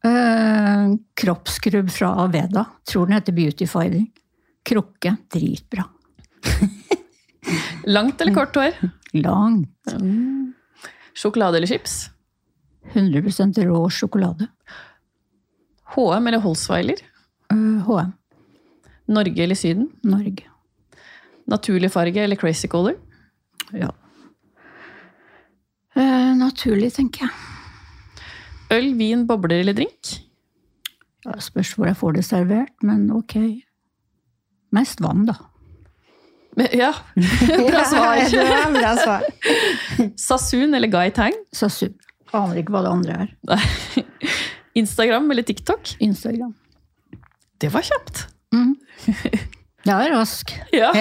Eh, 0.03 0.95
kroppskrubb 1.21 1.91
fra 1.91 2.09
Aveda. 2.23 2.65
Tror 2.91 3.05
den 3.07 3.13
heter 3.15 3.33
Beautyfiling. 3.33 4.11
Krukke. 4.63 5.15
Dritbra. 5.33 5.83
Langt 7.85 8.21
eller 8.21 8.33
kort 8.33 8.55
hår? 8.55 8.71
Langt. 9.13 9.93
Sjokolade 11.13 11.57
eller 11.57 11.67
chips? 11.67 12.09
100% 12.93 13.63
rå 13.63 13.89
sjokolade. 13.89 14.47
HM 15.95 16.27
eller 16.27 16.39
Holsweiler? 16.39 16.95
Eh, 17.51 17.57
HM. 17.57 18.11
Norge 19.05 19.43
eller 19.43 19.55
Syden? 19.55 19.89
Norge. 20.03 20.47
Naturlig 21.45 21.91
farge 21.91 22.23
eller 22.23 22.35
crazy 22.35 22.67
color? 22.67 22.95
Ja. 23.71 23.91
Uh, 25.97 26.37
naturlig, 26.37 26.93
tenker 26.95 27.25
jeg. 27.25 27.50
Øl, 28.71 28.91
vin, 28.97 29.25
bobler 29.27 29.59
eller 29.61 29.75
drink? 29.77 30.13
Ja, 31.25 31.35
spørs 31.43 31.73
hvor 31.77 31.85
jeg 31.89 31.97
får 31.99 32.15
det 32.17 32.23
servert, 32.25 32.71
men 32.87 33.03
ok. 33.13 33.35
Mest 34.73 35.01
vann, 35.03 35.25
da. 35.27 35.35
Men- 36.57 36.71
Ja, 36.75 36.91
bra 37.69 37.83
svar. 37.87 38.21
var 38.31 38.73
bra 38.75 38.93
svar. 38.99 39.27
Sasun 40.19 40.73
eller 40.75 40.87
Guy 40.91 41.11
Tang? 41.15 41.35
Sasun. 41.55 41.93
Aner 42.33 42.61
ikke 42.61 42.71
hva 42.73 42.81
det 42.85 42.91
andre 42.95 43.19
er. 43.25 43.29
Nei. 43.51 44.03
Instagram 44.79 45.29
eller 45.31 45.43
TikTok? 45.47 45.93
Instagram. 45.99 46.53
Det 47.59 47.69
var 47.73 47.83
kjapt. 47.83 48.25
Mm. 48.55 48.73
Jeg 49.85 49.95
er 50.07 50.13
rask. 50.15 50.51
Ja. 50.75 50.91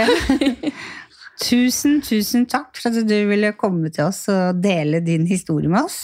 Tusen, 1.41 2.01
tusen 2.05 2.45
takk 2.51 2.77
for 2.77 2.91
at 2.91 3.07
du 3.09 3.15
ville 3.31 3.53
komme 3.59 3.89
til 3.95 4.05
oss 4.11 4.27
og 4.33 4.59
dele 4.63 5.01
din 5.07 5.25
historie 5.31 5.71
med 5.73 5.87
oss. 5.87 6.03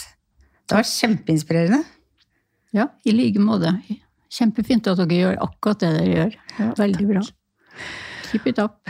Det 0.67 0.75
var 0.75 0.83
kjempeinspirerende. 0.83 1.83
Ja, 2.75 2.87
i 3.07 3.11
like 3.15 3.39
måte. 3.39 3.71
Kjempefint 4.33 4.87
at 4.91 4.99
dere 4.99 5.19
gjør 5.21 5.37
akkurat 5.47 5.79
det 5.83 5.91
dere 5.95 6.13
gjør. 6.13 6.33
Ja, 6.59 6.71
Veldig 6.77 7.07
bra. 7.13 7.21
Keep 8.31 8.49
it 8.51 8.59
up. 8.59 8.89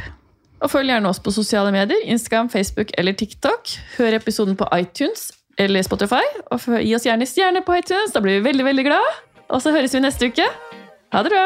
Og 0.58 0.72
følg 0.74 0.90
gjerne 0.90 1.10
oss 1.12 1.20
på 1.22 1.32
sosiale 1.36 1.72
medier, 1.72 2.02
Instagram, 2.10 2.50
Facebook 2.50 2.90
eller 2.98 3.14
TikTok. 3.14 3.70
Hør 4.00 4.18
episoden 4.18 4.58
på 4.58 4.66
iTunes 4.74 5.30
eller 5.58 5.82
Spotify, 5.86 6.26
og 6.52 6.60
gi 6.82 6.96
oss 6.98 7.06
gjerne 7.06 7.26
stjerner 7.30 7.62
på 7.66 7.78
iTunes. 7.78 8.14
Da 8.14 8.22
blir 8.26 8.40
vi 8.40 8.50
veldig, 8.50 8.66
veldig 8.66 8.86
glad. 8.90 9.08
Og 9.50 9.62
så 9.62 9.72
høres 9.74 9.94
vi 9.94 10.02
neste 10.02 10.32
uke. 10.34 10.50
Ha 11.14 11.24
det 11.24 11.32
bra! 11.34 11.46